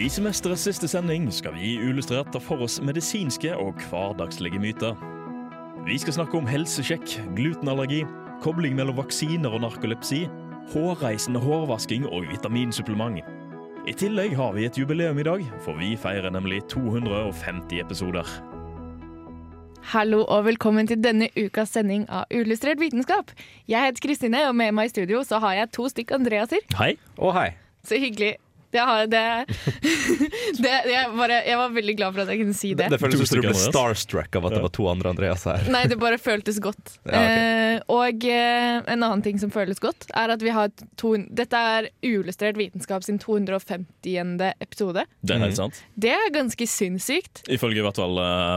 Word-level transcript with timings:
I 0.00 0.06
semesterets 0.08 0.62
siste 0.64 0.88
sending 0.88 1.26
skal 1.28 1.52
vi 1.52 1.74
i 1.74 1.80
Illustrert 1.84 2.30
ta 2.32 2.40
for 2.40 2.64
oss 2.64 2.78
medisinske 2.80 3.50
og 3.60 3.76
hverdagslige 3.90 4.60
myter. 4.60 4.94
Vi 5.84 5.98
skal 6.00 6.14
snakke 6.16 6.38
om 6.38 6.46
helsesjekk, 6.48 7.18
glutenallergi, 7.36 8.00
kobling 8.40 8.72
mellom 8.78 8.96
vaksiner 8.96 9.52
og 9.52 9.60
narkolepsi, 9.66 10.22
hårreisende 10.72 11.42
hårvasking 11.42 12.06
og 12.08 12.24
vitaminsupplement. 12.30 13.20
I 13.84 13.92
tillegg 13.98 14.32
har 14.38 14.54
vi 14.56 14.64
et 14.64 14.78
jubileum 14.80 15.20
i 15.20 15.26
dag, 15.28 15.44
for 15.60 15.76
vi 15.76 15.92
feirer 16.00 16.32
nemlig 16.32 16.62
250 16.72 17.82
episoder. 17.82 18.30
Hallo 19.92 20.22
og 20.24 20.46
velkommen 20.46 20.88
til 20.88 21.02
denne 21.04 21.28
ukas 21.36 21.74
sending 21.76 22.06
av 22.08 22.32
Uillustrert 22.32 22.80
vitenskap. 22.80 23.34
Jeg 23.68 23.90
heter 23.90 24.06
Kristine, 24.06 24.46
og 24.48 24.56
med 24.56 24.72
meg 24.72 24.88
i 24.88 24.94
studio 24.94 25.20
så 25.26 25.42
har 25.42 25.58
jeg 25.58 25.72
to 25.76 25.90
stykk 25.92 26.16
Andreaser. 26.16 26.64
Hei. 26.78 26.94
Og 27.18 27.36
hei. 27.36 27.50
Så 27.84 28.00
hyggelig. 28.00 28.38
Det 28.72 28.80
har, 28.80 29.06
det, 29.12 29.22
det, 30.64 30.72
jeg, 30.88 31.10
bare, 31.16 31.38
jeg 31.46 31.58
var 31.60 31.72
veldig 31.74 31.94
glad 31.98 32.14
for 32.16 32.22
at 32.24 32.32
jeg 32.32 32.40
kunne 32.42 32.56
si 32.56 32.70
det. 32.78 32.88
Det 32.92 32.98
føles 33.02 33.20
som 33.28 33.40
du 33.42 33.46
ble 33.48 33.54
starstruck 33.58 34.38
av 34.40 34.46
at 34.48 34.56
det 34.56 34.62
var 34.64 34.72
to 34.72 34.86
andre 34.90 35.12
Andreas 35.12 35.44
her. 35.48 35.66
Nei, 35.72 35.84
det 35.90 35.98
bare 36.00 36.18
føltes 36.22 36.60
godt. 36.64 36.96
Ja, 37.12 37.18
okay. 37.18 37.38
eh, 37.42 37.80
og 37.92 38.24
eh, 38.24 38.78
en 38.92 39.02
annen 39.04 39.22
ting 39.24 39.38
som 39.42 39.50
føles 39.52 39.80
godt, 39.82 40.06
er 40.16 40.32
at 40.32 40.42
vi 40.44 40.52
har 40.54 40.70
to, 41.00 41.12
Dette 41.34 41.58
er 41.58 41.88
Uillustrert 42.04 42.56
vitenskap 42.56 43.04
sin 43.04 43.18
250. 43.20 43.82
episode. 44.62 45.04
Det 45.20 45.34
er 45.36 45.42
helt 45.42 45.52
Mhm. 45.52 45.56
sant. 45.58 45.82
Det 45.98 46.10
er 46.14 46.30
ganske 46.32 46.66
sinnssykt. 46.68 47.42
Ifølge 47.52 47.82
i 47.82 47.84
hvert 47.84 47.98
fall 48.00 48.16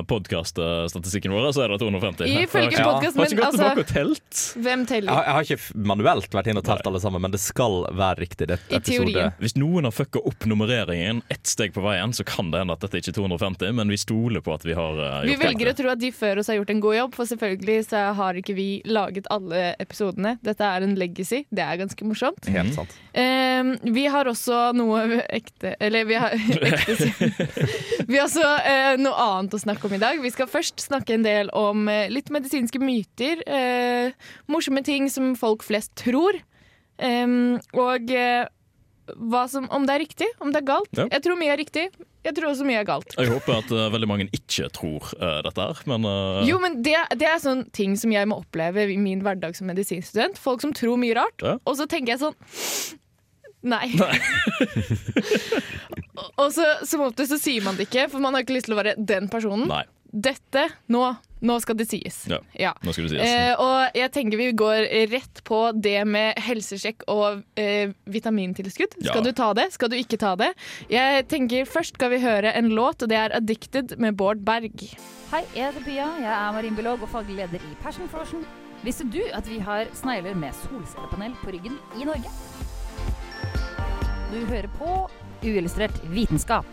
podkaststatistikken 0.09 1.33
vår, 1.35 1.50
så 1.55 1.66
er 1.66 1.73
det 1.73 1.79
250. 1.81 2.29
Ifølge 2.45 2.72
Ja. 2.75 3.00
ikke 3.00 3.11
men 3.16 3.23
gått 3.25 3.29
tilbake 3.29 3.45
altså 3.50 3.69
og 3.79 3.88
telt. 3.89 4.39
Hvem 4.63 4.79
Jeg 4.85 4.88
teller? 4.89 5.11
har, 5.13 5.23
jeg 5.27 5.33
har 5.35 5.47
ikke 5.50 5.85
manuelt 5.91 6.35
vært 6.35 6.50
inne 6.52 6.61
og 6.63 6.67
telt 6.67 6.88
alle 6.89 7.02
sammen, 7.03 7.22
men 7.23 7.31
det 7.35 7.39
skal 7.44 7.77
være 7.95 8.19
riktig. 8.25 8.47
Det 8.52 8.59
I 8.72 8.75
et 8.79 8.88
teorien. 8.88 9.33
Hvis 9.41 9.55
noen 9.59 9.88
har 9.88 9.95
fucka 10.06 10.20
opp 10.20 10.45
nummereringen 10.45 11.22
ett 11.30 11.48
steg 11.48 11.73
på 11.73 11.81
veien, 11.81 12.14
så 12.14 12.23
kan 12.23 12.52
det 12.52 12.61
hende 12.61 12.73
at 12.75 12.84
dette 12.84 13.00
ikke 13.00 13.11
er 13.14 13.17
250, 13.17 13.73
men 13.78 13.92
vi 13.92 13.98
stoler 13.98 14.44
på 14.45 14.53
at 14.53 14.66
vi 14.66 14.75
har 14.78 15.00
uh, 15.00 15.23
Vi 15.25 15.34
gjort 15.34 15.44
velger 15.45 15.72
å 15.72 15.75
tro 15.78 15.92
at 15.94 16.02
de 16.02 16.12
før 16.14 16.42
oss 16.42 16.50
har 16.52 16.59
gjort 16.59 16.73
en 16.73 16.84
god 16.84 16.97
jobb, 16.97 17.16
for 17.17 17.30
selvfølgelig 17.30 17.88
så 17.89 18.03
har 18.17 18.39
ikke 18.39 18.56
vi 18.58 18.67
laget 18.86 19.30
alle 19.34 19.73
episodene. 19.81 20.36
Dette 20.45 20.66
er 20.66 20.86
en 20.86 20.95
legacy. 21.00 21.44
Det 21.50 21.66
er 21.66 21.81
ganske 21.81 22.08
morsomt. 22.08 22.50
Helt 22.52 22.75
sant. 22.78 22.95
Um, 23.16 23.73
vi 23.95 24.06
har 24.12 24.28
også 24.28 24.73
noe 24.75 25.22
ekte 25.31 25.72
Eller 25.80 26.03
vi 26.09 26.17
har 26.19 26.34
ekte 26.67 26.95
Vi 28.09 28.17
har 28.17 28.25
også 28.25 28.44
uh, 28.44 28.95
noe 29.00 29.28
annet 29.30 29.56
å 29.56 29.62
snakke 29.62 29.88
om 29.88 29.95
i 29.95 30.02
dag. 30.02 30.19
Vi 30.22 30.34
skal 30.34 30.50
først 30.52 30.84
snakke 30.84 31.16
en 31.16 31.25
del 31.25 31.52
om 31.56 31.88
uh, 31.90 32.06
litt 32.12 32.31
medisinske 32.34 32.81
myter. 32.81 33.42
eh, 33.47 34.12
morsomme 34.52 34.84
ting 34.86 35.08
som 35.09 35.34
folk 35.40 35.64
flest 35.66 35.95
tror. 36.00 36.38
Um, 37.00 37.58
og 37.75 38.12
som, 39.52 39.67
om 39.70 39.86
det 39.88 39.94
er 39.95 40.00
riktig, 40.03 40.28
om 40.42 40.52
det 40.53 40.59
er 40.61 40.66
galt. 40.67 40.92
Ja. 40.98 41.06
Jeg 41.11 41.22
tror 41.25 41.36
mye 41.39 41.52
er 41.53 41.58
riktig. 41.61 41.86
Jeg 42.25 42.34
tror 42.38 42.48
også 42.50 42.66
mye 42.66 42.80
er 42.81 42.88
galt. 42.88 43.14
Jeg 43.20 43.30
håper 43.30 43.53
at 43.59 43.70
uh, 43.73 43.86
veldig 43.94 44.08
mange 44.09 44.25
ikke 44.34 44.70
tror 44.73 45.02
uh, 45.22 45.42
dette 45.45 45.62
her, 45.62 45.75
men 45.92 46.02
uh, 46.09 46.42
Jo, 46.47 46.58
men 46.64 46.80
det, 46.86 46.97
det 47.22 47.28
er 47.30 47.39
sånn 47.44 47.66
ting 47.75 47.94
som 48.02 48.09
jeg 48.14 48.25
må 48.31 48.36
oppleve 48.42 48.80
i 48.89 48.97
min 49.02 49.22
hverdag 49.25 49.53
som 49.58 49.66
medisinstudent. 49.70 50.39
Folk 50.42 50.59
som 50.66 50.73
tror 50.75 50.97
mye 51.02 51.16
rart. 51.17 51.38
Ja. 51.46 51.53
Og 51.66 51.74
så 51.78 51.85
tenker 51.91 52.09
jeg 52.16 52.22
sånn 52.25 52.38
Nei. 53.66 53.88
Og- 53.97 54.13
og 56.44 56.50
så 56.53 56.66
som 56.85 57.02
oftest 57.08 57.31
så 57.34 57.40
sier 57.41 57.63
man 57.66 57.78
det 57.79 57.88
ikke, 57.88 58.03
for 58.12 58.19
man 58.22 58.34
har 58.38 58.41
ikke 58.46 58.58
lyst 58.59 58.68
til 58.69 58.75
å 58.75 58.81
være 58.81 58.94
den 59.02 59.25
personen. 59.31 59.66
Nei. 59.72 59.85
Dette, 60.16 60.68
nå, 60.94 61.02
nå 61.45 61.57
skal 61.63 61.78
det 61.79 61.88
sies. 61.89 62.23
Ja. 62.57 62.73
Nå 62.83 62.94
skal 62.95 63.07
det 63.07 63.16
sies. 63.16 63.29
Eh, 63.29 63.53
og 63.61 63.97
jeg 63.97 64.11
tenker 64.16 64.41
vi 64.41 64.50
går 64.57 64.88
rett 65.13 65.44
på 65.47 65.61
det 65.78 66.00
med 66.09 66.39
helsesjekk 66.45 67.06
og 67.11 67.44
eh, 67.59 67.94
vitamintilskudd. 68.09 68.97
Ja. 69.01 69.13
Skal 69.13 69.28
du 69.28 69.31
ta 69.38 69.51
det? 69.57 69.69
Skal 69.75 69.91
du 69.94 69.97
ikke 70.00 70.19
ta 70.22 70.35
det? 70.39 70.51
Jeg 70.91 71.28
tenker 71.31 71.67
Først 71.69 71.97
skal 71.97 72.11
vi 72.13 72.22
høre 72.23 72.53
en 72.55 72.69
låt, 72.75 73.03
og 73.03 73.09
det 73.09 73.17
er 73.17 73.34
'Addicted' 73.35 73.97
med 74.00 74.17
Bård 74.17 74.44
Berg. 74.45 74.73
Hei, 75.31 75.41
jeg 75.55 75.72
heter 75.72 75.84
Pia. 75.84 76.07
Jeg 76.22 76.31
er 76.31 76.51
marinbiolog 76.55 77.01
og 77.01 77.09
faglig 77.09 77.35
leder 77.35 77.59
i 77.59 77.75
Passion 77.81 78.09
Frosion. 78.09 78.45
Visste 78.85 79.07
du 79.09 79.22
at 79.34 79.47
vi 79.50 79.59
har 79.59 79.89
snegler 79.97 80.35
med 80.38 80.53
solcellepanel 80.53 81.34
på 81.44 81.51
ryggen 81.55 81.79
i 82.00 82.05
Norge? 82.05 82.29
Du 84.31 84.45
hører 84.45 84.69
på 84.78 85.09
Uillustrert 85.44 85.97
vitenskap. 86.13 86.66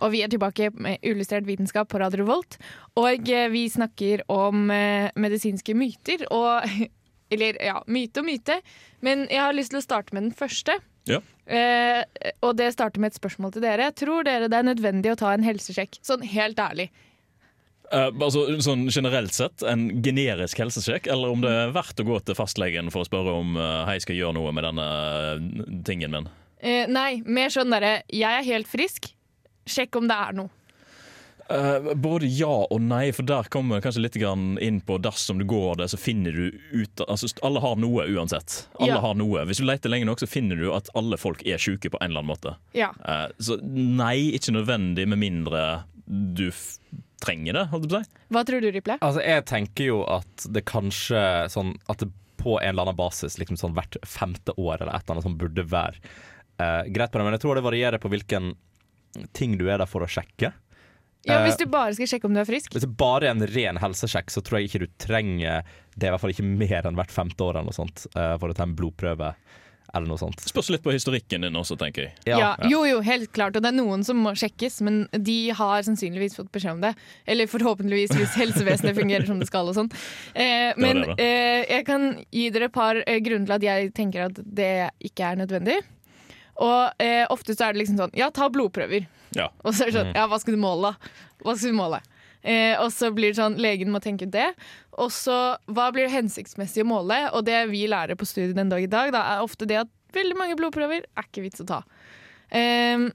Og 0.00 0.14
vi 0.14 0.22
er 0.24 0.30
tilbake 0.32 0.70
med 0.74 1.02
illustrert 1.06 1.48
vitenskap 1.48 1.90
på 1.92 2.00
Radio 2.02 2.24
Revolt. 2.24 2.58
Og 3.00 3.28
eh, 3.28 3.48
vi 3.52 3.66
snakker 3.72 4.24
om 4.32 4.70
eh, 4.74 5.10
medisinske 5.20 5.76
myter. 5.76 6.24
Og, 6.34 6.64
eller 7.34 7.60
ja, 7.64 7.80
myte 7.86 8.22
og 8.22 8.30
myte. 8.30 8.60
Men 9.04 9.26
jeg 9.28 9.42
har 9.44 9.56
lyst 9.56 9.74
til 9.74 9.82
å 9.82 9.84
starte 9.84 10.16
med 10.16 10.28
den 10.28 10.36
første. 10.36 10.78
Ja. 11.10 11.20
Eh, 11.50 12.02
og 12.46 12.56
det 12.60 12.72
starter 12.76 13.02
med 13.02 13.12
et 13.12 13.20
spørsmål 13.20 13.54
til 13.56 13.64
dere. 13.66 13.92
Tror 13.96 14.26
dere 14.28 14.50
det 14.50 14.58
er 14.58 14.68
nødvendig 14.70 15.14
å 15.14 15.20
ta 15.20 15.34
en 15.34 15.46
helsesjekk? 15.46 16.00
Sånn 16.06 16.26
helt 16.26 16.60
ærlig. 16.62 16.90
Eh, 17.90 18.10
altså, 18.22 18.44
sånn 18.62 18.86
generelt 18.92 19.34
sett, 19.34 19.64
en 19.66 19.88
generisk 20.04 20.60
helsesjekk, 20.62 21.08
eller 21.10 21.34
om 21.34 21.42
det 21.42 21.50
er 21.50 21.72
verdt 21.74 22.02
å 22.02 22.06
gå 22.06 22.20
til 22.22 22.38
fastlegen 22.38 22.90
for 22.94 23.02
å 23.02 23.08
spørre 23.08 23.34
om 23.40 23.56
uh, 23.58 23.82
hei, 23.88 23.96
skal 24.02 24.14
jeg 24.14 24.22
gjøre 24.22 24.36
noe 24.38 24.52
med 24.54 24.66
denne 24.68 24.84
eh, 24.86 25.40
tingen 25.86 26.14
min. 26.14 26.28
Eh, 26.60 26.84
nei, 26.86 27.22
mer 27.24 27.50
sånn 27.50 27.72
derre 27.72 28.02
Jeg 28.12 28.30
er 28.30 28.46
helt 28.46 28.70
frisk. 28.70 29.10
Sjekk 29.66 29.96
om 30.00 30.08
det 30.10 30.16
er 30.16 30.32
noe. 30.40 30.50
Uh, 31.50 31.94
både 31.98 32.28
ja 32.30 32.52
og 32.70 32.78
nei, 32.78 33.08
for 33.10 33.26
der 33.26 33.48
kommer 33.50 33.80
vi 33.80 33.82
kanskje 33.82 34.04
litt 34.04 34.18
grann 34.22 34.52
inn 34.62 34.78
på 34.86 35.00
dersom 35.02 35.40
du 35.40 35.44
går 35.50 35.80
det, 35.80 35.88
så 35.90 35.98
finner 35.98 36.36
du 36.36 36.60
ut 36.70 37.02
altså, 37.08 37.26
Alle 37.42 37.62
har 37.64 37.74
noe 37.82 38.06
uansett. 38.06 38.68
Alle 38.78 38.94
Ja. 38.94 39.00
har 39.02 39.16
noe. 39.18 39.42
Hvis 39.48 39.58
du 39.58 39.66
leter 39.66 39.90
lenge 39.90 40.06
nok, 40.06 40.22
så 40.22 40.28
finner 40.30 40.56
du 40.56 40.70
at 40.72 40.88
alle 40.94 41.18
folk 41.18 41.42
er 41.42 41.58
syke 41.58 41.90
på 41.90 41.98
en 42.00 42.12
eller 42.12 42.22
annen 42.22 42.30
måte. 42.30 42.54
Ja. 42.72 42.92
Uh, 43.02 43.26
så 43.42 43.58
nei, 43.64 44.30
ikke 44.38 44.54
nødvendig 44.54 45.08
med 45.10 45.18
mindre 45.18 45.64
du 46.06 46.48
f 46.54 46.78
trenger 47.20 47.52
det, 47.52 47.66
holdt 47.68 47.84
jeg 47.84 47.90
på 47.90 47.98
å 47.98 48.04
si. 48.04 48.22
Hva 48.32 48.44
tror 48.46 48.62
du, 48.62 48.70
Riple? 48.72 48.96
Altså, 49.02 49.20
jeg 49.26 49.44
tenker 49.50 49.90
jo 49.90 49.98
at 50.08 50.46
det 50.54 50.62
kanskje 50.70 51.20
sånn 51.52 51.74
At 51.92 52.00
det 52.00 52.08
på 52.40 52.56
en 52.60 52.68
eller 52.70 52.86
annen 52.86 52.96
basis 52.96 53.36
liksom 53.36 53.58
sånn 53.60 53.74
hvert 53.76 53.98
femte 54.08 54.54
år 54.56 54.78
eller 54.80 54.94
et 54.94 55.02
eller 55.02 55.18
annet 55.18 55.26
som 55.26 55.34
burde 55.36 55.66
være 55.68 55.98
uh, 56.62 56.86
greit 56.88 57.10
på 57.12 57.18
det. 57.18 57.26
Men 57.26 57.36
jeg 57.36 57.42
tror 57.42 57.58
det 57.58 57.66
varierer 57.66 58.00
på 58.00 58.08
hvilken 58.08 58.54
ting 59.36 59.56
du 59.58 59.66
er 59.70 59.78
der 59.82 59.90
for 59.90 60.06
å 60.06 60.10
sjekke. 60.10 60.52
Ja, 61.26 61.34
Eh, 61.36 61.42
Hvis 61.44 61.58
du 61.60 61.66
bare 61.68 61.92
skal 61.92 62.08
sjekke 62.08 62.24
om 62.30 62.32
du 62.32 62.40
er 62.40 62.46
frisk. 62.48 62.72
Hvis 62.72 62.86
det 62.86 62.94
bare 62.96 63.26
er 63.28 63.34
en 63.34 63.44
ren 63.44 63.76
helsesjekk, 63.82 64.30
så 64.32 64.40
tror 64.40 64.60
jeg 64.60 64.70
ikke 64.70 64.86
du 64.86 64.92
trenger 65.04 65.62
det 65.96 66.06
er 66.06 66.08
i 66.08 66.14
hvert 66.14 66.22
fall 66.22 66.32
ikke 66.32 66.46
mer 66.48 66.86
enn 66.88 66.96
hvert 66.96 67.12
femte 67.12 67.44
år 67.44 67.58
eller 67.58 67.68
noe 67.68 67.76
sånt 67.76 68.06
eh, 68.16 68.36
for 68.40 68.48
å 68.48 68.56
ta 68.56 68.64
en 68.64 68.72
blodprøve 68.78 69.34
eller 69.92 70.06
noe 70.06 70.16
sånt. 70.22 70.38
Spørs 70.46 70.68
litt 70.70 70.84
på 70.84 70.92
historikken 70.94 71.42
din 71.42 71.56
også, 71.58 71.74
tenker 71.76 72.04
jeg. 72.06 72.12
Ja, 72.30 72.54
Jo, 72.70 72.84
jo, 72.86 73.00
helt 73.02 73.32
klart. 73.34 73.56
Og 73.58 73.64
det 73.64 73.72
er 73.72 73.76
noen 73.76 74.04
som 74.06 74.20
må 74.22 74.32
sjekkes, 74.38 74.78
men 74.86 75.00
de 75.12 75.50
har 75.58 75.82
sannsynligvis 75.82 76.36
fått 76.38 76.52
beskjed 76.54 76.76
om 76.78 76.80
det. 76.84 76.92
Eller 77.26 77.50
forhåpentligvis 77.50 78.14
hvis 78.14 78.36
helsevesenet 78.38 78.94
fungerer 78.96 79.26
som 79.26 79.40
det 79.42 79.48
skal 79.50 79.66
og 79.68 79.74
sånn. 79.76 79.90
Eh, 80.32 80.72
men 80.78 81.02
det 81.02 81.16
det. 81.18 81.26
eh, 81.26 81.64
jeg 81.74 81.86
kan 81.90 82.06
gi 82.30 82.48
dere 82.54 82.70
et 82.70 82.76
par 82.80 83.02
eh, 83.02 83.18
grunner 83.20 83.50
til 83.50 83.58
at 83.58 83.66
jeg 83.66 83.92
tenker 83.98 84.28
at 84.30 84.38
det 84.46 84.72
ikke 85.10 85.32
er 85.34 85.42
nødvendig. 85.42 85.80
Og 86.60 87.02
eh, 87.02 87.24
ofte 87.32 87.56
så 87.56 87.68
er 87.68 87.74
det 87.74 87.82
liksom 87.84 87.98
sånn 88.00 88.16
Ja, 88.18 88.30
ta 88.34 88.50
blodprøver. 88.52 89.06
Ja. 89.36 89.48
Og 89.64 89.74
så 89.74 89.84
er 89.86 89.90
det 89.90 89.98
sånn 89.98 90.14
Ja, 90.16 90.26
hva 90.30 90.40
skal 90.42 90.56
du 90.56 90.62
måle, 90.62 90.90
da? 90.92 91.12
Hva 91.44 91.56
skal 91.56 91.72
du 91.72 91.78
måle? 91.78 92.02
Eh, 92.42 92.74
og 92.80 92.88
så 92.92 93.10
blir 93.12 93.32
det 93.32 93.40
sånn 93.40 93.58
Legen 93.60 93.92
må 93.92 94.00
tenke 94.02 94.28
ut 94.28 94.34
det. 94.34 94.50
Og 95.00 95.12
så 95.14 95.38
hva 95.70 95.88
blir 95.94 96.06
det 96.06 96.14
hensiktsmessig 96.14 96.84
å 96.84 96.90
måle? 96.90 97.22
Og 97.36 97.44
det 97.48 97.62
vi 97.72 97.86
lærer 97.90 98.18
på 98.18 98.28
studiet 98.28 98.56
den 98.58 98.72
dag 98.72 98.84
i 98.84 98.90
dag, 98.90 99.12
da, 99.14 99.24
er 99.34 99.46
ofte 99.46 99.68
det 99.68 99.82
at 99.84 99.90
veldig 100.16 100.36
mange 100.38 100.56
blodprøver 100.58 101.04
er 101.04 101.26
ikke 101.28 101.44
vits 101.44 101.62
å 101.62 101.68
ta. 101.68 101.82
Ehm, 102.56 103.10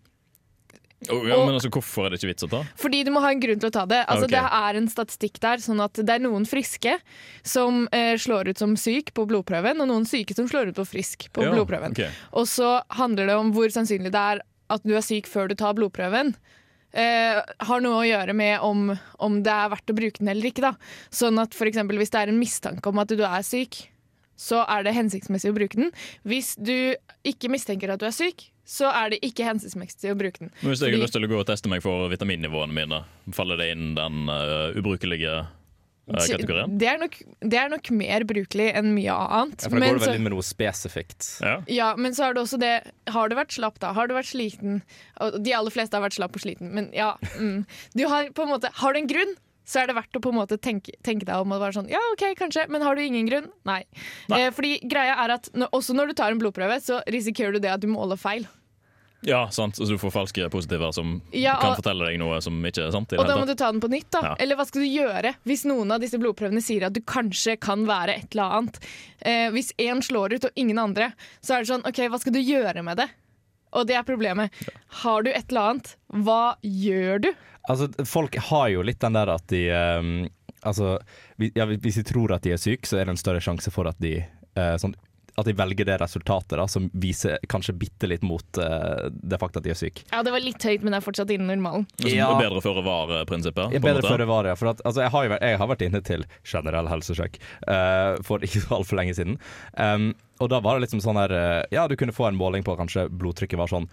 Oh, 1.12 1.28
ja, 1.28 1.36
Og- 1.36 1.46
men 1.46 1.56
altså, 1.56 1.70
Hvorfor 1.70 2.06
er 2.06 2.10
det 2.10 2.20
ikke 2.22 2.32
vits 2.34 2.44
å 2.48 2.50
ta? 2.50 2.64
fordi 2.80 3.04
du 3.06 3.12
må 3.12 3.22
ha 3.22 3.30
en 3.30 3.40
grunn 3.40 3.60
til 3.60 3.70
å 3.70 3.74
ta 3.74 3.86
det. 3.86 4.06
Altså, 4.08 4.26
okay. 4.26 4.40
Det 4.40 4.52
er 4.52 4.76
en 4.80 4.88
statistikk 4.88 5.40
der, 5.40 5.58
sånn 5.58 5.84
at 5.84 5.94
det 5.94 6.10
er 6.10 6.20
noen 6.24 6.46
friske 6.48 7.00
som 7.44 7.88
eh, 7.92 8.16
slår 8.16 8.50
ut 8.50 8.58
som 8.58 8.76
syk 8.76 9.14
på 9.14 9.28
blodprøven, 9.28 9.82
og 9.82 9.88
noen 9.92 10.06
syke 10.08 10.34
som 10.34 10.48
slår 10.48 10.70
ut 10.72 10.76
på 10.76 10.88
frisk 10.88 11.28
på 11.36 11.44
Ja, 11.44 11.52
blodprøven. 11.52 11.92
Okay. 11.92 12.10
Og 12.34 12.48
så 12.48 12.82
handler 12.96 13.28
det 13.28 13.36
om 13.36 13.52
hvor 13.54 13.68
sannsynlig 13.70 14.12
det 14.12 14.24
er 14.24 14.42
at 14.70 14.84
du 14.84 14.96
er 14.96 15.02
syk 15.06 15.28
før 15.28 15.48
du 15.50 15.56
tar 15.56 15.76
blodprøven. 15.78 16.34
Eh, 16.96 17.42
har 17.60 17.82
noe 17.84 18.00
å 18.02 18.08
gjøre 18.08 18.34
med 18.34 18.60
om, 18.64 18.98
om 19.20 19.44
det 19.44 19.52
er 19.52 19.70
verdt 19.70 19.92
å 19.92 19.98
bruke 19.98 20.20
den 20.24 20.30
eller 20.32 20.48
ikke. 20.50 20.64
Da. 20.64 20.74
Sånn 21.12 21.38
at 21.42 21.54
for 21.54 21.68
eksempel, 21.68 22.00
Hvis 22.00 22.10
det 22.16 22.22
er 22.24 22.32
en 22.32 22.40
mistanke 22.40 22.88
om 22.88 22.98
at 23.04 23.10
du 23.12 23.22
er 23.22 23.44
syk, 23.44 23.90
så 24.40 24.64
er 24.68 24.84
det 24.84 24.96
hensiktsmessig 24.96 25.52
å 25.52 25.56
bruke 25.56 25.76
den. 25.76 25.92
Hvis 26.26 26.56
du 26.56 26.96
ikke 27.28 27.52
mistenker 27.52 27.92
at 27.92 28.00
du 28.00 28.06
er 28.08 28.16
syk, 28.16 28.50
så 28.66 28.90
er 28.90 29.12
det 29.14 29.20
ikke 29.26 29.46
hensiktsmessig 29.46 30.10
å 30.12 30.18
bruke 30.18 30.40
den. 30.42 30.50
Men 30.62 30.72
hvis 30.72 30.82
jeg 30.82 30.90
Fordi- 30.90 30.98
har 30.98 31.06
lyst 31.06 31.14
til 31.20 31.28
å 31.28 31.30
gå 31.30 31.40
og 31.40 31.46
teste 31.48 31.70
meg 31.70 31.84
for 31.86 32.10
vitaminnivåene 32.10 32.74
mine, 32.74 33.04
faller 33.32 33.58
det 33.62 33.72
inn 33.76 33.94
den 33.98 34.26
uh, 34.30 34.74
ubrukelige 34.76 35.36
uh, 35.46 36.18
kategorien? 36.18 36.74
Det 36.82 36.88
er, 36.90 36.98
nok, 37.02 37.16
det 37.42 37.60
er 37.62 37.70
nok 37.70 37.92
mer 37.92 38.26
brukelig 38.26 38.68
enn 38.78 38.92
mye 38.98 39.14
annet. 39.14 39.62
Ja, 39.66 39.70
for 39.70 39.78
da 39.78 39.84
Men 39.86 39.94
går 39.94 40.00
det 40.02 40.10
så- 40.10 40.22
med 40.26 40.34
noe 40.36 40.46
spesifikt. 40.46 41.30
Ja. 41.46 41.56
Ja, 41.68 41.96
men 41.96 42.18
så 42.18 42.26
er 42.30 42.34
det 42.34 42.42
også 42.44 42.60
det 42.60 42.74
Har 43.14 43.30
du 43.30 43.36
vært 43.38 43.54
slapp, 43.54 43.78
da? 43.80 43.94
Har 43.94 44.08
du 44.08 44.14
vært 44.18 44.34
sliten? 44.34 44.82
De 45.42 45.54
aller 45.54 45.72
fleste 45.72 45.94
har 45.94 46.02
vært 46.02 46.18
slapp 46.18 46.36
og 46.36 46.42
sliten, 46.42 46.74
men 46.74 46.90
ja. 46.94 47.16
Mm. 47.38 47.66
Du 47.94 48.08
har 48.08 48.30
på 48.34 48.44
en 48.44 48.50
måte 48.58 48.70
Har 48.82 48.94
du 48.94 49.00
en 49.00 49.08
grunn? 49.08 49.36
Så 49.66 49.80
er 49.82 49.88
det 49.90 49.96
verdt 49.98 50.18
å 50.18 50.22
på 50.22 50.30
en 50.30 50.38
måte 50.38 50.60
tenke, 50.62 50.94
tenke 51.06 51.26
deg 51.26 51.42
om 51.42 51.52
og 51.56 51.62
være 51.64 51.74
sånn 51.80 51.90
Ja, 51.90 52.02
OK, 52.14 52.28
kanskje, 52.38 52.68
men 52.70 52.84
har 52.86 52.96
du 52.96 53.02
ingen 53.02 53.26
grunn? 53.26 53.48
Nei. 53.66 53.80
Nei. 54.30 54.44
Eh, 54.46 54.52
fordi 54.54 54.76
greia 54.86 55.16
er 55.26 55.34
at 55.40 55.50
når, 55.58 55.72
også 55.74 55.96
når 55.98 56.12
du 56.14 56.20
tar 56.20 56.32
en 56.36 56.42
blodprøve, 56.44 56.78
så 56.86 57.00
risikerer 57.10 57.58
du 57.58 57.64
det 57.66 57.72
at 57.74 57.82
du 57.82 57.88
måler 57.90 58.20
feil. 58.22 58.46
ja, 59.26 59.48
sant. 59.50 59.76
Så 59.80 59.88
du 59.90 59.98
får 59.98 60.12
falske 60.14 60.46
positiver 60.54 60.92
som 60.94 61.16
Ja, 61.34 61.56
kan 61.58 61.74
fortelle 61.80 62.06
deg 62.12 62.20
noe 62.22 62.38
som 62.46 62.60
ikke 62.62 62.84
er 62.86 62.92
sant. 62.94 63.16
Og 63.18 63.26
da 63.26 63.40
må 63.40 63.48
du 63.50 63.56
ta 63.58 63.72
den 63.74 63.82
på 63.82 63.90
nytt, 63.90 64.12
da. 64.14 64.22
Ja. 64.22 64.34
Eller 64.44 64.56
hva 64.60 64.68
skal 64.70 64.86
du 64.86 64.92
gjøre 64.92 65.32
hvis 65.50 65.66
noen 65.66 65.92
av 65.96 66.04
disse 66.04 66.20
blodprøvene 66.22 66.62
sier 66.62 66.86
at 66.86 66.94
du 66.94 67.02
kanskje 67.02 67.58
kan 67.58 67.88
være 67.90 68.20
et 68.22 68.36
eller 68.38 68.60
annet? 68.60 68.78
Eh, 69.26 69.48
hvis 69.56 69.74
én 69.82 70.04
slår 70.06 70.38
ut 70.38 70.46
og 70.52 70.62
ingen 70.62 70.78
andre, 70.78 71.10
så 71.42 71.56
er 71.58 71.66
det 71.66 71.72
sånn 71.74 71.88
OK, 71.90 72.04
hva 72.14 72.22
skal 72.22 72.38
du 72.38 72.42
gjøre 72.44 72.86
med 72.86 73.02
det? 73.02 73.10
Og 73.76 73.90
det 73.90 73.98
er 73.98 74.06
problemet. 74.08 74.54
Har 75.02 75.26
du 75.26 75.32
et 75.34 75.50
eller 75.50 75.72
annet, 75.74 75.96
hva 76.24 76.56
gjør 76.62 77.26
du? 77.26 77.32
Altså, 77.70 77.88
folk 78.06 78.36
har 78.52 78.68
jo 78.76 78.84
litt 78.86 79.00
den 79.02 79.18
der 79.18 79.32
at 79.36 79.48
de 79.52 79.64
um, 79.74 80.14
Altså, 80.66 80.96
ja, 81.54 81.66
hvis 81.70 82.00
de 82.00 82.04
tror 82.10 82.32
at 82.34 82.42
de 82.46 82.56
er 82.56 82.58
syke, 82.62 82.88
så 82.90 82.98
er 82.98 83.06
det 83.06 83.14
en 83.14 83.20
større 83.22 83.42
sjanse 83.44 83.70
for 83.74 83.86
at 83.90 84.00
de 84.02 84.16
uh, 84.58 84.76
sånn, 84.82 84.96
At 85.38 85.46
de 85.46 85.54
velger 85.54 85.86
det 85.86 85.98
resultatet 86.02 86.56
da, 86.58 86.66
som 86.72 86.88
viser 86.98 87.38
kanskje 87.52 87.76
bitte 87.78 88.08
litt 88.10 88.24
mot 88.26 88.58
uh, 88.58 89.06
det 89.14 89.38
faktum 89.42 89.62
at 89.62 89.68
de 89.68 89.74
er 89.76 89.78
syke. 89.78 90.06
Ja, 90.10 90.24
det 90.26 90.34
var 90.34 90.42
litt 90.42 90.64
høyt, 90.66 90.82
men 90.82 90.96
det 90.96 91.02
er 91.02 91.06
fortsatt 91.06 91.34
innen 91.36 91.52
normalen. 91.54 91.86
Ja. 92.08 92.32
Bedre 92.40 92.64
føre 92.66 92.82
var-prinsippet. 92.88 93.76
Bedre 93.84 94.02
føre 94.08 94.26
var, 94.30 94.50
ja. 94.50 94.56
For 94.58 94.72
at, 94.74 94.82
altså, 94.88 95.04
jeg, 95.06 95.14
har 95.14 95.30
vært- 95.36 95.46
jeg 95.52 95.60
har 95.62 95.70
vært 95.74 95.86
inne 95.90 96.02
til 96.08 96.26
generell 96.50 96.90
helsesjekk 96.90 97.38
uh, 97.68 98.16
for 98.26 98.42
ikke 98.48 98.64
så 98.66 98.80
altfor 98.80 99.02
lenge 99.02 99.14
siden. 99.20 99.38
Um, 99.78 100.14
og 100.42 100.50
da 100.56 100.64
var 100.66 100.80
det 100.80 100.88
liksom 100.88 101.04
sånn 101.06 101.20
her 101.22 101.32
Ja, 101.72 101.86
du 101.88 101.94
kunne 102.00 102.16
få 102.16 102.26
en 102.32 102.40
måling 102.42 102.66
på 102.66 102.74
kanskje 102.80 103.06
blodtrykket 103.14 103.60
var 103.62 103.70
sånn 103.72 103.86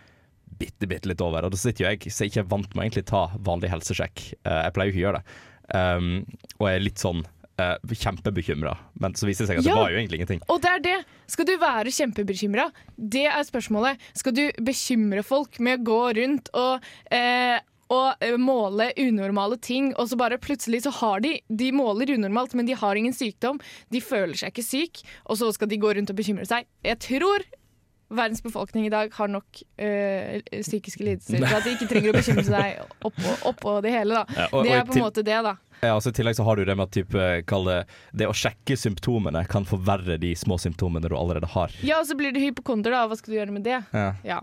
bitte, 0.62 0.88
bitte 0.90 1.10
litt 1.10 1.22
over. 1.24 1.46
Og 1.46 1.54
da 1.54 1.60
sitter 1.60 1.84
jo 1.84 1.90
jeg 1.92 2.12
så 2.14 2.26
jeg 2.26 2.32
ikke 2.34 2.44
er 2.46 2.50
vant 2.54 2.74
med 2.74 2.82
å 2.82 2.86
egentlig 2.86 3.06
ta 3.10 3.26
vanlig 3.50 3.72
helsesjekk. 3.72 4.26
Eh, 4.42 4.60
jeg 4.68 4.74
pleier 4.76 4.90
jo 4.90 4.94
ikke 4.94 5.02
å 5.02 5.06
gjøre 5.08 5.22
det. 5.22 5.38
Um, 5.72 6.10
og 6.58 6.66
jeg 6.68 6.76
er 6.76 6.84
litt 6.84 7.00
sånn 7.00 7.22
uh, 7.62 7.94
kjempebekymra. 8.02 8.74
Men 9.00 9.16
så 9.16 9.28
viser 9.28 9.46
det 9.46 9.52
seg 9.52 9.62
at 9.62 9.68
Ja. 9.68 9.74
det 9.74 9.80
var 9.80 9.92
jo 9.94 10.00
egentlig 10.00 10.20
ingenting. 10.20 10.42
Og 10.52 10.62
det 10.62 10.72
er 10.72 10.84
det. 10.84 10.96
Skal 11.32 11.48
du 11.48 11.54
være 11.62 11.94
kjempebekymra? 11.94 12.68
Det 12.96 13.26
er 13.30 13.44
spørsmålet. 13.48 14.00
Skal 14.18 14.36
du 14.36 14.44
bekymre 14.60 15.24
folk 15.26 15.60
med 15.60 15.80
å 15.80 15.84
gå 15.90 16.00
rundt 16.20 16.50
og 16.52 16.82
uh, 17.12 17.58
og 17.92 18.24
eh, 18.24 18.38
måle 18.40 18.86
unormale 18.96 19.58
ting, 19.60 19.90
og 20.00 20.08
så 20.08 20.16
bare 20.16 20.40
plutselig 20.40 20.84
så 20.86 20.92
har 21.02 21.20
de 21.24 21.34
De 21.48 21.72
måler 21.76 22.14
unormalt, 22.14 22.54
men 22.56 22.64
de 22.68 22.76
har 22.78 22.96
ingen 22.96 23.12
sykdom. 23.12 23.60
De 23.92 24.00
føler 24.00 24.38
seg 24.38 24.52
ikke 24.52 24.64
syk, 24.64 25.02
og 25.26 25.36
så 25.40 25.50
skal 25.52 25.68
de 25.68 25.80
gå 25.82 25.92
rundt 25.92 26.12
og 26.12 26.16
bekymre 26.16 26.46
seg. 26.48 26.64
Jeg 26.86 27.00
tror 27.04 27.44
verdens 28.12 28.42
befolkning 28.44 28.86
i 28.86 28.92
dag 28.92 29.12
har 29.16 29.28
nok 29.32 29.62
øh, 29.78 30.40
psykiske 30.62 31.04
lidelser 31.04 31.38
til 31.42 31.44
at 31.58 31.64
de 31.66 31.74
ikke 31.76 31.88
trenger 31.90 32.12
å 32.12 32.16
bekymre 32.20 32.44
seg 32.46 32.80
oppå, 33.08 33.36
oppå 33.52 33.76
det 33.82 33.92
hele. 33.96 34.22
da. 34.22 34.24
Ja, 34.36 34.48
og- 34.52 34.52
det 34.52 34.56
og 34.58 34.64
det 34.64 34.72
er 34.80 34.88
på 34.88 34.98
en 34.98 35.06
måte 35.08 35.24
det, 35.26 35.42
da. 35.48 35.56
Ja, 35.82 35.96
altså 35.96 36.12
I 36.12 36.14
tillegg 36.14 36.36
så 36.38 36.44
har 36.46 36.54
du 36.54 36.62
det 36.64 36.76
med 36.78 36.84
at 36.86 36.92
type, 36.94 37.22
det, 37.66 37.78
det 38.14 38.26
å 38.30 38.34
sjekke 38.38 38.76
symptomene 38.78 39.40
kan 39.50 39.64
forverre 39.66 40.14
de 40.22 40.28
små 40.38 40.54
symptomene 40.62 41.08
du 41.10 41.16
allerede 41.18 41.48
har. 41.50 41.72
Ja, 41.82 41.96
og 41.98 42.06
så 42.06 42.14
blir 42.14 42.30
du 42.30 42.38
hypokonder, 42.38 42.94
da. 42.94 43.00
Hva 43.10 43.16
skal 43.18 43.32
du 43.34 43.38
gjøre 43.40 43.50
med 43.56 43.64
det? 43.66 43.80
Ja. 43.90 44.12
Ja. 44.22 44.36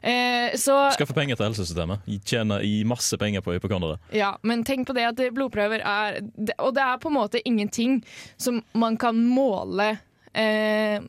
Eh, 0.00 0.54
så 0.56 0.78
Skaffe 0.96 1.12
penger 1.12 1.36
til 1.36 1.50
helsesystemet. 1.50 2.00
Tjene 2.24 2.62
masse 2.88 3.18
penger 3.20 3.44
på 3.44 3.52
hypokondere. 3.58 3.98
Ja, 4.16 4.38
men 4.42 4.64
tenk 4.64 4.88
på 4.88 4.96
det 4.96 5.04
at 5.10 5.20
blodprøver 5.36 5.84
er 5.84 6.22
det- 6.22 6.56
Og 6.64 6.72
det 6.74 6.82
er 6.82 6.96
på 6.96 7.08
en 7.12 7.18
måte 7.20 7.42
ingenting 7.44 8.02
som 8.38 8.62
man 8.72 8.96
kan 8.96 9.20
måle 9.28 9.98
eh, 10.34 11.00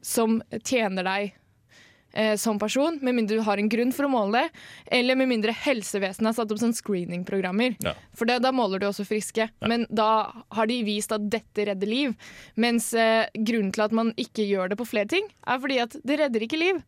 som 0.00 0.42
tjener 0.62 1.02
deg 1.02 1.34
eh, 2.16 2.34
som 2.40 2.58
person, 2.58 2.98
med 3.02 3.18
mindre 3.18 3.38
du 3.38 3.44
har 3.46 3.60
en 3.60 3.68
grunn 3.70 3.92
for 3.94 4.08
å 4.08 4.12
måle 4.12 4.44
det, 4.44 4.62
eller 4.98 5.18
med 5.18 5.30
mindre 5.30 5.54
helsevesenet 5.64 6.30
har 6.30 6.38
satt 6.38 6.54
opp 6.54 6.62
sånn 6.62 6.76
screeningprogrammer. 6.76 7.76
Ja. 7.84 7.94
For 8.16 8.30
det, 8.30 8.40
da 8.44 8.54
måler 8.54 8.82
du 8.82 8.88
også 8.88 9.06
friske. 9.08 9.50
Men 9.66 9.86
da 9.90 10.30
har 10.54 10.70
de 10.70 10.80
vist 10.86 11.14
at 11.14 11.28
dette 11.30 11.68
redder 11.70 11.90
liv. 11.90 12.16
Mens 12.60 12.92
eh, 12.96 13.26
grunnen 13.34 13.74
til 13.74 13.86
at 13.86 13.94
man 13.96 14.14
ikke 14.20 14.46
gjør 14.46 14.72
det 14.72 14.80
på 14.80 14.88
flere 14.88 15.10
ting, 15.10 15.30
er 15.46 15.62
fordi 15.62 15.80
at 15.84 15.96
det 16.06 16.20
redder 16.22 16.46
ikke 16.46 16.60
liv. 16.60 16.82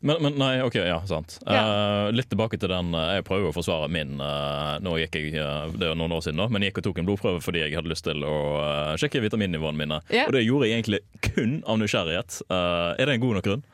Men, 0.00 0.20
men 0.22 0.36
nei, 0.38 0.60
OK, 0.62 0.76
ja, 0.78 0.98
sant. 1.10 1.40
Ja. 1.42 1.62
Uh, 1.62 2.12
litt 2.14 2.28
tilbake 2.30 2.58
til 2.60 2.70
den 2.70 2.92
uh, 2.94 3.16
Jeg 3.16 3.24
prøver 3.26 3.50
å 3.50 3.54
forsvare 3.54 3.88
min 3.90 4.14
Uh, 4.18 4.76
Nå 4.82 4.94
gikk 5.00 5.16
jeg, 5.18 5.32
Det 5.78 5.88
er 5.90 5.96
noen 5.98 6.12
år 6.14 6.22
siden, 6.24 6.38
da, 6.40 6.46
men 6.50 6.62
jeg 6.62 6.72
gikk 6.72 6.80
og 6.80 6.86
tok 6.88 7.00
en 7.00 7.08
blodprøve 7.08 7.42
fordi 7.42 7.60
jeg 7.64 7.74
hadde 7.76 7.90
lyst 7.90 8.06
til 8.06 8.22
å 8.26 8.36
sjekke 9.00 9.22
vitaminnivåene 9.22 9.78
mine. 9.78 9.98
Ja. 10.14 10.26
Og 10.28 10.34
det 10.36 10.44
gjorde 10.44 10.68
jeg 10.68 10.78
egentlig 10.78 11.00
kun 11.24 11.58
av 11.66 11.78
nysgjerrighet. 11.80 12.40
Er 12.48 13.02
det 13.02 13.16
en 13.16 13.22
god 13.22 13.38
nok 13.38 13.46
grunn? 13.46 13.64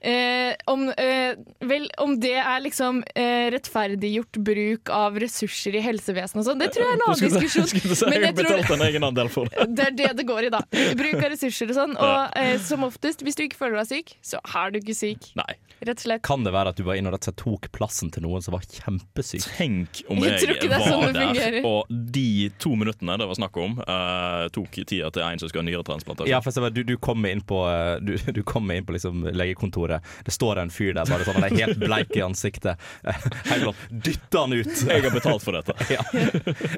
Eh, 0.00 0.54
om, 0.66 0.86
eh, 0.96 1.34
vel, 1.68 1.90
om 2.00 2.14
det 2.20 2.32
er 2.40 2.60
liksom 2.64 3.02
eh, 3.14 3.50
rettferdiggjort 3.52 4.38
bruk 4.46 4.88
av 4.96 5.18
ressurser 5.20 5.76
i 5.76 5.82
helsevesenet 5.84 6.40
og 6.40 6.46
sånn, 6.48 6.62
det 6.62 6.70
tror 6.72 6.86
jeg 6.86 6.94
er 6.94 6.96
en 6.96 7.04
annen 7.06 7.18
Skulle- 7.20 7.42
diskusjon. 7.42 7.68
skulle 7.68 7.96
si, 7.98 8.04
Men 8.08 8.16
jeg 8.16 8.22
jeg 8.30 8.36
tror 8.38 8.56
betalt 8.62 8.74
en 8.80 8.86
egenandel 8.88 9.28
for 9.28 9.50
det. 9.52 9.66
det 9.76 9.86
er 9.90 9.96
det 9.98 10.10
det 10.22 10.26
går 10.30 10.48
i, 10.48 10.52
da. 10.56 10.62
Bruk 10.96 11.18
av 11.20 11.28
ressurser 11.34 11.68
og 11.74 11.76
sånn. 11.76 11.96
Og 12.00 12.38
eh, 12.40 12.56
som 12.64 12.86
oftest, 12.88 13.20
hvis 13.26 13.36
du 13.36 13.44
ikke 13.44 13.60
føler 13.60 13.82
deg 13.82 13.90
syk, 13.92 14.14
så 14.24 14.40
er 14.56 14.72
du 14.72 14.80
ikke 14.80 14.96
syk. 14.96 15.34
Nei. 15.36 15.52
Rett 15.80 15.96
og 15.96 16.04
slett. 16.04 16.22
Kan 16.26 16.42
det 16.44 16.52
være 16.52 16.72
at 16.74 16.76
du 16.76 16.82
var 16.84 16.98
inne 17.00 17.08
og 17.08 17.14
rett 17.16 17.24
og 17.24 17.30
slett 17.30 17.40
tok 17.40 17.68
plassen 17.72 18.10
til 18.12 18.24
noen 18.24 18.42
som 18.44 18.52
var 18.52 18.64
kjempesyk? 18.68 19.44
Tenk 19.56 20.02
om 20.12 20.18
Jeg 20.24 20.42
jeg, 20.44 20.68
var 20.68 20.82
sånn 20.84 21.06
der, 21.14 21.22
fungerer. 21.30 21.64
og 21.64 21.88
de 22.12 22.26
to 22.60 22.74
minuttene 22.76 23.16
det 23.20 23.28
var 23.30 23.38
snakk 23.38 23.56
om, 23.62 23.78
eh, 23.80 24.48
tok 24.52 24.76
tida 24.84 25.08
til 25.14 25.24
en 25.24 25.40
som 25.40 25.48
skal 25.48 25.62
ha 25.62 25.68
nyretransplantasjon. 25.70 26.28
Ja, 26.28 26.40
for 26.44 26.68
du, 26.72 26.82
du 26.84 26.96
kommer 27.00 27.32
inn 27.32 27.40
på, 27.40 27.62
eh, 27.68 27.96
du, 28.04 28.12
du 28.32 28.42
kommer 28.44 28.76
inn 28.76 28.84
på 28.84 28.92
liksom 28.96 29.24
legekontoret. 29.32 29.89
Det 30.26 30.34
står 30.34 30.60
en 30.62 30.70
fyr 30.74 30.92
der 30.96 31.08
bare 31.10 31.26
sånn, 31.26 31.40
han 31.40 31.48
er 31.48 31.56
helt 31.64 31.80
bleik 31.82 32.14
i 32.16 32.22
ansiktet. 32.24 32.80
Helt 33.50 33.66
sånn, 33.66 33.80
Dytt 34.06 34.36
han 34.38 34.54
ut! 34.54 34.70
Jeg 34.90 35.04
har 35.06 35.14
betalt 35.14 35.44
for 35.44 35.58
dette. 35.58 35.74
Ja. 35.90 36.04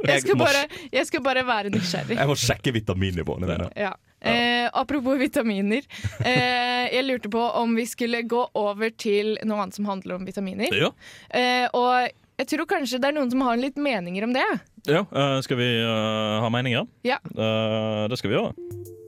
Jeg 0.06 0.23
skal 0.23 0.38
må, 0.38 0.47
bare, 0.47 0.62
jeg 0.93 1.06
skal 1.09 1.23
bare 1.25 1.43
være 1.44 1.70
nysgjerrig. 1.75 2.17
jeg 2.17 2.29
må 2.31 2.37
sjekke 2.38 2.73
vitaminnivåene 2.75 3.49
dine. 3.50 3.69
Ja. 3.76 3.91
Eh, 4.23 4.69
apropos 4.79 5.19
vitaminer. 5.20 5.85
Eh, 6.23 6.88
jeg 6.94 7.05
lurte 7.05 7.31
på 7.32 7.43
om 7.61 7.75
vi 7.76 7.85
skulle 7.91 8.23
gå 8.29 8.43
over 8.59 8.93
til 8.94 9.35
noe 9.43 9.65
annet 9.65 9.76
som 9.76 9.88
handler 9.91 10.20
om 10.20 10.26
vitaminer. 10.29 10.73
Ja, 10.73 10.93
Eh, 11.32 11.67
og 11.76 12.11
jeg 12.41 12.49
tror 12.50 12.67
kanskje 12.69 12.99
det 13.03 13.11
er 13.11 13.17
noen 13.17 13.31
som 13.32 13.43
har 13.47 13.61
litt 13.61 13.76
meninger 13.81 14.25
om 14.26 14.32
det. 14.34 14.46
ja 14.89 15.05
eh, 15.05 15.39
Skal 15.46 15.58
vi 15.60 15.69
uh, 15.84 16.41
ha 16.43 16.48
meninger? 16.53 16.89
Ja. 17.06 17.20
Eh, 17.22 18.08
det 18.10 18.19
skal 18.19 18.32
vi 18.32 18.39
gjøre. 18.39 18.98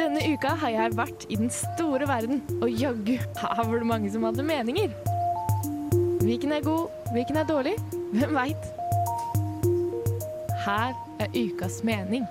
Denne 0.00 0.20
uka 0.32 0.54
har 0.56 0.70
jeg 0.72 0.92
vært 0.96 1.24
i 1.28 1.36
den 1.36 1.50
store 1.52 2.06
verden, 2.08 2.38
og 2.64 2.70
jaggu 2.72 3.18
her 3.20 3.58
var 3.58 3.74
det 3.82 3.88
mange 3.88 4.08
som 4.08 4.22
hadde 4.24 4.46
meninger. 4.48 4.94
Hvilken 6.22 6.54
er 6.56 6.62
god, 6.64 6.86
hvilken 7.12 7.36
er 7.36 7.48
dårlig? 7.48 7.74
Hvem 8.14 8.32
veit? 8.32 8.68
Her 10.62 10.94
er 11.20 11.34
ukas 11.36 11.82
mening. 11.84 12.24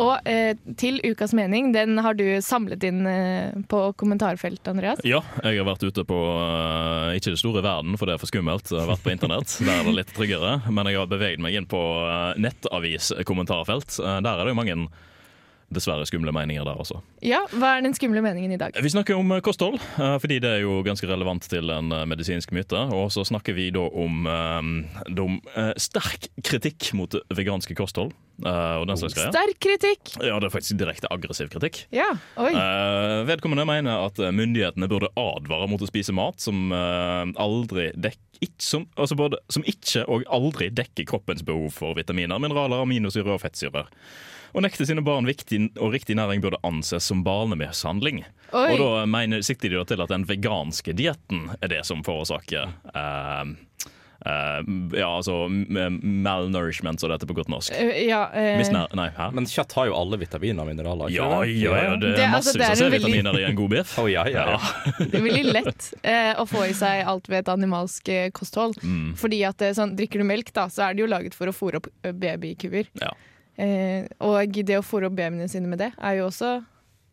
Og 0.00 0.30
eh, 0.30 0.54
til 0.80 0.96
ukas 1.04 1.34
mening, 1.36 1.74
den 1.74 2.00
har 2.00 2.16
du 2.16 2.24
samlet 2.40 2.86
inn 2.88 3.04
eh, 3.10 3.58
på 3.68 3.82
kommentarfeltet, 4.00 4.70
Andreas. 4.72 5.04
Ja, 5.04 5.20
jeg 5.44 5.60
har 5.60 5.68
vært 5.68 5.84
ute 5.84 6.06
på 6.08 6.22
eh, 6.38 7.18
ikke 7.18 7.34
det 7.34 7.42
store 7.42 7.64
verden, 7.66 7.98
for 8.00 8.08
det 8.08 8.16
er 8.16 8.22
for 8.22 8.32
skummelt. 8.32 8.72
Jeg 8.72 8.80
har 8.80 8.88
vært 8.94 9.04
på 9.04 9.12
internett, 9.12 9.58
der 9.66 9.74
er 9.74 9.84
det 9.90 9.96
litt 9.98 10.16
tryggere. 10.16 10.56
Men 10.72 10.88
jeg 10.88 11.02
har 11.02 11.12
beveget 11.12 11.44
meg 11.44 11.60
inn 11.60 11.68
på 11.68 11.84
uh, 12.00 12.32
nettavis-kommentarfelt. 12.40 14.00
Eh, 14.00 14.18
der 14.24 14.32
er 14.32 14.46
det 14.46 14.56
jo 14.56 14.60
mange 14.62 14.80
dessverre 15.74 16.06
skumle 16.08 16.32
meninger 16.34 16.64
der 16.66 16.80
også. 16.80 17.00
Ja, 17.24 17.42
Hva 17.52 17.76
er 17.76 17.84
den 17.84 17.96
skumle 17.96 18.22
meningen 18.24 18.54
i 18.54 18.60
dag? 18.60 18.76
Vi 18.76 18.92
snakker 18.92 19.18
om 19.18 19.32
eh, 19.34 19.42
kosthold, 19.44 19.76
eh, 19.98 20.16
fordi 20.22 20.40
det 20.44 20.54
er 20.56 20.62
jo 20.64 20.80
ganske 20.86 21.08
relevant 21.08 21.44
til 21.50 21.72
en 21.74 21.92
eh, 21.92 22.06
medisinsk 22.08 22.54
myte. 22.56 22.80
Og 22.94 23.12
så 23.14 23.26
snakker 23.28 23.56
vi 23.56 23.68
da 23.74 23.84
om, 23.88 24.24
eh, 24.28 25.72
sterk 25.80 26.30
kritikk 26.44 26.92
mot 26.98 27.18
veganske 27.34 27.76
kosthold. 27.78 28.14
Uh. 28.38 28.84
Sterk 29.02 29.58
kritikk! 29.58 30.12
Ja, 30.22 30.36
det 30.38 30.46
er 30.46 30.52
faktisk 30.54 30.78
direkte 30.78 31.10
aggressiv 31.10 31.50
kritikk. 31.50 31.80
Ja. 31.90 32.12
Eh, 32.38 33.24
vedkommende 33.26 33.66
mener 33.66 34.06
at 34.06 34.20
myndighetene 34.22 34.86
burde 34.90 35.10
advare 35.18 35.66
mot 35.70 35.82
å 35.82 35.90
spise 35.90 36.14
mat 36.14 36.38
som 36.40 36.70
uh, 36.70 37.26
dek 37.98 38.20
ikke, 38.38 38.62
som, 38.62 38.86
altså 38.94 39.16
både, 39.18 39.40
som 39.50 39.64
ikke 39.66 40.04
og 40.06 40.22
aldri 40.30 40.68
dekker 40.70 41.08
kroppens 41.10 41.42
behov 41.42 41.72
for 41.74 41.98
vitaminer, 41.98 42.38
mineraler, 42.38 42.84
aminosyrer 42.84 43.34
og 43.34 43.42
fettsyrer. 43.42 43.88
Å 44.54 44.62
nekte 44.64 44.86
sine 44.88 45.02
barn 45.04 45.26
viktig 45.28 45.72
og 45.78 45.92
riktig 45.92 46.16
næring 46.16 46.40
burde 46.44 46.58
anses 46.64 47.04
som 47.04 47.20
barnemishandling. 47.26 48.24
Oi. 48.52 48.66
Og 48.72 48.78
da 48.80 49.06
mener, 49.06 49.42
sikter 49.44 49.68
de 49.68 49.76
da 49.76 49.84
til 49.84 50.00
at 50.00 50.08
den 50.08 50.24
veganske 50.24 50.94
dietten 50.96 51.50
er 51.60 51.68
det 51.68 51.82
som 51.84 52.00
forårsaker 52.06 52.70
eh, 52.94 53.50
eh, 54.24 54.60
Ja, 54.96 55.10
altså 55.18 55.44
malnourishment, 55.52 57.00
som 57.00 57.10
det 57.10 57.18
heter 57.18 57.28
på 57.30 57.36
godt 57.38 57.50
norsk. 57.52 57.72
Eh, 57.76 58.06
ja, 58.08 58.22
eh, 58.32 58.56
Nei, 58.96 59.08
hæ? 59.16 59.28
Men 59.36 59.44
kjøtt 59.48 59.72
har 59.76 59.90
jo 59.90 59.94
alle 59.98 60.18
vitaminer 60.20 60.64
og 60.64 60.70
mineraler. 60.72 61.12
ikke 61.12 61.18
Ja, 61.20 61.28
det? 61.42 61.52
ja, 61.60 61.76
ja, 61.76 61.96
det 61.96 62.14
Det- 62.16 62.24
er 62.24 62.32
altså, 62.40 62.52
det 62.56 62.60
massevis 62.64 62.80
er 62.80 62.86
av 62.86 62.92
veldig- 62.92 63.00
C-vitaminer 63.12 63.38
i 63.40 63.44
en 63.50 63.56
god 63.56 63.70
biff. 63.76 63.98
Oh, 64.02 64.06
ja, 64.10 64.24
ja, 64.26 64.44
ja. 64.56 64.58
det 64.98 65.14
er 65.14 65.22
veldig 65.28 65.52
lett 65.52 65.92
eh, 66.02 66.34
å 66.40 66.46
få 66.48 66.64
i 66.68 66.72
seg 66.72 67.04
alt 67.06 67.28
ved 67.28 67.38
et 67.44 67.48
animalsk 67.52 68.08
eh, 68.08 68.30
kosthold. 68.30 68.80
Mm. 68.82 69.14
Fordi 69.16 69.44
at 69.46 69.58
sånn, 69.76 69.96
Drikker 69.98 70.18
du 70.18 70.24
melk, 70.24 70.52
da, 70.54 70.68
så 70.68 70.88
er 70.88 70.94
det 70.94 71.04
jo 71.04 71.06
laget 71.10 71.34
for 71.34 71.46
å 71.46 71.52
fôre 71.52 71.76
opp 71.82 71.88
eh, 72.04 72.12
babykuer. 72.12 72.86
Ja. 73.00 73.12
Eh, 73.58 74.06
og 74.22 74.38
det 74.66 74.78
å 74.78 74.84
fòre 74.86 75.08
opp 75.10 75.16
babyene 75.18 75.48
sine 75.50 75.70
med 75.70 75.80
det, 75.82 75.90
er 75.98 76.20
jo 76.20 76.28
også 76.28 76.58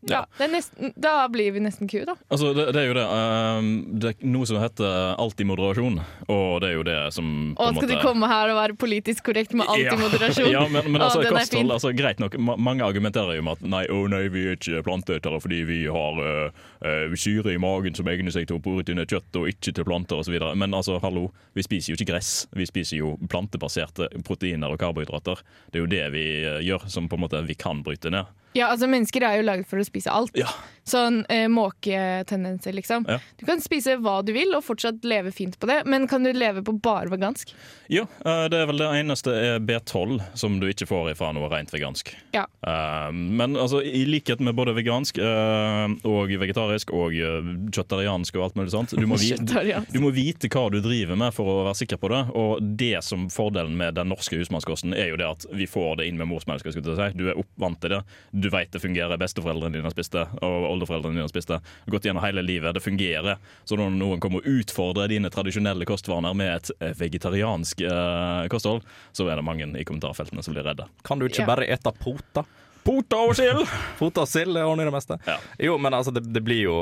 ja, 0.08 0.20
Ja. 0.20 0.26
det 0.38 0.48
nesten, 0.52 0.92
Da 1.00 1.26
blir 1.28 1.52
vi 1.52 1.60
nesten 1.60 1.88
ku, 1.90 1.98
da. 2.06 2.14
Altså, 2.30 2.52
det, 2.56 2.68
det 2.74 2.82
er 2.82 2.86
jo 2.88 2.94
det. 2.94 3.06
Um, 3.06 3.68
det 4.00 4.12
er 4.14 4.26
noe 4.26 4.46
som 4.46 4.60
heter 4.62 5.14
alt 5.18 5.40
i 5.40 5.46
moderasjon, 5.48 5.98
og 6.28 6.60
det 6.62 6.70
er 6.70 6.74
jo 6.76 6.84
det 6.86 6.98
som 7.14 7.26
en 7.58 7.74
skal 7.76 7.88
du 7.88 7.94
måte- 7.94 8.02
komme 8.04 8.28
her 8.30 8.52
og 8.54 8.56
være 8.60 8.76
politisk 8.78 9.24
korrekt 9.30 9.52
med 9.58 9.66
alt 9.68 9.92
i 9.92 9.96
moderasjon? 10.04 10.50
Ja, 10.52 10.64
men, 10.68 10.90
men 10.92 11.00
Å, 11.02 11.08
altså, 11.10 11.24
kosthold, 11.28 11.72
altså, 11.76 11.92
greit 11.96 12.20
nok. 12.22 12.38
Ma 12.38 12.56
mange 12.56 12.82
argumenterer 12.86 13.36
jo 13.36 13.42
med 13.46 13.58
at 13.58 13.66
nei, 13.66 13.84
å 13.92 14.06
nei, 14.10 14.22
vi 14.32 14.46
er 14.52 14.56
ikke 14.56 14.82
planteetere 14.86 15.40
fordi 15.42 15.62
vi 15.68 15.80
har 15.90 16.22
uh, 16.22 16.62
uh, 16.82 17.16
syre 17.18 17.52
i 17.54 17.58
magen 17.62 17.94
som 17.94 18.08
egner 18.10 18.32
seg 18.34 18.46
til 18.48 18.58
å 18.58 18.62
proteinere 18.64 19.06
kjøtt 19.10 19.36
og 19.40 19.48
ikke 19.50 19.74
til 19.76 19.84
planter 19.86 20.22
osv. 20.22 20.34
Men 20.56 20.74
altså, 20.74 20.98
hallo, 21.02 21.28
vi 21.56 21.62
spiser 21.66 21.92
jo 21.92 21.98
ikke 22.00 22.10
gress. 22.14 22.46
Vi 22.56 22.66
spiser 22.68 23.00
jo 23.00 23.14
plantebaserte 23.32 24.08
proteiner 24.26 24.72
og 24.74 24.80
karbohydrater. 24.82 25.42
Det 25.72 25.78
er 25.80 25.84
jo 25.84 25.90
det 25.92 26.04
vi 26.14 26.24
øh, 26.44 26.60
gjør 26.66 26.86
som 26.92 27.08
på 27.08 27.16
en 27.18 27.24
måte 27.26 27.40
vi 27.46 27.54
kan 27.58 27.82
bryte 27.86 28.10
ned. 28.12 28.26
Ja, 28.56 28.70
altså 28.72 28.88
Mennesker 28.90 29.26
er 29.26 29.40
jo 29.40 29.46
laget 29.46 29.68
for 29.68 29.82
å 29.82 29.86
spise 29.86 30.12
alt. 30.12 30.32
Ja. 30.38 30.48
Sånn 30.86 31.24
eh, 31.28 31.48
måketendenser, 31.50 32.72
liksom. 32.72 33.06
Ja. 33.08 33.18
Du 33.36 33.46
kan 33.46 33.58
spise 33.62 33.96
hva 33.98 34.20
du 34.22 34.30
vil 34.36 34.54
og 34.54 34.62
fortsatt 34.62 35.02
leve 35.02 35.32
fint 35.34 35.56
på 35.58 35.66
det, 35.66 35.80
men 35.90 36.06
kan 36.06 36.22
du 36.22 36.30
leve 36.30 36.62
på 36.62 36.76
bare 36.78 37.10
vegansk? 37.10 37.50
Ja, 37.90 38.04
øh, 38.22 38.44
det 38.52 38.60
er 38.60 38.68
vel 38.70 38.78
det 38.78 38.90
eneste 39.00 39.34
er 39.34 39.58
B12 39.66 40.20
som 40.38 40.60
du 40.62 40.68
ikke 40.70 40.86
får 40.86 41.10
ifra 41.16 41.32
noe 41.34 41.50
rent 41.50 41.74
vegansk. 41.74 42.12
Ja. 42.36 42.44
Eh, 42.62 43.10
men 43.10 43.58
altså, 43.58 43.80
i 43.82 44.04
likhet 44.06 44.38
med 44.38 44.54
både 44.54 44.76
vegansk 44.78 45.18
eh, 45.18 45.96
og 46.06 46.30
vegetarisk 46.38 46.94
og 46.94 47.16
kjøttariansk 47.16 48.38
og 48.38 48.46
alt 48.46 48.60
mulig 48.60 48.74
sånt, 48.76 48.94
du 48.94 49.06
må, 49.10 49.18
vite, 49.24 49.82
du 49.90 49.98
må 50.04 50.14
vite 50.14 50.50
hva 50.52 50.68
du 50.70 50.78
driver 50.84 51.18
med 51.18 51.34
for 51.34 51.50
å 51.50 51.58
være 51.66 51.80
sikker 51.82 51.98
på 51.98 52.12
det. 52.14 52.22
Og 52.38 52.62
det 52.78 53.02
som 53.02 53.26
fordelen 53.32 53.74
med 53.78 53.98
den 53.98 54.12
norske 54.14 54.38
husmannskosten 54.38 54.94
er 54.94 55.10
jo 55.10 55.18
det 55.18 55.28
at 55.32 55.50
vi 55.50 55.66
får 55.66 55.98
det 55.98 56.06
inn 56.12 56.22
med 56.22 56.30
morsmelka. 56.30 56.70
si. 56.70 57.10
Du 57.18 57.26
er 57.26 57.34
oppvant 57.34 57.82
til 57.82 57.96
det. 57.96 58.02
Du 58.30 58.50
vet 58.54 58.70
det 58.70 58.82
fungerer. 58.86 59.18
Besteforeldrene 59.18 59.80
dine 59.80 59.90
spiste, 59.90 60.28
og 60.46 60.75
oldeforeldrene 60.76 61.18
dine 61.18 61.30
spiste. 61.32 61.58
Gått 61.90 62.06
gjennom 62.06 62.22
hele 62.24 62.44
livet. 62.44 62.76
Det 62.76 62.84
fungerer. 62.84 63.40
Så 63.64 63.78
når 63.80 63.96
noen 63.96 64.20
kommer 64.22 64.44
og 64.44 64.46
utfordrer 64.60 65.10
dine 65.10 65.30
tradisjonelle 65.32 65.88
kostvaner 65.88 66.36
med 66.36 66.52
et 66.54 66.70
eh, 66.78 66.94
vegetariansk 67.00 67.82
eh, 67.88 68.44
kosthold, 68.52 68.84
så 69.16 69.26
er 69.32 69.40
det 69.40 69.46
mange 69.48 69.66
i 69.80 69.84
kommentarfeltene 69.88 70.44
som 70.46 70.54
blir 70.54 70.64
redde. 70.68 70.86
Kan 71.06 71.18
du 71.18 71.26
ikke 71.26 71.42
Ja. 71.42 71.48
bare 71.50 71.66
ete 71.72 71.92
pota? 71.98 72.44
Pota 72.86 73.18
og 73.26 73.34
sild! 73.34 73.64
Pota 73.98 74.22
og 74.22 74.30
sild 74.30 74.54
er 74.56 74.68
ordner 74.68 74.86
det 74.86 74.94
meste. 74.94 75.16
Ja. 75.26 75.40
Jo, 75.58 75.74
men 75.82 75.96
altså, 75.96 76.12
det, 76.14 76.22
det 76.32 76.44
blir 76.46 76.62
jo 76.68 76.78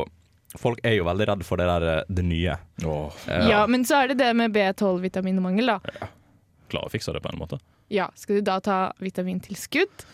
Folk 0.54 0.78
er 0.86 0.92
jo 0.94 1.02
veldig 1.08 1.24
redd 1.26 1.40
for 1.42 1.58
det 1.58 1.64
der 1.66 1.84
eh, 1.96 2.02
det 2.14 2.22
nye. 2.28 2.52
Oh. 2.86 3.10
Ja, 3.26 3.64
men 3.66 3.82
så 3.88 4.04
er 4.04 4.12
det 4.12 4.20
det 4.20 4.28
med 4.38 4.52
B12-vitaminmangel, 4.54 5.66
da. 5.72 6.06
Klarer 6.70 6.86
å 6.86 6.92
fikse 6.92 7.10
det 7.16 7.22
på 7.24 7.32
en 7.32 7.40
måte. 7.40 7.58
Ja, 7.92 8.10
Skal 8.16 8.36
du 8.40 8.46
da 8.46 8.60
ta 8.64 8.78
vitamintilskudd? 9.02 10.04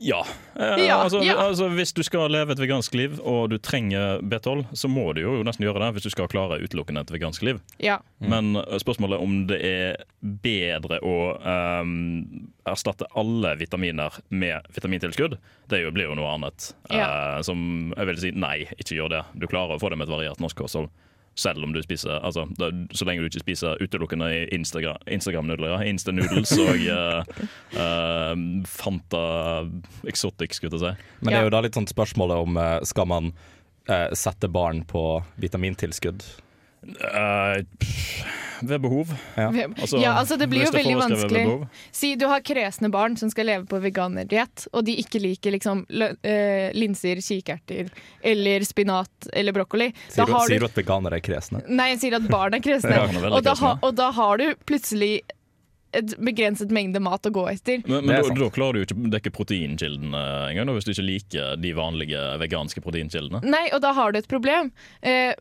Ja. 0.00 0.24
Eh, 0.56 0.86
Ja, 0.86 0.94
altså, 1.02 1.20
ja. 1.22 1.34
altså, 1.36 1.68
hvis 1.68 1.92
du 1.92 2.02
skal 2.02 2.30
leve 2.32 2.54
et 2.54 2.60
vegansk 2.62 2.94
liv 2.96 3.18
og 3.20 3.50
du 3.52 3.58
trenger 3.58 4.22
B12, 4.24 4.64
så 4.72 4.88
må 4.88 5.10
du 5.14 5.20
jo 5.20 5.34
nesten 5.44 5.66
gjøre 5.66 5.82
det 5.82 5.90
hvis 5.96 6.06
du 6.08 6.12
skal 6.14 6.28
klare 6.30 6.56
utelukkende 6.62 7.02
et 7.04 7.12
vegansk 7.12 7.44
liv. 7.44 7.60
Ja. 7.82 7.98
Men 8.18 8.54
eh, 8.56 8.78
spørsmålet 8.80 9.20
om 9.20 9.42
det 9.50 9.58
er 9.66 10.00
bedre 10.22 11.02
å 11.04 11.16
ehm, 11.44 12.48
erstatte 12.70 13.08
alle 13.18 13.54
vitaminer 13.60 14.16
med 14.30 14.70
vitamintilskudd, 14.72 15.36
det 15.68 15.82
jo, 15.84 15.92
blir 15.92 16.08
jo 16.08 16.16
noe 16.16 16.32
annet. 16.38 16.72
Eh, 16.88 17.42
som 17.46 17.92
jeg 17.96 18.10
vil 18.12 18.22
si 18.24 18.32
nei, 18.32 18.56
ikke 18.80 18.96
gjør 18.96 19.14
det. 19.18 19.22
Du 19.36 19.48
klarer 19.50 19.76
å 19.76 19.82
få 19.82 19.92
det 19.92 20.00
med 20.00 20.08
et 20.08 20.16
variert 20.16 20.40
norsk 20.40 20.64
kosthold. 20.64 20.88
Selv 21.40 21.64
om 21.64 21.72
du 21.72 21.80
spiser 21.84 22.18
altså, 22.20 22.44
da, 22.58 22.68
Så 22.96 23.06
lenge 23.08 23.24
du 23.24 23.30
ikke 23.30 23.44
spiser 23.44 23.80
utelukkende 23.80 24.28
i 24.34 24.42
Instagram- 24.56 25.00
Instagram-nudler. 25.08 25.80
Instagram 25.80 26.00
Insta-noodles 26.00 26.52
og 26.58 26.84
uh, 26.90 27.46
uh, 27.80 28.34
Fanta 28.68 29.24
Exotic, 30.08 30.56
skulle 30.56 30.76
jeg 30.76 30.84
si. 30.84 31.08
Men 31.20 31.32
det 31.32 31.40
er 31.40 31.48
jo 31.48 31.54
da 31.54 31.62
litt 31.64 31.78
sånn 31.78 31.88
spørsmålet 31.90 32.44
om 32.44 32.60
eh, 32.60 32.76
skal 32.88 33.08
man 33.10 33.32
eh, 33.90 34.08
sette 34.16 34.48
barn 34.52 34.82
på 34.88 35.04
vitamintilskudd. 35.42 36.24
Eh, 36.82 37.64
pff, 37.78 38.24
ved 38.62 38.80
behov. 38.80 39.14
Ja. 39.36 39.48
Altså, 39.76 39.96
ja, 39.96 40.12
altså 40.12 40.36
det 40.36 40.46
blir 40.50 40.64
jo 40.64 40.72
veldig 40.74 40.96
vanskelig. 41.00 41.44
Si 41.92 42.14
du 42.20 42.26
har 42.30 42.44
kresne 42.44 42.90
barn 42.92 43.16
som 43.20 43.32
skal 43.32 43.48
leve 43.50 43.66
på 43.70 43.80
veganerdiett, 43.82 44.66
og 44.72 44.84
de 44.88 44.96
ikke 45.00 45.20
liker 45.22 45.54
liksom 45.56 45.84
eh, 45.90 46.70
linser, 46.76 47.20
kikerter 47.24 47.90
eller 48.20 48.64
spinat 48.68 49.30
eller 49.32 49.56
brokkoli. 49.56 49.90
Sier 50.08 50.28
du, 50.28 50.36
har 50.36 50.48
sier 50.48 50.64
du 50.64 50.68
at 50.68 50.80
veganere 50.80 51.20
er 51.20 51.24
kresne? 51.24 51.64
Nei, 51.68 51.92
jeg 51.94 52.02
sier 52.06 52.20
at 52.20 52.30
barn 52.30 52.56
er 52.56 52.64
kresne. 52.64 52.96
Ja, 53.00 53.06
er 53.06 53.32
og, 53.32 53.42
da 53.44 53.52
ha, 53.56 53.70
og 53.86 53.94
da 53.96 54.10
har 54.12 54.40
du 54.40 54.50
plutselig 54.68 55.20
et 55.96 56.12
begrenset 56.22 56.70
mengde 56.74 57.00
mat 57.02 57.26
å 57.26 57.32
gå 57.34 57.44
etter. 57.50 57.80
Men, 57.86 58.04
men 58.06 58.20
da, 58.20 58.34
da 58.36 58.48
klarer 58.54 58.76
du 58.76 58.82
jo 58.82 58.86
ikke 58.86 58.96
å 58.98 59.12
dekke 59.14 59.32
proteinkildene 59.34 60.20
engang, 60.50 60.72
hvis 60.76 60.86
du 60.86 60.92
ikke 60.94 61.06
liker 61.06 61.56
de 61.60 61.72
vanlige 61.76 62.20
veganske 62.42 62.82
proteinkildene. 62.84 63.42
Nei, 63.46 63.66
og 63.74 63.82
da 63.84 63.94
har 63.96 64.12
du 64.12 64.20
et 64.20 64.28
problem. 64.30 64.70
Eh, 65.02 65.32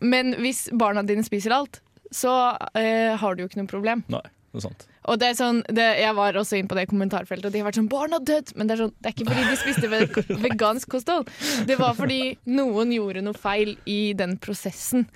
men 0.00 0.36
hvis 0.42 0.66
barna 0.78 1.04
dine 1.06 1.24
spiser 1.26 1.54
alt, 1.56 1.80
så 2.14 2.34
eh, 2.78 3.16
har 3.18 3.34
du 3.34 3.42
jo 3.42 3.48
ikke 3.50 3.60
noe 3.60 3.70
problem. 3.70 4.04
Nei, 4.12 4.22
det 4.52 4.60
er 4.60 4.66
sant. 4.68 4.86
Og 5.08 5.16
det 5.20 5.30
er 5.30 5.36
sånn, 5.38 5.62
det, 5.72 5.86
Jeg 6.02 6.14
var 6.18 6.36
også 6.36 6.58
inne 6.58 6.68
på 6.68 6.76
det 6.76 6.88
kommentarfeltet, 6.90 7.48
og 7.48 7.54
de 7.54 7.62
har 7.62 7.68
vært 7.68 7.80
sånn 7.80 7.88
'Barna 7.88 8.20
dødd!' 8.20 8.54
Men 8.56 8.68
det 8.68 8.76
er, 8.76 8.82
sånn, 8.84 8.94
det 9.00 9.10
er 9.10 9.16
ikke 9.16 9.28
fordi 9.30 9.44
de 9.48 9.58
spiste 9.60 9.88
ve 9.88 10.00
vegansk 10.44 10.88
kosthold. 10.92 11.30
Det 11.68 11.78
var 11.80 11.96
fordi 11.96 12.36
noen 12.50 12.92
gjorde 12.92 13.24
noe 13.24 13.36
feil 13.36 13.76
i 13.88 14.12
den 14.18 14.36
prosessen. 14.36 15.08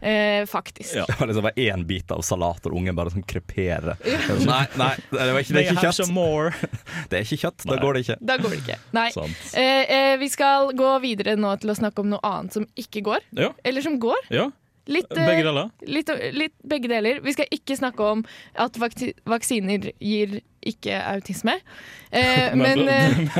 Eh, 0.00 0.46
faktisk. 0.48 0.94
Ja. 0.96 1.04
Det 1.08 1.16
var 1.20 1.26
liksom 1.28 1.42
bare 1.44 1.60
én 1.60 1.84
bit 1.86 2.10
av 2.10 2.22
salat, 2.24 2.66
og 2.66 2.76
ungen 2.78 2.96
bare 2.96 3.12
sånn 3.12 3.24
kreperer. 3.28 3.98
Nei, 4.46 4.62
nei, 4.80 4.94
det, 5.10 5.26
var 5.32 5.42
ikke, 5.42 5.52
det 5.56 5.64
er 5.64 5.74
ikke 5.74 5.90
kjøtt. 5.90 6.70
Det 7.10 7.18
er 7.18 7.26
ikke 7.26 7.40
kjøtt, 7.42 7.66
da 7.68 7.76
går 7.82 7.96
det 7.96 8.00
ikke. 8.04 8.16
Da 8.30 8.36
går 8.40 8.54
det 8.54 8.58
ikke. 8.62 8.78
Nei. 8.96 9.08
Eh, 9.58 9.92
eh, 9.96 10.14
vi 10.20 10.28
skal 10.32 10.72
gå 10.78 10.94
videre 11.04 11.36
nå 11.40 11.52
til 11.60 11.72
å 11.72 11.76
snakke 11.76 12.04
om 12.04 12.10
noe 12.14 12.22
annet 12.26 12.56
som 12.56 12.66
ikke 12.80 13.02
går. 13.10 13.28
Ja, 13.36 13.52
Eller 13.64 13.84
som 13.84 14.00
går. 14.00 14.26
ja. 14.32 14.48
Litt, 14.90 15.10
eh, 15.12 15.26
Begge 15.26 15.44
deler. 15.44 15.68
Litt, 15.86 16.08
litt 16.34 16.54
begge 16.66 16.88
deler. 16.90 17.20
Vi 17.22 17.34
skal 17.36 17.46
ikke 17.54 17.76
snakke 17.78 18.02
om 18.02 18.24
at 18.58 18.78
vaksiner 18.80 19.90
gir 20.00 20.40
ikke 20.66 20.96
autisme. 21.12 21.58
Eh, 22.10 22.56
men, 22.58 22.86
Men- 22.88 23.30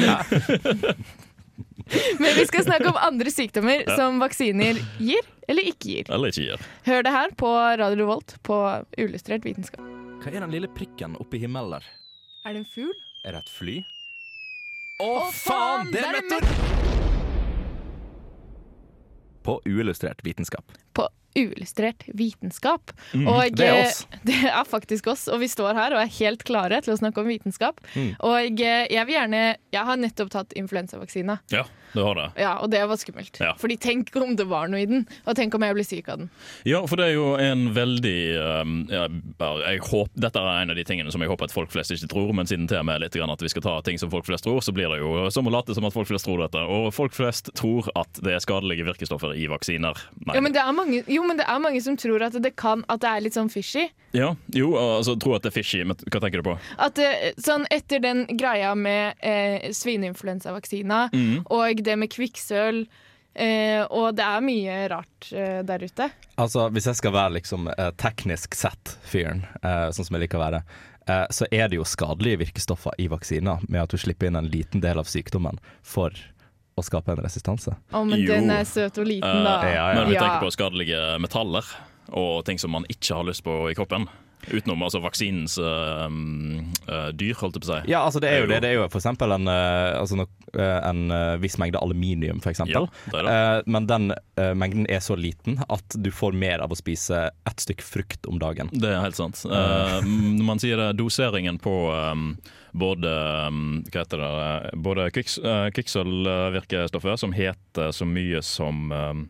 eh, 0.00 0.94
men 2.22 2.30
vi 2.38 2.44
skal 2.48 2.64
snakke 2.66 2.88
om 2.90 2.96
andre 2.98 3.30
sykdommer 3.30 3.82
Ja. 3.84 3.96
som 3.98 4.18
vaksiner 4.22 4.78
gir 4.98 5.26
eller 5.48 5.66
ikke 5.68 5.90
gir. 5.90 6.08
Eller 6.14 6.32
ikke 6.32 6.46
gir. 6.46 6.62
Hør 6.86 7.02
det 7.04 7.12
her 7.12 7.34
på 7.36 7.50
Radio 7.80 7.98
Revolt 8.04 8.36
på 8.46 8.56
Uillustrert 8.96 9.44
vitenskap. 9.44 9.82
Hva 10.24 10.32
er 10.32 10.40
den 10.46 10.54
lille 10.56 10.70
prikken 10.72 11.18
oppi 11.20 11.38
himmelen 11.42 11.76
der? 11.76 11.84
Er 12.48 12.54
det 12.56 12.62
en 12.64 12.70
fugl? 12.72 12.94
Er 13.24 13.36
det 13.36 13.42
et 13.44 13.52
fly? 13.52 13.76
Å, 15.04 15.10
faen, 15.34 15.90
det 15.92 16.00
er 16.00 16.16
meteor! 16.16 16.48
På 19.44 19.58
uillustrert 19.68 20.24
vitenskap. 20.24 20.72
På 20.96 21.08
Uillustrert 21.34 22.06
vitenskap. 22.14 22.92
Mm, 23.12 23.28
og 23.28 23.56
det 23.58 23.68
er 23.68 23.80
oss. 23.84 24.04
Det 24.28 24.40
er 24.48 24.64
faktisk 24.68 25.08
oss, 25.12 25.26
og 25.28 25.42
vi 25.42 25.48
står 25.50 25.76
her 25.76 25.94
og 25.96 26.00
er 26.00 26.10
helt 26.18 26.44
klare 26.46 26.80
til 26.84 26.94
å 26.94 26.98
snakke 26.98 27.20
om 27.22 27.28
vitenskap. 27.28 27.80
Mm. 27.94 28.12
Og 28.24 28.62
eh, 28.64 28.84
jeg 28.92 29.08
vil 29.08 29.18
gjerne 29.18 29.42
Jeg 29.74 29.88
har 29.88 29.98
nettopp 30.00 30.30
tatt 30.32 30.54
influensavaksine. 30.58 31.36
Ja, 31.52 31.64
du 31.94 32.00
har 32.02 32.14
det. 32.18 32.26
Ja, 32.42 32.52
og 32.58 32.70
det 32.70 32.80
var 32.86 32.98
skummelt. 32.98 33.38
Ja. 33.40 33.52
Fordi 33.58 33.76
tenk 33.78 34.10
om 34.18 34.34
det 34.38 34.46
var 34.50 34.70
noe 34.70 34.82
i 34.82 34.86
den, 34.90 35.04
og 35.26 35.36
tenk 35.38 35.54
om 35.54 35.62
jeg 35.62 35.76
ble 35.76 35.84
syk 35.86 36.08
av 36.10 36.22
den. 36.22 36.30
Ja, 36.66 36.80
for 36.90 36.98
det 36.98 37.10
er 37.10 37.14
jo 37.14 37.26
en 37.38 37.68
veldig 37.76 38.16
um, 38.62 38.72
jeg, 38.90 39.20
jeg 39.62 39.82
håper, 39.86 40.22
Dette 40.26 40.42
er 40.42 40.62
en 40.62 40.74
av 40.74 40.78
de 40.78 40.86
tingene 40.86 41.14
som 41.14 41.22
jeg 41.22 41.30
håper 41.30 41.46
at 41.46 41.54
folk 41.54 41.70
flest 41.74 41.94
ikke 41.94 42.10
tror, 42.10 42.32
men 42.34 42.50
siden 42.50 42.66
temaet 42.70 42.98
er 42.98 43.04
litt 43.06 43.18
grann 43.18 43.32
at 43.34 43.42
vi 43.42 43.50
skal 43.52 43.66
ta 43.66 43.76
ting 43.86 44.00
som 44.00 44.10
folk 44.10 44.26
flest 44.26 44.46
tror, 44.46 44.58
så 44.64 44.74
blir 44.74 44.90
det 44.90 45.00
jo 45.02 45.28
som 45.34 45.46
å 45.46 45.54
late 45.54 45.76
som 45.76 45.86
at 45.86 45.94
folk 45.94 46.10
flest 46.10 46.26
tror 46.26 46.42
dette. 46.42 46.62
Og 46.62 46.90
folk 46.94 47.14
flest 47.14 47.52
tror 47.58 47.90
at 47.98 48.22
det 48.24 48.34
er 48.34 48.42
skadelige 48.42 48.88
virkestoffer 48.90 49.36
i 49.38 49.46
vaksiner. 49.50 50.02
Nei. 50.24 50.38
Ja, 50.38 50.42
men 50.44 50.56
det 50.56 50.62
er 50.64 50.74
mange, 50.74 51.02
jo, 51.06 51.23
men 51.26 51.36
det 51.40 51.46
er 51.48 51.58
mange 51.62 51.80
som 51.82 51.96
tror 52.00 52.22
at 52.26 52.36
det 52.42 52.54
kan 52.60 52.84
At 52.88 53.00
det 53.02 53.10
er 53.10 53.20
litt 53.24 53.34
sånn 53.36 53.50
fishy. 53.52 53.88
Ja, 54.14 54.34
jo, 54.54 54.74
altså 54.78 55.16
tro 55.20 55.34
at 55.34 55.42
det 55.42 55.50
er 55.50 55.56
fishy, 55.56 55.80
men 55.84 55.96
hva 55.96 56.20
tenker 56.22 56.42
du 56.42 56.46
på? 56.50 56.58
At 56.78 56.98
eh, 57.02 57.32
sånn 57.42 57.66
Etter 57.74 57.98
den 58.04 58.24
greia 58.38 58.74
med 58.78 59.14
eh, 59.24 59.70
svineinfluensavaksina 59.74 61.08
Mm. 61.14 61.44
og 61.50 61.82
det 61.84 61.96
med 61.98 62.10
kvikksølv 62.12 62.86
eh, 63.34 63.82
Og 63.90 64.14
det 64.16 64.24
er 64.24 64.40
mye 64.44 64.78
rart 64.92 65.28
eh, 65.32 65.60
der 65.66 65.82
ute. 65.84 66.10
Altså, 66.38 66.68
Hvis 66.70 66.86
jeg 66.86 66.96
skal 67.00 67.12
være 67.14 67.36
liksom 67.40 67.68
eh, 67.76 67.90
teknisk 68.00 68.54
sett-fyren, 68.54 69.44
eh, 69.62 69.88
sånn 69.94 70.06
som 70.06 70.16
jeg 70.16 70.26
liker 70.26 70.38
å 70.38 70.44
være, 70.44 70.60
eh, 71.08 71.26
så 71.34 71.46
er 71.50 71.68
det 71.68 71.76
jo 71.80 71.84
skadelige 71.88 72.38
virkestoffer 72.44 72.94
i 72.98 73.08
vaksiner 73.12 73.64
med 73.68 73.82
at 73.82 73.90
du 73.90 73.98
slipper 73.98 74.30
inn 74.30 74.36
en 74.40 74.48
liten 74.50 74.80
del 74.84 74.98
av 75.02 75.10
sykdommen 75.10 75.58
for 75.82 76.14
å 76.76 76.82
skape 76.84 77.14
en 77.14 77.22
resistanse. 77.22 77.76
Å, 77.94 78.04
men 78.04 78.20
Jo. 78.24 78.32
den 78.34 78.50
er 78.50 78.64
søt 78.68 78.98
og 78.98 79.06
liten, 79.06 79.44
da. 79.46 79.56
Uh, 79.62 79.70
ja, 79.70 79.86
ja. 79.92 79.94
Men 80.00 80.10
vi 80.10 80.18
tenker 80.18 80.42
på 80.42 80.52
skadelige 80.54 81.02
metaller 81.22 81.64
og 82.14 82.44
ting 82.44 82.58
som 82.60 82.74
man 82.74 82.84
ikke 82.92 83.14
har 83.16 83.26
lyst 83.30 83.44
på 83.46 83.64
i 83.70 83.74
kroppen. 83.78 84.08
Utenom 84.44 84.82
altså 84.84 85.00
vaksinens 85.00 85.54
uh, 85.56 86.04
uh, 86.04 87.08
dyr, 87.16 87.32
holdt 87.40 87.56
jeg 87.56 87.62
på 87.64 87.68
å 87.70 87.70
si. 87.70 87.78
Ja, 87.88 88.02
altså 88.04 88.20
det 88.20 88.28
er 88.28 88.42
jo 88.42 88.48
Det 88.50 88.58
det. 88.60 88.72
Er 88.74 88.82
jo 88.82 88.88
for 88.92 89.00
eksempel 89.00 89.32
en, 89.32 89.48
uh, 89.48 89.96
altså 90.02 90.26
en 90.54 91.00
viss 91.40 91.56
mengde 91.58 91.80
aluminium, 91.80 92.42
for 92.44 92.52
eksempel. 92.52 92.84
Ja, 92.84 93.14
det 93.14 93.22
det. 93.26 93.72
Men 93.72 93.88
den 93.88 94.04
mengden 94.60 94.84
er 94.92 95.00
så 95.02 95.16
liten 95.18 95.56
at 95.72 95.96
du 95.96 96.10
får 96.14 96.36
mer 96.36 96.60
av 96.62 96.70
å 96.70 96.78
spise 96.78 97.24
ett 97.48 97.64
stykk 97.64 97.82
frukt 97.82 98.28
om 98.30 98.38
dagen. 98.38 98.68
Det 98.70 98.92
er 98.92 99.00
helt 99.02 99.18
sant. 99.18 99.40
Eh, 99.48 99.96
Når 100.04 100.44
man 100.46 100.62
sier 100.62 100.78
det, 100.78 100.92
doseringen 101.00 101.58
på 101.58 101.72
um, 101.90 102.36
både 102.74 103.10
um, 103.48 103.64
hva 103.88 104.02
heter 104.02 104.22
det, 104.22 104.74
både 104.82 105.08
kviks, 105.14 105.38
uh, 105.44 105.68
kvikksølvvirkestoffet, 105.74 107.22
som 107.22 107.34
heter 107.36 107.94
så 107.94 108.08
mye 108.08 108.42
som 108.44 108.88
um, 108.92 109.26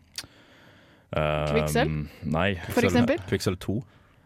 Kvikksølv? 1.15 1.99
Nei. 2.27 2.49
For 2.73 2.89
eksempel? 2.89 3.21
Kvikksølv 3.29 3.59
2. 3.63 3.75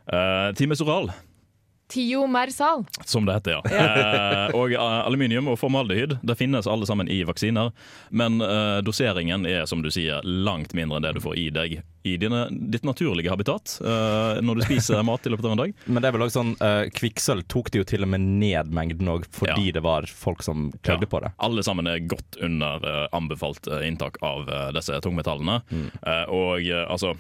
Uh, 0.09 0.47
Timesoral, 0.57 1.11
Tiomersal. 1.89 2.85
som 3.05 3.25
det 3.25 3.33
heter, 3.33 3.51
ja. 3.51 3.61
Eh, 3.65 4.55
og 4.55 4.73
uh, 4.77 5.07
aluminium 5.07 5.47
og 5.49 5.57
formaldehyd 5.57 6.19
det 6.21 6.35
finnes 6.37 6.67
alle 6.69 6.85
sammen 6.85 7.09
i 7.09 7.23
vaksiner. 7.25 7.71
Men 8.13 8.37
eh, 8.45 8.77
doseringen 8.85 9.47
er 9.49 9.65
som 9.69 9.81
du 9.81 9.89
sier 9.93 10.21
langt 10.23 10.75
mindre 10.77 10.99
enn 10.99 11.07
det 11.07 11.15
du 11.17 11.23
får 11.23 11.39
i 11.41 11.47
deg 11.53 11.79
i 12.03 12.15
dine, 12.21 12.45
ditt 12.71 12.85
naturlige 12.87 13.29
habitat 13.33 13.77
uh, 13.83 14.39
når 14.45 14.59
du 14.59 14.65
spiser 14.67 15.03
mat 15.09 15.25
i 15.27 15.33
løpet 15.33 15.45
av 15.45 15.51
en 15.55 15.61
dag. 15.63 15.73
Men 15.87 16.01
det 16.03 16.09
er 16.09 16.15
vel 16.15 16.25
også 16.27 16.39
sånn 16.39 16.53
uh, 16.61 16.85
kvikksølv 16.95 17.43
tok 17.51 17.71
de 17.73 17.81
jo 17.81 17.87
til 17.89 18.05
og 18.05 18.11
med 18.13 18.21
ned 18.39 18.71
mengden 18.75 19.09
òg, 19.11 19.27
fordi 19.35 19.67
Ja. 19.69 19.75
det 19.79 19.83
var 19.83 20.07
folk 20.07 20.43
som 20.45 20.69
klagde 20.83 21.07
Ja. 21.07 21.11
på 21.11 21.21
det. 21.25 21.33
Alle 21.39 21.63
sammen 21.65 21.87
er 21.91 21.99
godt 21.99 22.37
under 22.45 22.83
uh, 22.85 23.07
anbefalt 23.15 23.67
inntak 23.83 24.17
av 24.23 24.47
disse 24.75 24.95
tungmetallene. 25.03 25.59
Eh, 25.69 26.25
og 26.33 26.63
altså 26.89 27.13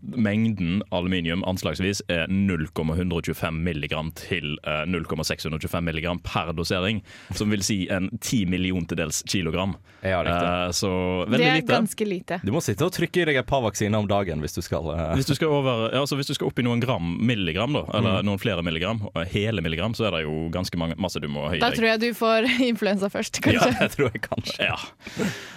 Mengden 0.00 0.82
aluminium 0.92 1.42
anslagsvis 1.48 2.02
er 2.12 2.26
0,125 2.30 3.56
milligram 3.64 4.10
til 4.18 4.56
eh, 4.66 4.82
0,625 4.90 5.84
milligram 5.86 6.20
per 6.24 6.52
dosering. 6.56 7.00
Som 7.36 7.50
vil 7.54 7.62
si 7.66 7.82
en 7.92 8.10
ti 8.22 8.42
milliontedels 8.48 9.22
kilogram. 9.28 9.76
Ja, 10.02 10.20
så 10.72 10.90
veldig 11.28 11.30
lite. 11.30 11.40
Det 11.40 11.50
er 11.50 11.60
lite. 11.60 11.72
ganske 11.74 12.08
lite. 12.08 12.40
Du 12.44 12.52
må 12.54 12.62
sitte 12.64 12.86
og 12.88 12.94
trykke 12.96 13.22
i 13.22 13.28
deg 13.30 13.39
et 13.42 13.48
par 13.50 13.62
vaksiner 13.64 13.98
om 14.02 14.08
dagen 14.10 14.40
hvis 14.44 14.54
du 14.56 14.60
skal 14.64 14.86
eh, 14.94 15.14
Hvis 15.18 15.28
du 15.30 15.34
skal, 15.36 15.48
over, 15.52 15.88
ja, 15.92 16.00
altså 16.02 16.18
hvis 16.18 16.30
du 16.30 16.34
skal 16.36 16.50
opp 16.50 16.58
i 16.60 16.64
noen 16.66 16.82
gram 16.82 17.16
milligram, 17.20 17.74
da, 17.76 17.84
eller 17.98 18.24
noen 18.26 18.40
flere 18.42 18.64
milligram, 18.66 19.02
hele 19.32 19.62
milligram, 19.64 19.94
så 19.96 20.08
er 20.08 20.18
det 20.18 20.22
jo 20.26 20.48
ganske 20.54 20.78
mange, 20.80 20.96
masse 21.00 21.20
du 21.22 21.28
må 21.30 21.48
høye 21.50 21.60
Da 21.62 21.72
tror 21.74 21.90
jeg 21.92 22.02
du 22.02 22.08
får 22.16 22.48
influensa 22.70 23.10
først, 23.12 23.40
Ja, 23.44 23.60
kanskje. 23.60 23.72
det 23.80 23.90
tror 23.96 24.10
jeg 24.10 24.22
kanskje. 24.26 24.70
Ja. 24.70 24.78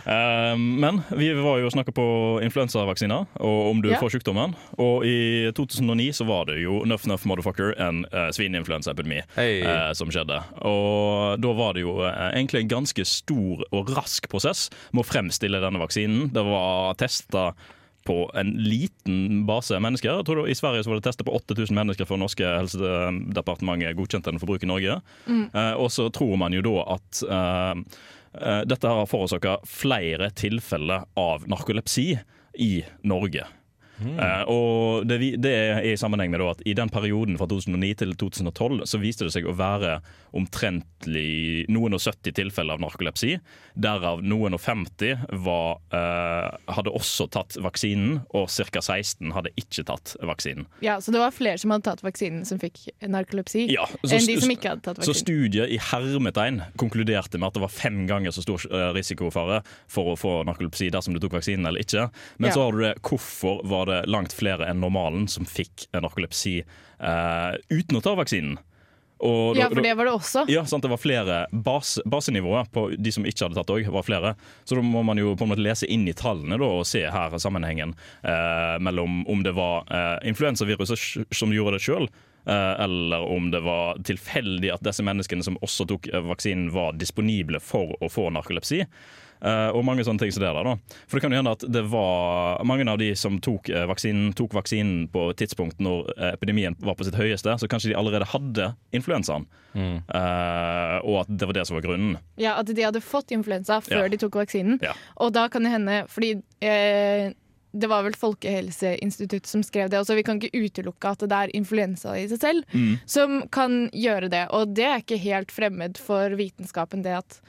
Uh, 0.04 0.56
men 0.60 1.02
vi 1.16 1.30
var 1.38 1.62
jo 1.62 1.70
og 1.70 1.74
snakka 1.76 1.94
på 1.96 2.06
influensavaksiner, 2.44 3.28
og 3.40 3.60
om 3.70 3.82
du 3.84 3.90
Ja. 3.94 4.00
får 4.02 4.18
sykdommen. 4.18 4.56
Og 4.82 5.06
i 5.08 5.52
2009 5.56 6.10
så 6.20 6.26
var 6.28 6.46
det 6.50 6.58
jo 6.64 6.82
Nuff 6.90 7.06
Nuff 7.08 7.26
Motherfucker, 7.30 7.74
en 7.80 8.04
uh, 8.12 8.28
svineinfluensaepidemi, 8.36 9.22
hey. 9.38 9.62
uh, 9.64 9.92
som 9.96 10.12
skjedde. 10.12 10.40
Og 10.68 11.40
da 11.44 11.54
var 11.56 11.74
det 11.78 11.86
jo 11.86 11.98
uh, 12.02 12.10
egentlig 12.34 12.66
en 12.66 12.74
ganske 12.78 13.06
stor 13.08 13.64
og 13.72 13.94
rask 13.96 14.28
prosess 14.32 14.68
med 14.92 15.04
å 15.04 15.08
fremstille 15.08 15.62
denne 15.64 15.82
vaksinen. 15.82 16.30
Det 16.36 16.44
var 16.48 16.98
testa 17.00 17.52
på 18.04 18.32
en 18.36 18.52
liten 18.60 19.46
base 19.48 19.80
mennesker. 19.80 20.12
Jeg 20.12 20.28
tror 20.28 20.42
det, 20.42 20.52
I 20.52 20.58
Sverige 20.58 20.84
så 20.84 20.92
var 20.92 21.00
det 21.00 21.08
testet 21.08 21.28
på 21.28 21.36
8000 21.38 21.78
mennesker 21.78 22.10
før 22.10 22.20
norske 22.22 22.48
helsedepartementet 22.48 23.98
godkjente 23.98 24.32
den 24.32 24.42
for 24.42 24.52
bruk 24.52 24.66
i 24.66 24.70
Norge. 24.70 25.00
Eh, 25.54 25.74
og 25.80 25.92
så 25.94 26.10
tror 26.14 26.36
man 26.42 26.56
jo 26.56 26.64
da 26.66 26.76
at 26.98 27.24
eh, 27.24 27.84
eh, 28.42 28.62
dette 28.70 28.94
har 29.00 29.10
forårsaka 29.10 29.60
flere 29.70 30.32
tilfeller 30.36 31.08
av 31.20 31.48
narkolepsi 31.50 32.08
i 32.60 32.74
Norge. 33.08 33.48
Eh, 34.04 34.44
og 34.52 35.08
det, 35.08 35.20
det 35.42 35.54
er 35.54 35.82
i 35.92 35.96
sammenheng 36.00 36.32
med 36.34 36.42
at 36.42 36.62
i 36.66 36.74
den 36.78 36.90
perioden 36.94 37.38
fra 37.40 37.48
2009 37.48 37.94
til 38.04 38.14
2012 38.20 38.84
så 38.90 39.00
viste 39.02 39.26
det 39.28 39.34
seg 39.36 39.48
å 39.50 39.56
være 39.58 40.00
omtrentlig 40.34 41.66
noen 41.74 41.94
og 41.96 42.02
70 42.04 42.34
tilfeller 42.38 42.78
av 42.78 42.82
narkolepsi. 42.84 43.36
Derav 43.80 44.22
noen 44.26 44.56
og 44.58 44.62
50 44.64 45.26
var, 45.46 45.78
eh, 45.94 46.74
hadde 46.74 46.94
også 46.94 47.28
tatt 47.34 47.58
vaksinen, 47.62 48.22
og 48.34 48.50
ca. 48.50 48.82
16 48.82 49.32
hadde 49.36 49.52
ikke 49.60 49.86
tatt 49.88 50.16
vaksinen. 50.22 50.66
Ja, 50.82 50.98
Så 51.04 51.12
det 51.12 51.20
var 51.20 51.32
flere 51.32 51.58
som 51.60 51.72
hadde 51.72 51.84
tatt 51.84 52.02
vaksinen 52.04 52.46
som 52.46 52.60
fikk 52.60 52.90
narkolepsi, 53.02 53.68
Ja, 53.70 53.86
så- 53.86 54.16
enn 54.18 54.26
de 54.28 54.40
som 54.42 54.50
ikke 54.50 54.70
hadde 54.70 54.82
tatt 54.82 54.98
vaksinen? 54.98 55.14
Så 55.14 55.24
studiet 55.26 55.70
i 55.70 55.78
hermetegn 55.78 56.62
konkluderte 56.78 57.38
med 57.40 57.48
at 57.48 57.54
det 57.54 57.62
var 57.62 57.70
fem 57.70 58.08
ganger 58.08 58.32
så 58.32 58.42
stor 58.42 58.60
eh, 58.72 58.94
risikofare 58.94 59.64
for 59.88 60.14
å 60.16 60.18
få 60.18 60.44
narkolepsi 60.46 60.90
dersom 60.92 61.14
du 61.14 61.20
tok 61.20 61.34
vaksinen 61.40 61.66
eller 61.68 61.80
ikke. 61.82 62.10
Men 62.40 62.50
Ja. 62.50 62.56
så 62.56 62.62
har 62.66 62.72
du 62.72 62.78
det 62.82 63.02
hvorfor 63.02 63.64
var 63.66 63.86
det 63.86 63.93
langt 64.10 64.34
flere 64.36 64.68
enn 64.70 64.82
normalen 64.84 65.28
som 65.32 65.48
fikk 65.48 65.88
narkolepsi 65.96 66.60
eh, 66.64 67.52
uten 67.74 68.00
å 68.00 68.04
ta 68.04 68.16
vaksinen. 68.20 68.58
Og 69.24 69.56
Ja, 69.56 69.70
for 69.72 69.80
det 69.86 69.94
var 69.96 70.10
det 70.10 70.14
også. 70.18 70.44
ja, 70.52 70.66
sant, 70.68 70.84
det 70.84 70.92
var 70.92 71.00
flere 71.00 71.46
bas, 71.52 71.96
Basenivået 72.06 72.72
på 72.76 72.90
de 72.98 73.12
som 73.14 73.24
ikke 73.24 73.46
hadde 73.46 73.56
tatt 73.56 73.72
òg, 73.72 73.88
var 73.94 74.04
flere. 74.04 74.34
Så 74.68 74.76
da 74.76 74.84
må 74.84 75.04
man 75.08 75.22
jo 75.22 75.32
på 75.40 75.46
en 75.46 75.54
måte 75.54 75.64
lese 75.64 75.88
inn 75.88 76.04
i 76.12 76.16
tallene 76.18 76.60
da, 76.60 76.68
og 76.82 76.88
se 76.90 77.06
her 77.08 77.38
sammenhengen 77.40 77.96
eh, 78.24 78.76
mellom 78.84 79.24
om 79.32 79.46
det 79.46 79.56
var 79.56 79.88
eh, 79.88 80.28
influensaviruset 80.28 81.32
som 81.32 81.56
gjorde 81.56 81.78
det 81.78 81.86
sjøl. 81.88 82.10
Eh, 82.46 82.84
eller 82.84 83.24
om 83.32 83.48
det 83.54 83.64
var 83.64 84.02
tilfeldig 84.04 84.74
at 84.74 84.84
disse 84.84 85.06
menneskene 85.08 85.46
som 85.46 85.56
også 85.64 85.88
tok 85.88 86.10
eh, 86.12 86.26
vaksinen, 86.28 86.74
var 86.76 86.98
disponible 87.00 87.64
for 87.64 87.96
å 88.04 88.12
få 88.12 88.28
narkolepsi. 88.36 88.84
Eh, 89.44 89.70
og 89.76 89.84
mange 89.84 90.06
sånne 90.08 90.20
ting 90.24 90.32
som 90.32 90.40
det 90.40 90.54
der 90.56 90.64
da. 90.70 90.74
For 91.08 91.18
det 91.18 91.22
kan 91.26 91.34
jo 91.36 91.40
hende 91.42 91.52
at 91.52 91.66
det 91.68 91.82
var 91.92 92.64
mange 92.64 92.86
av 92.88 92.98
de 93.02 93.10
som 93.20 93.40
tok 93.44 93.68
eh, 93.70 93.84
vaksinen, 93.90 94.32
tok 94.40 94.54
vaksinen 94.56 95.10
på 95.12 95.26
et 95.34 95.42
tidspunkt 95.44 95.82
når 95.84 96.14
eh, 96.16 96.30
epidemien 96.38 96.78
var 96.80 96.96
på 96.96 97.04
sitt 97.04 97.18
høyeste, 97.20 97.58
så 97.60 97.68
kanskje 97.68 97.92
de 97.92 97.98
allerede 98.00 98.30
hadde 98.32 98.70
influensaen. 98.96 99.46
Eh, 99.76 100.98
og 101.04 101.22
at 101.26 101.32
det 101.34 101.48
var 101.50 101.58
det 101.58 101.66
som 101.68 101.76
var 101.78 101.84
grunnen. 101.86 102.18
Ja, 102.40 102.56
At 102.62 102.68
de 102.72 102.82
hadde 102.86 103.02
fått 103.04 103.32
influensa 103.36 103.82
før 103.84 104.06
Ja. 104.06 104.10
de 104.10 104.18
tok 104.22 104.36
vaksinen. 104.40 104.80
Ja. 104.82 104.94
Og 105.18 105.34
da 105.34 105.48
kan 105.50 105.64
det 105.64 105.72
hende, 105.76 106.06
fordi 106.08 106.36
eh, 106.62 107.34
det 107.74 107.90
var 107.90 108.04
vel 108.06 108.14
Folkehelseinstituttet 108.14 109.48
som 109.50 109.64
skrev 109.66 109.90
det, 109.90 109.98
også 110.00 110.16
vi 110.16 110.24
kan 110.24 110.40
ikke 110.40 110.54
utelukke 110.70 111.10
at 111.16 111.24
det 111.26 111.32
er 111.40 111.54
influensa 111.58 112.16
i 112.20 112.28
seg 112.30 112.40
selv 112.40 112.64
Mm. 112.74 113.00
som 113.06 113.48
kan 113.50 113.90
gjøre 113.92 114.30
det. 114.30 114.48
Og 114.52 114.74
det 114.76 114.86
er 114.86 115.00
ikke 115.02 115.18
helt 115.20 115.52
fremmed 115.52 115.98
for 115.98 116.30
vitenskapen, 116.38 117.02
det 117.04 117.18
at 117.18 117.42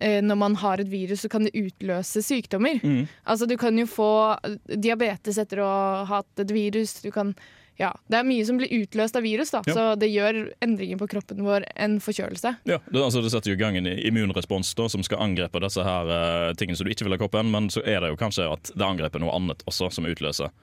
når 0.00 0.38
man 0.38 0.56
har 0.58 0.80
et 0.82 0.88
virus, 0.90 1.22
så 1.24 1.28
kan 1.30 1.46
det 1.46 1.54
utløse 1.54 2.22
sykdommer. 2.24 2.80
Mm. 2.82 3.04
Altså 3.24 3.46
Du 3.46 3.56
kan 3.60 3.78
jo 3.78 3.86
få 3.86 4.36
diabetes 4.66 5.38
etter 5.38 5.62
å 5.62 5.68
ha 5.68 6.04
hatt 6.08 6.42
et 6.42 6.50
virus. 6.54 6.96
Du 7.04 7.10
kan, 7.14 7.34
ja, 7.80 7.92
det 8.10 8.20
er 8.20 8.26
mye 8.26 8.44
som 8.46 8.58
blir 8.58 8.72
utløst 8.74 9.16
av 9.18 9.24
virus, 9.26 9.50
da. 9.54 9.62
Ja. 9.66 9.74
så 9.74 9.86
det 9.98 10.10
gjør 10.12 10.40
endringer 10.64 11.00
på 11.00 11.08
kroppen 11.14 11.42
vår 11.46 11.66
en 11.74 11.96
forkjølelse. 12.02 12.56
Ja, 12.70 12.78
det, 12.86 13.00
altså, 13.00 13.22
det 13.24 13.32
setter 13.34 13.52
jo 13.52 13.58
i 13.58 13.62
gang 13.62 13.78
en 13.78 13.88
immunrespons 13.90 14.74
da, 14.78 14.88
som 14.92 15.02
skal 15.06 15.22
angrepe 15.24 15.62
disse 15.64 15.82
her 15.86 16.10
uh, 16.10 16.52
tingene 16.58 16.78
som 16.78 16.86
du 16.86 16.94
ikke 16.94 17.08
vil 17.08 17.16
ha 17.16 17.20
i 17.20 17.24
kroppen, 17.24 17.50
men 17.54 17.70
så 17.74 17.82
er 17.82 18.02
det 18.04 18.12
jo 18.12 18.20
kanskje 18.20 18.46
at 18.50 18.74
det 18.74 18.86
angreper 18.86 19.22
noe 19.22 19.34
annet 19.34 19.66
også 19.70 19.90
som 19.94 20.06
utløser 20.10 20.54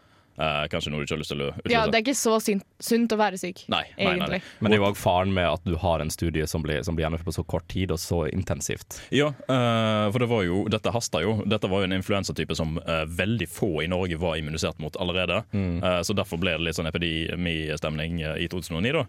eh, 0.42 0.64
kanskje 0.74 0.92
noe 0.94 1.02
du 1.02 1.06
ikke 1.08 1.16
har 1.18 1.22
lyst 1.22 1.34
til 1.36 1.44
å 1.46 1.50
utløse. 1.54 1.74
Ja, 1.74 1.84
Det 1.88 2.00
er 2.00 2.06
ikke 2.06 2.18
så 2.18 2.36
synt, 2.44 2.66
sunt 2.82 3.14
å 3.14 3.20
være 3.22 3.38
syk, 3.42 3.64
Nei, 3.72 3.84
nei, 3.98 4.16
nei, 4.20 4.30
nei. 4.36 4.42
Men 4.60 4.74
det 4.74 4.80
er 4.80 4.82
jo 4.84 4.90
òg 4.90 5.00
faren 5.00 5.34
med 5.36 5.48
at 5.50 5.64
du 5.68 5.76
har 5.82 6.04
en 6.04 6.12
studie 6.14 6.48
som 6.50 6.66
blir, 6.66 6.82
som 6.88 6.98
blir 6.98 7.06
gjennomført 7.06 7.30
på 7.30 7.36
så 7.38 7.46
kort 7.56 7.68
tid 7.72 7.94
og 7.94 8.02
så 8.02 8.24
intensivt. 8.32 9.00
Ja, 9.14 9.32
eh, 9.48 10.06
for 10.12 10.20
det 10.26 10.30
var 10.32 10.44
jo, 10.48 10.64
dette 10.72 10.94
hasta 10.96 11.22
jo. 11.24 11.38
Dette 11.46 11.70
var 11.72 11.84
jo 11.84 11.90
en 11.92 11.98
influensatype 12.00 12.56
som 12.58 12.78
eh, 12.82 13.06
veldig 13.08 13.48
få 13.50 13.72
i 13.86 13.90
Norge 13.92 14.18
var 14.22 14.38
immunisert 14.42 14.80
mot 14.84 14.96
allerede. 15.02 15.44
Eh, 15.54 16.02
så 16.02 16.16
derfor 16.18 16.42
ble 16.42 16.58
det 16.58 16.66
litt 16.68 16.80
sånn 16.80 16.90
epidemistemning 16.92 18.22
eh, 18.22 18.38
i 18.46 18.48
2009, 18.52 18.94
da. 18.98 19.06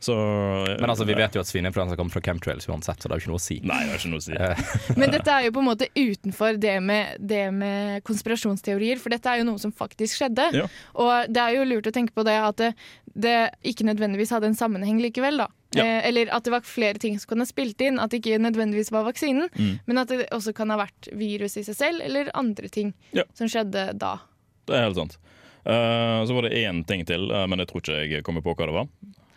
Så, 0.00 0.14
Men 0.80 0.88
altså, 0.88 1.04
vi 1.04 1.12
vet 1.12 1.34
jo 1.36 1.42
at 1.42 1.48
svineinfluensa 1.50 1.92
kommer 1.98 2.14
fra 2.14 2.22
chemtrails 2.24 2.64
uansett, 2.72 3.02
så 3.02 3.08
det 3.10 3.12
er 3.12 3.18
jo 3.20 3.24
ikke 3.26 3.32
noe 3.34 3.40
å 3.40 3.44
si. 3.44 3.56
Nei, 3.68 3.80
det 3.84 3.92
er 3.92 3.98
ikke 4.00 4.12
noe 4.14 4.22
å 4.22 4.24
si. 4.24 4.32
Eh, 4.32 4.96
Men 4.96 5.10
dette 5.12 5.34
er 5.34 5.44
jo 5.44 5.52
på 5.52 5.60
en 5.60 5.66
måte 5.68 5.88
utenfor 5.92 6.56
det 6.62 6.76
med, 6.80 7.18
det 7.20 7.42
med 7.52 8.00
konspirasjonsteorier, 8.08 8.96
for 9.02 9.12
dette 9.12 9.28
er 9.28 9.42
jo 9.42 9.48
noe 9.50 9.60
som 9.60 9.74
faktisk 9.76 10.16
skjedde. 10.22 10.46
Ja. 10.56 10.64
Og 10.96 11.28
det 11.28 11.42
er 11.44 11.58
jo 11.58 11.66
lurt 11.68 11.90
å 11.90 11.92
tenke 11.92 12.16
på 12.16 12.24
det 12.24 12.38
at 12.40 12.56
det, 12.62 12.70
det 13.12 13.36
ikke 13.74 13.84
nødvendigvis 13.90 14.32
hadde 14.32 14.48
en 14.48 14.56
sammenheng 14.56 15.02
likevel, 15.04 15.42
da. 15.44 15.50
Ja. 15.76 15.84
Eh, 15.84 16.08
eller 16.08 16.32
at 16.34 16.48
det 16.48 16.54
var 16.56 16.64
flere 16.66 16.96
ting 16.98 17.20
som 17.20 17.34
kunne 17.34 17.44
spilt 17.46 17.84
inn, 17.84 18.00
at 18.00 18.10
det 18.10 18.22
ikke 18.22 18.40
nødvendigvis 18.40 18.88
var 18.96 19.04
vaksinen, 19.06 19.50
Mm. 19.60 19.78
men 19.86 19.98
at 20.00 20.08
det 20.08 20.30
også 20.32 20.54
kan 20.56 20.70
ha 20.72 20.80
vært 20.80 21.12
virus 21.12 21.58
i 21.60 21.62
seg 21.68 21.76
selv, 21.76 22.00
eller 22.08 22.32
andre 22.34 22.68
ting 22.72 22.94
Ja. 23.12 23.28
som 23.36 23.46
skjedde 23.52 23.90
da. 24.00 24.16
Det 24.64 24.76
er 24.80 24.86
helt 24.88 24.96
sant. 24.96 25.18
Uh, 25.60 26.24
så 26.24 26.32
var 26.32 26.48
det 26.48 26.56
én 26.56 26.86
ting 26.88 27.04
til, 27.04 27.28
uh, 27.30 27.44
men 27.46 27.58
jeg 27.60 27.68
tror 27.68 27.82
ikke 27.84 27.96
jeg 28.08 28.24
kommer 28.24 28.40
på 28.40 28.54
hva 28.56 28.64
det 28.70 28.72
var. 28.80 28.88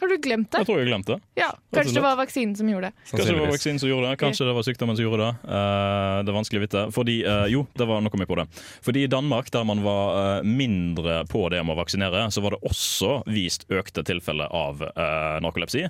Har 0.03 0.09
du 0.09 0.17
glemt 0.17 0.49
det? 0.51 0.59
Jeg 0.59 0.67
tror 0.67 0.79
jeg 0.81 0.87
glemte 0.89 1.15
det. 1.15 1.23
Ja, 1.39 1.53
Kanskje 1.71 1.95
det 1.95 2.01
var 2.03 2.17
vaksinen 2.19 2.57
som 2.59 2.67
gjorde 2.67 2.89
det. 2.89 3.05
Kanskje 3.07 3.27
det 3.29 3.39
var 3.39 3.53
vaksinen 3.53 3.77
som 3.79 3.87
gjorde 3.89 4.09
det, 4.09 4.17
kanskje 4.19 4.47
det 4.49 4.55
var 4.57 4.65
sykdommen 4.67 4.97
som 4.99 5.05
gjorde 5.05 5.29
det. 5.29 5.29
Uh, 5.47 6.17
det 6.19 6.33
er 6.33 6.35
vanskelig 6.35 6.59
å 6.59 6.63
vite. 6.65 6.83
Fordi, 6.91 7.15
uh, 7.23 7.45
jo, 7.47 7.61
det 7.79 7.87
var, 7.87 8.03
noe 8.03 8.19
med 8.19 8.27
på 8.27 8.35
det. 8.41 8.45
Fordi 8.83 9.05
i 9.07 9.11
Danmark, 9.13 9.47
der 9.55 9.63
man 9.69 9.79
var 9.85 10.19
uh, 10.19 10.43
mindre 10.43 11.21
på 11.31 11.45
det 11.55 11.63
med 11.63 11.77
å 11.77 11.79
vaksinere, 11.79 12.25
så 12.35 12.43
var 12.43 12.57
det 12.57 12.61
også 12.67 13.15
vist 13.31 13.63
økte 13.71 14.03
tilfeller 14.03 14.51
av 14.51 14.83
eh, 14.83 15.39
narkolepsi. 15.43 15.85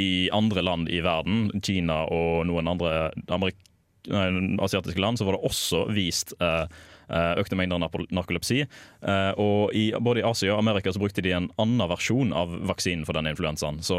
I 0.00 0.08
andre 0.32 0.64
land 0.64 0.88
i 0.88 1.02
verden, 1.04 1.50
Kina 1.60 2.06
og 2.08 2.46
noen 2.48 2.72
andre 2.72 3.10
amerik 3.28 3.60
nei, 4.08 4.56
asiatiske 4.64 5.00
land, 5.00 5.20
så 5.20 5.28
var 5.28 5.36
det 5.36 5.44
også 5.48 5.84
vist 5.92 6.32
uh, 6.40 6.64
økte 7.40 7.58
mengder 7.58 7.80
narkolepsi. 7.82 8.64
Eh, 8.64 9.30
og 9.40 9.74
i, 9.76 9.90
både 10.00 10.22
i 10.22 10.26
Asia 10.28 10.54
og 10.54 10.62
Amerika 10.62 10.92
så 10.92 11.02
brukte 11.02 11.24
de 11.24 11.34
en 11.36 11.50
annen 11.60 11.88
versjon 11.90 12.34
av 12.36 12.52
vaksinen 12.68 13.06
for 13.08 13.18
denne 13.18 13.32
influensaen. 13.34 13.82
Så 13.84 13.98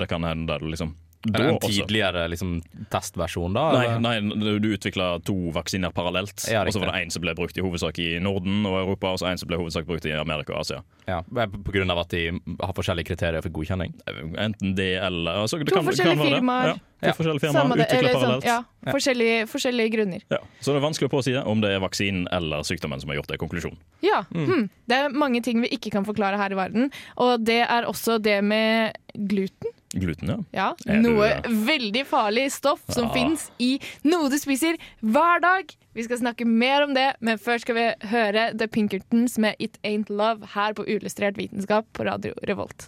det 0.00 0.10
kan 0.10 0.26
hende 0.26 0.58
det 0.58 0.74
liksom 0.74 0.96
da 1.22 1.42
en 1.50 1.58
tidligere 1.60 2.28
liksom, 2.32 2.62
testversjon, 2.90 3.52
da? 3.52 3.64
Nei, 4.00 4.20
nei, 4.20 4.34
du- 4.60 4.70
utvikla 4.72 5.22
to 5.24 5.34
vaksiner 5.52 5.92
parallelt. 5.92 6.46
Ja, 6.50 6.62
og 6.64 6.72
så 6.72 6.80
var 6.80 6.92
det 6.92 7.02
én 7.06 7.10
som 7.12 7.20
ble 7.22 7.34
brukt 7.36 7.56
i 7.58 7.60
hovedsak 7.64 7.98
i 8.00 8.18
Norden 8.22 8.64
og 8.66 8.78
Europa, 8.80 9.10
og 9.12 9.18
så 9.20 9.28
en 9.30 9.38
som 9.38 9.48
ble 9.50 9.58
hovedsak 9.60 9.84
brukt 9.88 10.06
i 10.08 10.12
Amerika 10.16 10.54
og 10.54 10.60
Asia. 10.64 10.82
Ja, 11.06 11.20
på 11.26 11.72
grunn 11.74 11.90
av 11.90 11.98
at 12.04 12.08
de 12.14 12.30
har 12.60 12.72
forskjellige 12.76 13.10
kriterier 13.12 13.42
for 13.42 13.50
godkjenning? 13.50 13.92
Enten 14.38 14.74
det 14.78 14.96
eller 15.02 15.42
altså, 15.44 15.58
det 15.58 15.68
To 15.68 15.80
kan, 15.80 15.84
forskjellige 15.90 16.16
kan 16.16 16.38
firmaer. 16.40 16.66
Ja, 16.70 16.74
to 17.00 17.06
Ja. 17.08 17.12
forskjellige 17.16 17.40
firmaer 17.40 17.76
det, 17.76 17.84
utvikla 17.86 17.98
eller 17.98 18.12
sånn, 18.12 18.20
parallelt. 18.20 18.44
ja, 18.44 18.92
forskjellige, 18.92 19.36
forskjellige 19.48 19.90
grunner. 19.96 20.22
Ja. 20.30 20.38
Så 20.60 20.72
det 20.72 20.76
er 20.82 20.86
vanskelig 20.86 21.08
å 21.08 21.12
påsi 21.14 21.36
om 21.44 21.60
det 21.60 21.70
er 21.74 21.80
vaksinen 21.80 22.26
eller 22.32 22.60
sykdommen 22.68 23.00
som 23.00 23.08
har 23.08 23.16
gjort 23.20 23.28
det. 23.32 23.38
Konklusjon. 23.40 23.76
Ja, 24.04 24.22
hm. 24.32 24.68
Det 24.88 24.96
er 24.96 25.08
mange 25.08 25.42
ting 25.42 25.60
vi 25.62 25.68
ikke 25.72 25.90
kan 25.90 26.04
forklare 26.04 26.36
her 26.36 26.52
i 26.52 26.58
verden, 26.58 26.90
og 27.16 27.44
det 27.44 27.62
er 27.68 27.84
også 27.88 28.20
det 28.20 28.42
med 28.44 28.92
gluten. 29.16 29.69
Gluten, 29.92 30.28
ja. 30.28 30.36
Ja, 30.54 30.74
Er 30.86 31.02
du- 31.02 31.08
Noe 31.08 31.40
veldig 31.66 32.04
farlig 32.06 32.50
stoff 32.52 32.80
som 32.88 33.08
Ja. 33.08 33.12
finnes 33.14 33.50
i 33.58 33.80
noe 34.04 34.28
du 34.30 34.36
spiser 34.38 34.76
hver 35.02 35.40
dag. 35.42 35.64
Vi 35.94 36.04
skal 36.04 36.18
snakke 36.18 36.46
mer 36.46 36.84
om 36.84 36.94
det, 36.94 37.16
men 37.20 37.38
først 37.38 37.62
skal 37.66 37.74
vi 37.74 38.06
høre 38.08 38.56
The 38.56 38.68
Pinkertons 38.68 39.36
med 39.38 39.56
It 39.58 39.78
Ain't 39.82 40.08
Love 40.08 40.46
her 40.54 40.72
på 40.74 40.84
Uillustrert 40.86 41.36
vitenskap 41.36 41.86
på 41.92 42.04
Radio 42.06 42.32
Revolt. 42.46 42.86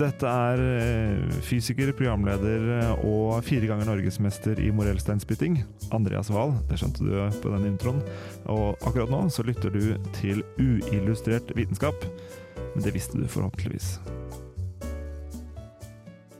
Dette 0.00 0.24
er 0.24 0.56
eh, 0.80 1.40
fysiker, 1.44 1.92
programleder 1.92 2.62
eh, 2.80 3.04
og 3.04 3.42
fire 3.44 3.66
ganger 3.68 3.84
norgesmester 3.84 4.58
i 4.58 4.70
morellsteinspytting, 4.72 5.58
Andreas 5.92 6.30
Wahl. 6.32 6.54
Det 6.70 6.78
skjønte 6.80 7.04
du 7.04 7.40
på 7.42 7.52
den 7.52 7.66
introen. 7.76 8.00
Og 8.48 8.78
akkurat 8.80 9.10
nå 9.12 9.26
så 9.30 9.44
lytter 9.44 9.68
du 9.70 9.98
til 10.16 10.42
uillustrert 10.58 11.52
vitenskap. 11.54 11.94
Men 12.74 12.82
det 12.84 12.94
visste 12.94 13.18
du 13.20 13.26
forhåpentligvis. 13.28 13.98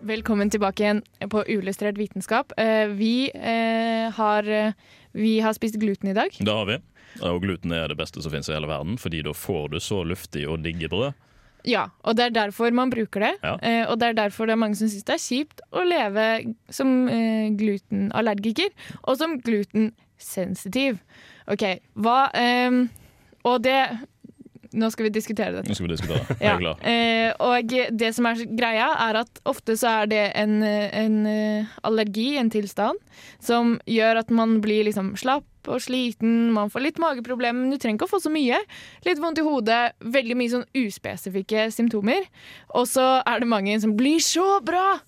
Velkommen 0.00 0.50
tilbake 0.50 0.80
igjen 0.82 1.02
på 1.28 1.42
Uillustrert 1.44 1.98
vitenskap. 1.98 2.52
Eh, 2.56 2.86
Vi, 2.88 3.30
eh, 3.34 4.10
har, 4.12 4.48
eh, 4.48 4.72
vi 5.12 5.40
har 5.40 5.52
spist 5.52 5.74
gluten 5.74 6.08
i 6.08 6.14
dag. 6.14 6.30
Det 6.38 6.52
har 6.52 6.64
vi. 6.66 6.78
Og 7.22 7.42
gluten 7.42 7.72
er 7.72 7.88
det 7.88 7.98
beste 7.98 8.22
som 8.22 8.32
finnes 8.32 8.48
i 8.48 8.54
hele 8.54 8.66
verden, 8.66 8.96
fordi 8.96 9.22
da 9.22 9.32
får 9.32 9.70
du 9.70 9.76
så 9.76 10.02
luftig 10.04 10.48
og 10.48 10.62
digge 10.62 10.88
brød. 10.88 11.12
Ja, 11.64 11.88
og 12.04 12.16
det 12.16 12.24
er 12.24 12.30
derfor 12.30 12.72
man 12.72 12.90
bruker 12.90 13.20
det. 13.20 13.34
Ja. 13.42 13.86
Og 13.90 13.98
det 13.98 14.08
er 14.08 14.14
derfor 14.14 14.46
det 14.46 14.52
er 14.52 14.56
mange 14.64 14.76
som 14.76 14.88
syns 14.88 15.04
det 15.04 15.14
er 15.14 15.26
kjipt 15.28 15.60
å 15.72 15.84
leve 15.84 16.54
som 16.70 17.06
glutenallergiker, 17.58 18.70
og 19.04 19.18
som 19.18 19.38
glutensensitiv. 19.40 20.98
OK, 21.46 21.80
hva 21.96 22.30
Og 23.44 23.62
det 23.62 23.98
Nå 24.72 24.86
skal 24.94 25.08
vi 25.08 25.10
diskutere 25.10 25.50
dette. 25.56 25.68
Nå 25.68 25.74
skal 25.74 25.88
vi 25.88 25.94
diskutere. 25.96 26.24
Jeg 26.38 26.46
Ja. 26.46 26.54
er 26.54 26.60
klar. 26.60 26.76
Eh, 26.86 27.32
og 27.40 27.72
det 27.98 28.10
som 28.14 28.26
er 28.30 28.34
greia, 28.46 28.88
er 29.08 29.16
at 29.24 29.40
ofte 29.44 29.74
så 29.76 30.02
er 30.02 30.06
det 30.06 30.32
en, 30.38 30.62
en 30.62 31.26
eh, 31.26 31.64
allergi, 31.82 32.36
en 32.38 32.50
tilstand, 32.50 32.98
som 33.40 33.80
gjør 33.86 34.20
at 34.22 34.30
man 34.30 34.60
blir 34.62 34.84
liksom 34.86 35.16
slapp 35.18 35.44
og 35.68 35.80
sliten, 35.82 36.52
man 36.54 36.70
får 36.70 36.80
litt 36.86 36.98
mageproblemer, 37.02 37.60
men 37.66 37.70
du 37.74 37.76
trenger 37.78 37.98
ikke 37.98 38.08
å 38.08 38.14
få 38.14 38.20
så 38.22 38.30
mye. 38.32 38.56
Litt 39.04 39.18
vondt 39.20 39.42
i 39.42 39.44
hodet, 39.44 39.92
veldig 40.00 40.36
mye 40.38 40.52
sånn 40.54 40.64
uspesifikke 40.86 41.66
symptomer. 41.74 42.24
Og 42.74 42.86
så 42.88 43.20
er 43.26 43.40
det 43.42 43.50
mange 43.50 43.74
som 43.82 43.92
blir 43.98 44.22
så 44.24 44.60
bra 44.64 45.00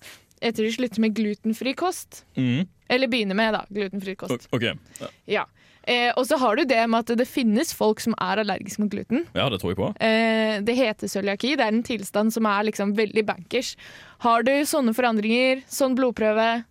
etter 0.43 0.67
de 0.67 0.71
slutter 0.75 0.99
med 1.01 1.15
glutenfri 1.15 1.73
kost. 1.79 2.25
Mm. 2.37 2.67
Eller 2.91 3.07
begynner 3.09 3.35
med, 3.39 3.55
da, 3.55 3.63
glutenfri 3.71 4.15
kost. 4.19 4.45
Okay. 4.53 4.75
Ja. 4.99 5.07
Ja. 5.39 5.45
Eh, 5.87 6.11
og 6.15 6.27
så 6.27 6.37
har 6.39 6.55
du 6.55 6.63
det 6.67 6.79
med 6.87 7.03
at 7.03 7.17
det 7.19 7.27
finnes 7.27 7.73
folk 7.75 7.99
som 8.03 8.15
er 8.21 8.41
allergiske 8.43 8.83
mot 8.83 8.91
gluten. 8.91 9.25
Ja, 9.35 9.49
det 9.51 9.59
tror 9.61 9.73
jeg 9.73 9.79
på. 9.81 9.89
Eh, 10.03 10.59
det 10.63 10.77
heter 10.79 11.11
cøliaki. 11.11 11.55
Det 11.59 11.65
er 11.65 11.75
en 11.75 11.83
tilstand 11.83 12.35
som 12.35 12.47
er 12.47 12.69
liksom 12.69 12.95
veldig 12.97 13.25
bankers. 13.27 13.73
Har 14.23 14.47
du 14.47 14.53
sånne 14.67 14.95
forandringer, 14.95 15.65
sånn 15.67 15.97
blodprøve, 15.99 16.63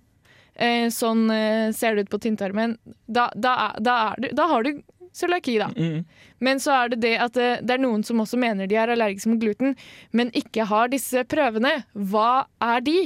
eh, 0.56 0.88
sånn 0.88 1.28
eh, 1.30 1.68
ser 1.76 1.96
det 1.96 2.06
ut 2.06 2.14
på 2.14 2.22
tynntarmen, 2.24 2.78
da, 3.06 3.28
da, 3.36 3.74
da, 3.78 4.14
da 4.16 4.48
har 4.48 4.64
du 4.64 4.80
cøliaki, 5.12 5.58
da. 5.60 5.68
Mm. 5.76 6.04
Men 6.42 6.60
så 6.60 6.74
er 6.76 6.92
det 6.92 7.02
det 7.04 7.16
at 7.20 7.36
det, 7.36 7.50
det 7.68 7.76
er 7.76 7.82
noen 7.84 8.04
som 8.06 8.20
også 8.22 8.40
mener 8.40 8.70
de 8.70 8.78
er 8.80 8.92
allergiske 8.94 9.30
mot 9.30 9.42
gluten, 9.42 9.76
men 10.16 10.32
ikke 10.36 10.66
har 10.70 10.88
disse 10.92 11.24
prøvene. 11.28 11.82
Hva 11.92 12.46
er 12.64 12.80
de? 12.84 12.98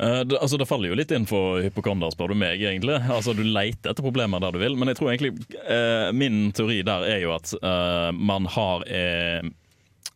Eh, 0.00 0.20
det, 0.24 0.38
altså, 0.40 0.56
det 0.56 0.68
faller 0.68 0.92
jo 0.92 0.96
litt 0.96 1.12
inn 1.12 1.26
for 1.28 1.60
hypokonder, 1.64 2.12
spør 2.14 2.32
du 2.32 2.40
meg. 2.40 2.62
egentlig. 2.64 2.96
Altså, 3.12 3.34
Du 3.36 3.42
leter 3.44 3.92
etter 3.92 4.04
problemer 4.04 4.40
der 4.40 4.54
du 4.56 4.60
vil, 4.62 4.76
men 4.80 4.88
jeg 4.88 5.00
tror 5.00 5.12
egentlig 5.12 5.34
eh, 5.60 6.10
min 6.16 6.52
teori 6.56 6.80
der 6.86 7.04
er 7.08 7.24
jo 7.24 7.34
at 7.36 7.52
eh, 7.60 8.10
man 8.16 8.48
har 8.48 8.86
eh, 8.88 9.44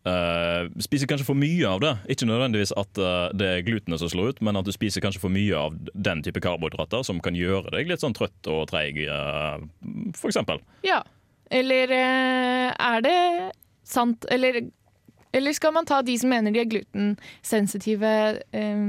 eh, 0.08 0.70
Spiser 0.86 1.10
kanskje 1.10 1.28
for 1.28 1.38
mye 1.38 1.68
av 1.68 1.82
det. 1.84 1.92
Ikke 2.14 2.28
nødvendigvis 2.30 2.72
at 2.80 3.00
eh, 3.00 3.26
det 3.36 3.50
er 3.50 3.66
glutenet 3.66 4.00
som 4.00 4.12
slår 4.12 4.32
ut, 4.34 4.44
men 4.46 4.56
at 4.60 4.64
du 4.64 4.72
spiser 4.72 5.04
kanskje 5.04 5.20
for 5.22 5.34
mye 5.34 5.58
av 5.66 5.76
den 5.92 6.24
type 6.24 6.40
karbohydrater 6.44 7.04
som 7.04 7.20
kan 7.24 7.36
gjøre 7.36 7.74
deg 7.76 7.92
litt 7.92 8.04
sånn 8.04 8.16
trøtt 8.16 8.48
og 8.48 8.64
treig, 8.72 9.04
uh, 9.04 9.60
eksempel. 10.24 10.64
Ja. 10.86 11.02
Eller 11.52 11.92
er 11.92 13.02
det 13.04 13.18
sant, 13.84 14.24
eller, 14.32 14.62
eller 15.36 15.52
skal 15.54 15.74
man 15.76 15.86
ta 15.86 16.00
de 16.02 16.16
som 16.18 16.32
mener 16.32 16.54
de 16.54 16.62
er 16.62 16.70
glutensensitive, 16.72 18.12
eh, 18.56 18.86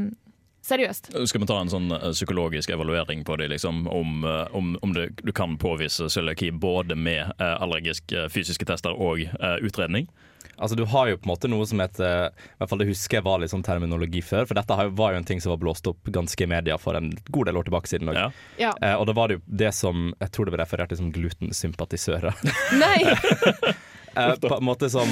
seriøst? 0.65 1.11
Skal 1.29 1.43
vi 1.43 1.49
ta 1.49 1.59
en 1.61 1.71
sånn 1.71 1.89
eh, 1.95 2.11
psykologisk 2.15 2.73
evaluering 2.75 3.23
på 3.27 3.37
det, 3.41 3.49
liksom, 3.53 3.85
om, 3.91 4.23
eh, 4.25 4.55
om, 4.57 4.75
om 4.85 4.95
det, 4.95 5.09
du 5.21 5.33
kan 5.35 5.57
påvise 5.61 6.09
cøliaki 6.11 6.51
både 6.51 6.97
med 6.97 7.35
eh, 7.37 7.55
allergiske 7.61 8.27
fysiske 8.33 8.67
tester 8.69 8.95
og 8.95 9.21
utredning? 9.61 10.09
Altså 10.57 10.75
Du 10.75 10.85
har 10.85 11.09
jo 11.09 11.17
på 11.17 11.27
en 11.27 11.33
måte 11.33 11.49
noe 11.51 11.65
som 11.67 11.81
heter 11.83 12.29
I 12.29 12.59
hvert 12.59 12.71
fall 12.71 12.79
det 12.79 12.87
husker 12.87 13.17
jeg 13.19 13.25
var 13.25 13.41
litt 13.41 13.51
sånn 13.51 13.65
terminologi 13.65 14.21
før. 14.23 14.45
For 14.47 14.57
dette 14.57 14.77
var 14.99 15.13
jo 15.13 15.19
en 15.19 15.27
ting 15.27 15.41
som 15.43 15.51
var 15.51 15.59
blåst 15.61 15.87
opp 15.91 16.07
ganske 16.15 16.45
i 16.45 16.47
media 16.49 16.77
for 16.81 16.97
en 16.97 17.11
god 17.27 17.49
del 17.49 17.59
år 17.59 17.67
tilbake 17.67 17.91
siden. 17.91 18.13
Ja. 18.15 18.29
Ja. 18.61 18.71
Eh, 18.81 18.95
og 18.95 19.07
da 19.09 19.17
var 19.17 19.29
det 19.31 19.39
jo 19.39 19.43
det 19.63 19.73
som 19.75 20.13
jeg 20.13 20.31
tror 20.31 20.47
det 20.47 20.55
ble 20.55 20.63
referert 20.63 20.93
til 20.93 21.01
som 21.01 21.11
glutensympatisører. 21.15 22.39
Nei! 22.79 22.97
Eh, 24.15 24.35
på 24.35 24.55
en 24.55 24.63
måte 24.63 24.89
som, 24.89 25.07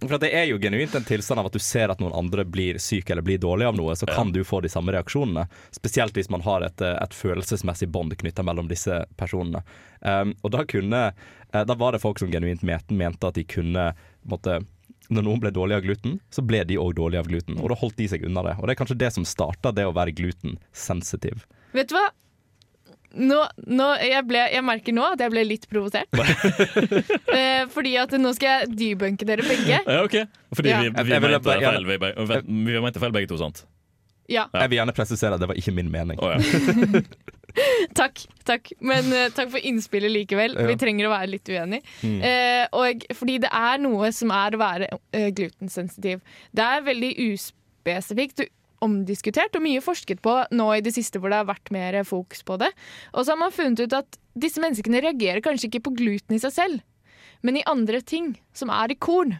for 0.00 0.14
at 0.16 0.24
Det 0.24 0.30
er 0.34 0.48
jo 0.50 0.58
genuint 0.58 0.94
en 0.94 1.06
tilstand 1.06 1.40
av 1.40 1.48
at 1.48 1.56
du 1.56 1.62
ser 1.62 1.92
at 1.92 2.00
noen 2.02 2.14
andre 2.16 2.44
blir 2.44 2.78
syke 2.82 3.14
eller 3.14 3.26
blir 3.26 3.38
dårlige 3.42 3.70
av 3.70 3.78
noe, 3.78 3.96
så 3.96 4.08
kan 4.10 4.32
du 4.34 4.42
få 4.44 4.60
de 4.64 4.70
samme 4.72 4.94
reaksjonene. 4.94 5.46
Spesielt 5.74 6.16
hvis 6.16 6.30
man 6.32 6.44
har 6.46 6.66
et, 6.66 6.82
et 6.82 7.14
følelsesmessig 7.14 7.90
bånd 7.94 8.16
knytta 8.18 8.44
mellom 8.46 8.70
disse 8.70 9.04
personene. 9.20 9.62
Um, 10.00 10.34
og 10.46 10.52
da 10.54 10.62
kunne 10.68 11.00
eh, 11.08 11.64
Da 11.66 11.74
var 11.74 11.92
det 11.92 12.02
folk 12.02 12.20
som 12.20 12.30
genuint 12.30 12.62
mente, 12.62 12.94
mente 12.94 13.26
at 13.30 13.38
de 13.38 13.44
kunne 13.48 13.90
måtte, 14.28 14.60
når 15.08 15.26
noen 15.26 15.42
ble 15.42 15.52
dårlige 15.54 15.80
av 15.80 15.86
gluten, 15.88 16.18
så 16.30 16.44
ble 16.46 16.62
de 16.68 16.78
òg 16.78 16.94
dårlige 16.98 17.24
av 17.24 17.30
gluten. 17.30 17.58
Og 17.62 17.72
da 17.72 17.78
holdt 17.80 17.98
de 17.98 18.08
seg 18.10 18.26
unna 18.26 18.44
det. 18.46 18.58
Og 18.58 18.66
det 18.68 18.74
er 18.74 18.82
kanskje 18.82 19.00
det 19.00 19.12
som 19.16 19.26
starta 19.26 19.72
det 19.74 19.86
å 19.88 19.94
være 19.96 20.14
glutensensitiv. 20.18 21.46
Vet 21.76 21.90
du 21.90 21.98
hva? 21.98 22.08
Nå, 23.16 23.38
nå, 23.66 23.86
jeg, 24.04 24.20
ble, 24.28 24.42
jeg 24.52 24.64
merker 24.66 24.92
nå 24.92 25.06
at 25.14 25.22
jeg 25.24 25.32
ble 25.32 25.44
litt 25.48 25.64
provosert. 25.70 26.12
eh, 27.38 27.64
fordi 27.72 27.94
at 28.00 28.12
nå 28.20 28.34
skal 28.36 28.48
jeg 28.66 28.74
debunke 28.76 29.24
dere 29.28 29.46
begge. 29.48 29.78
Ja, 29.80 30.02
ok. 30.04 30.18
Fordi 30.54 30.68
Ja. 30.74 30.82
vi, 30.84 30.90
vi, 30.92 31.14
jeg 31.14 31.24
mente 31.24 31.40
bare- 31.46 31.72
feil, 31.72 31.88
vi, 31.88 31.96
vi, 32.04 32.40
vi 32.68 32.82
mente 32.84 33.00
feil 33.02 33.14
begge 33.16 33.30
to, 33.32 33.40
sant? 33.40 33.64
Ja, 34.28 34.44
Ja. 34.52 34.60
Jeg 34.60 34.68
vil 34.70 34.76
gjerne 34.82 34.92
presisere 34.92 35.34
at 35.38 35.40
det 35.40 35.48
var 35.48 35.56
ikke 35.56 35.72
min 35.72 35.88
mening. 35.90 36.18
Oh, 36.20 36.28
ja. 36.28 37.00
takk. 37.96 38.20
takk. 38.44 38.68
Men 38.84 39.08
uh, 39.08 39.30
takk 39.32 39.48
for 39.54 39.64
innspillet 39.64 40.12
likevel. 40.12 40.52
Ja. 40.52 40.66
Vi 40.68 40.76
trenger 40.80 41.08
å 41.08 41.14
være 41.14 41.30
litt 41.32 41.48
uenige. 41.48 41.80
Mm. 42.04 42.18
Eh, 42.28 42.66
og, 42.76 43.06
fordi 43.16 43.38
det 43.46 43.48
er 43.56 43.80
noe 43.80 44.12
som 44.12 44.34
er 44.36 44.52
å 44.52 44.60
være 44.60 44.90
uh, 44.92 45.28
glutensensitiv. 45.32 46.20
Det 46.52 46.66
er 46.66 46.84
veldig 46.86 47.10
uspesifikt 47.30 48.44
og 48.44 48.52
omdiskutert 48.84 49.56
og 49.58 49.64
mye 49.64 49.82
forsket 49.84 50.22
på 50.24 50.34
nå 50.54 50.68
i 50.76 50.84
det 50.84 50.94
siste 50.96 51.20
hvor 51.20 51.32
det 51.32 51.40
har 51.42 51.50
vært 51.50 51.72
mer 51.74 51.98
fokus 52.08 52.44
på 52.46 52.58
det. 52.60 52.70
Og 53.14 53.24
så 53.24 53.34
har 53.34 53.42
man 53.42 53.54
funnet 53.54 53.82
ut 53.84 53.98
at 53.98 54.20
disse 54.38 54.62
menneskene 54.62 55.02
reagerer 55.04 55.42
kanskje 55.44 55.70
ikke 55.70 55.86
på 55.88 55.96
gluten 55.98 56.36
i 56.36 56.42
seg 56.42 56.54
selv, 56.54 56.80
men 57.42 57.58
i 57.58 57.66
andre 57.70 58.02
ting 58.02 58.36
som 58.56 58.72
er 58.74 58.94
i 58.94 58.98
korn. 58.98 59.38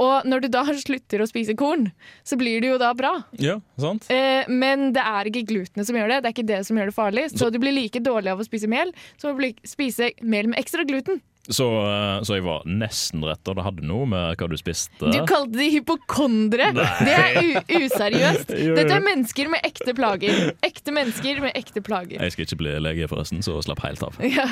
Og 0.00 0.26
når 0.28 0.44
du 0.44 0.48
da 0.52 0.62
slutter 0.84 1.22
å 1.22 1.28
spise 1.28 1.56
korn, 1.58 1.90
så 2.26 2.38
blir 2.40 2.62
det 2.62 2.72
jo 2.72 2.78
da 2.80 2.92
bra. 2.96 3.14
ja, 3.40 3.58
sant? 3.80 4.08
Eh, 4.12 4.48
men 4.48 4.90
det 4.96 5.04
er 5.04 5.30
ikke 5.30 5.46
glutenet 5.48 5.88
som 5.88 5.98
gjør 5.98 6.14
det. 6.14 6.22
Det 6.22 6.30
er 6.30 6.36
ikke 6.36 6.50
det 6.52 6.62
som 6.68 6.78
gjør 6.78 6.92
det 6.92 6.96
farlig. 6.96 7.26
Så 7.34 7.50
du 7.52 7.60
blir 7.62 7.76
like 7.76 8.02
dårlig 8.02 8.32
av 8.32 8.42
å 8.42 8.48
spise 8.48 8.70
mel 8.70 8.94
som 9.20 9.32
å 9.32 9.52
spise 9.68 10.12
mel 10.22 10.50
med 10.52 10.60
ekstra 10.62 10.86
gluten. 10.88 11.20
Så, 11.50 11.66
eh, 11.66 12.22
så 12.22 12.36
jeg 12.36 12.44
var 12.46 12.62
nesten 12.70 13.24
rett, 13.26 13.42
og 13.50 13.56
det 13.58 13.64
hadde 13.66 13.86
noe 13.88 14.06
med 14.06 14.38
hva 14.38 14.46
du 14.46 14.54
spiste. 14.60 15.08
Du 15.10 15.18
kalte 15.26 15.58
de 15.58 15.66
hypokondere. 15.74 16.68
Det 16.76 17.16
er 17.16 17.40
useriøst. 17.82 18.52
Dette 18.78 18.94
er 18.94 19.02
mennesker 19.02 19.50
med 19.50 19.66
ekte 19.66 19.94
plager. 19.98 20.52
Ekte 20.62 20.94
mennesker 20.94 21.42
med 21.42 21.58
ekte 21.58 21.82
plager. 21.82 22.22
Jeg 22.22 22.34
skal 22.36 22.46
ikke 22.46 22.60
bli 22.60 22.76
lege, 22.86 23.08
forresten, 23.10 23.42
så 23.42 23.56
slapp 23.66 23.82
helt 23.86 24.06
av. 24.06 24.20
Ja. 24.32 24.46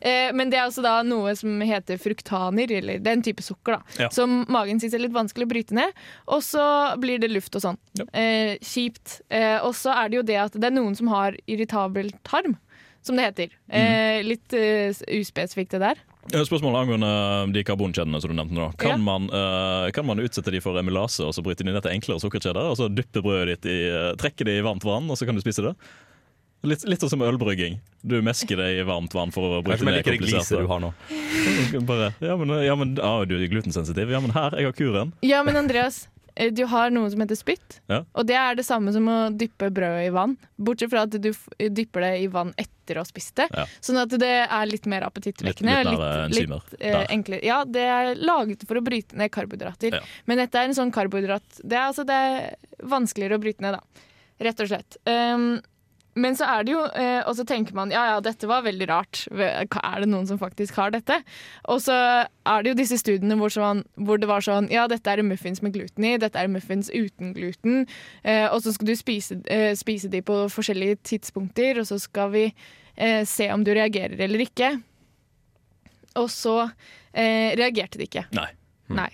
Eh, 0.00 0.32
men 0.34 0.50
det 0.50 0.58
er 0.58 0.64
altså 0.64 0.82
da 0.82 0.96
noe 1.06 1.36
som 1.38 1.60
heter 1.62 2.00
fruktaner, 2.00 2.72
eller 2.80 3.04
den 3.04 3.20
type 3.22 3.44
sukker, 3.44 3.76
da. 3.76 4.06
Ja. 4.06 4.08
Som 4.14 4.40
magen 4.50 4.80
syns 4.80 4.96
er 4.96 5.04
litt 5.04 5.14
vanskelig 5.14 5.46
å 5.46 5.52
bryte 5.52 5.76
ned. 5.76 5.92
Og 6.32 6.40
så 6.46 6.64
blir 7.00 7.20
det 7.20 7.30
luft 7.30 7.54
og 7.60 7.66
sånn. 7.68 7.78
Ja. 8.00 8.08
Eh, 8.16 8.56
kjipt. 8.64 9.20
Eh, 9.28 9.58
og 9.60 9.76
så 9.76 9.92
er 9.92 10.08
det 10.08 10.22
jo 10.22 10.26
det 10.32 10.40
at 10.48 10.56
det 10.56 10.72
er 10.72 10.74
noen 10.74 10.96
som 10.98 11.12
har 11.12 11.36
irritabel 11.44 12.10
tarm, 12.26 12.56
som 13.04 13.20
det 13.20 13.28
heter. 13.28 13.58
Mm. 13.68 13.76
Eh, 13.84 14.22
litt 14.24 14.56
uspesifikt 15.20 15.76
det 15.76 15.84
der. 15.84 16.06
Eh, 16.28 16.42
Spørsmålet 16.44 16.84
angående 16.84 17.52
de 17.54 17.62
karbonkjedene 17.64 18.20
som 18.20 18.30
du 18.30 18.36
nevnte 18.36 18.54
nå. 18.54 18.68
Kan, 18.78 18.90
Ja. 18.90 18.96
man, 18.96 19.30
uh, 19.32 19.90
kan 19.90 20.06
man 20.06 20.20
utsette 20.20 20.52
de 20.52 20.60
for 20.60 20.76
emulase 20.78 21.24
og 21.24 21.32
så 21.34 21.42
bryte 21.42 21.64
de 21.64 21.72
ned 21.72 21.82
til 21.82 21.90
enklere 21.96 22.20
sukkerkjeder? 22.20 22.68
Og 22.70 22.76
så 22.76 22.90
dyppe 22.92 23.22
brødet 23.24 23.56
ditt 23.62 23.70
i 23.72 23.78
uh, 23.88 24.12
Trekke 24.20 24.44
det 24.44 24.58
i 24.60 24.62
varmt 24.62 24.84
vann, 24.84 25.08
og 25.10 25.16
så 25.16 25.26
kan 25.26 25.34
du 25.34 25.40
spise 25.40 25.64
det? 25.64 25.74
Litt, 26.62 26.84
litt 26.84 27.00
sånn 27.00 27.08
som 27.14 27.22
ølbrygging. 27.24 27.78
Du 28.04 28.18
mesker 28.20 28.58
det 28.60 28.66
i 28.76 28.84
varmt 28.84 29.14
vann 29.16 29.32
for 29.32 29.40
å 29.58 29.62
bryte 29.64 29.80
ned 29.88 30.04
kompliserte 30.04 30.60
du 30.60 30.66
har 30.68 30.82
nå. 30.84 30.92
Bare, 31.88 32.10
ja, 32.20 32.36
men, 32.36 32.52
ja, 32.66 32.74
men 32.76 32.98
ah, 33.00 33.24
du 33.24 33.38
er 33.38 33.48
glutensensitiv. 33.48 34.12
Ja, 34.12 34.20
men 34.20 34.34
her, 34.36 34.52
jeg 34.60 34.68
har 34.68 34.76
kuren. 34.76 35.14
Ja, 35.24 35.40
men 35.42 35.56
Andreas, 35.56 36.02
eh, 36.04 36.19
du 36.48 36.62
har 36.72 36.88
noe 36.90 37.10
som 37.12 37.20
heter 37.20 37.36
spytt. 37.36 37.80
Ja. 37.92 37.98
Og 38.16 38.24
det 38.26 38.36
er 38.40 38.56
det 38.56 38.64
samme 38.64 38.92
som 38.96 39.04
å 39.12 39.16
dyppe 39.36 39.68
brødet 39.76 40.06
i 40.06 40.12
vann. 40.14 40.38
Bortsett 40.56 40.90
fra 40.94 41.02
at 41.04 41.12
du 41.20 41.28
f- 41.34 41.48
dypper 41.60 42.00
det 42.06 42.12
i 42.22 42.26
vann 42.32 42.54
etter 42.56 42.96
å 42.96 43.04
ha 43.04 43.08
spist 43.08 43.34
det. 43.36 43.48
Ja. 43.52 43.66
Sånn 43.84 44.00
at 44.00 44.14
det 44.18 44.30
er 44.46 44.66
litt 44.70 44.86
mer 44.90 45.04
appetittvekkende. 45.06 45.76
Litt- 45.84 45.92
litt 46.32 46.48
litt, 46.48 46.52
litt 46.72 46.80
eh, 46.80 47.04
enklere. 47.12 47.44
Ja, 47.44 47.60
det 47.68 47.84
er 47.84 48.14
laget 48.16 48.64
for 48.66 48.80
å 48.80 48.84
bryte 48.86 49.14
ned 49.20 49.30
karbohydrater. 49.36 49.98
Ja. 50.00 50.00
Men 50.26 50.40
dette 50.40 50.58
er 50.62 50.70
en 50.70 50.74
sånn 50.78 50.90
karbohydrat 50.94 51.60
Det 51.62 51.76
er, 51.76 51.90
altså, 51.90 52.06
det 52.08 52.16
er 52.16 52.86
vanskeligere 52.88 53.36
å 53.36 53.44
bryte 53.44 53.60
ned, 53.66 53.76
da. 53.76 54.06
Rett 54.40 54.60
og 54.64 54.70
slett. 54.72 54.96
Um, 55.04 55.60
men 56.18 56.34
så 56.34 56.46
er 56.50 56.64
det 56.66 56.72
jo 56.74 56.80
eh, 56.98 57.20
Og 57.28 57.36
så 57.38 57.44
tenker 57.46 57.76
man 57.76 57.92
ja 57.94 58.02
ja, 58.10 58.18
dette 58.24 58.48
var 58.50 58.64
veldig 58.66 58.88
rart. 58.90 59.22
Er 59.30 60.02
det 60.02 60.08
noen 60.10 60.26
som 60.26 60.40
faktisk 60.40 60.78
har 60.80 60.90
dette? 60.94 61.20
Og 61.70 61.82
så 61.84 61.94
er 61.94 62.64
det 62.64 62.72
jo 62.72 62.78
disse 62.80 62.98
studiene 63.00 63.38
hvor, 63.38 63.52
sånn, 63.54 63.84
hvor 63.94 64.20
det 64.20 64.30
var 64.30 64.44
sånn 64.44 64.70
Ja, 64.72 64.88
dette 64.90 65.12
er 65.12 65.22
muffins 65.26 65.62
med 65.62 65.76
gluten 65.76 66.06
i, 66.06 66.16
dette 66.20 66.40
er 66.40 66.50
muffins 66.50 66.90
uten 66.90 67.34
gluten. 67.36 67.86
Eh, 68.24 68.46
og 68.50 68.62
så 68.64 68.74
skal 68.74 68.90
du 68.90 68.96
spise, 68.98 69.40
eh, 69.50 69.70
spise 69.78 70.10
de 70.10 70.22
på 70.26 70.42
forskjellige 70.50 71.00
tidspunkter, 71.12 71.82
og 71.82 71.86
så 71.90 72.00
skal 72.02 72.32
vi 72.34 72.46
eh, 72.50 73.22
se 73.28 73.50
om 73.54 73.64
du 73.64 73.72
reagerer 73.76 74.18
eller 74.26 74.42
ikke. 74.48 74.74
Og 76.18 76.26
så 76.32 76.56
eh, 76.66 77.54
reagerte 77.58 78.00
de 78.00 78.08
ikke. 78.10 78.26
Nei. 78.34 78.50
Nei. 78.90 79.10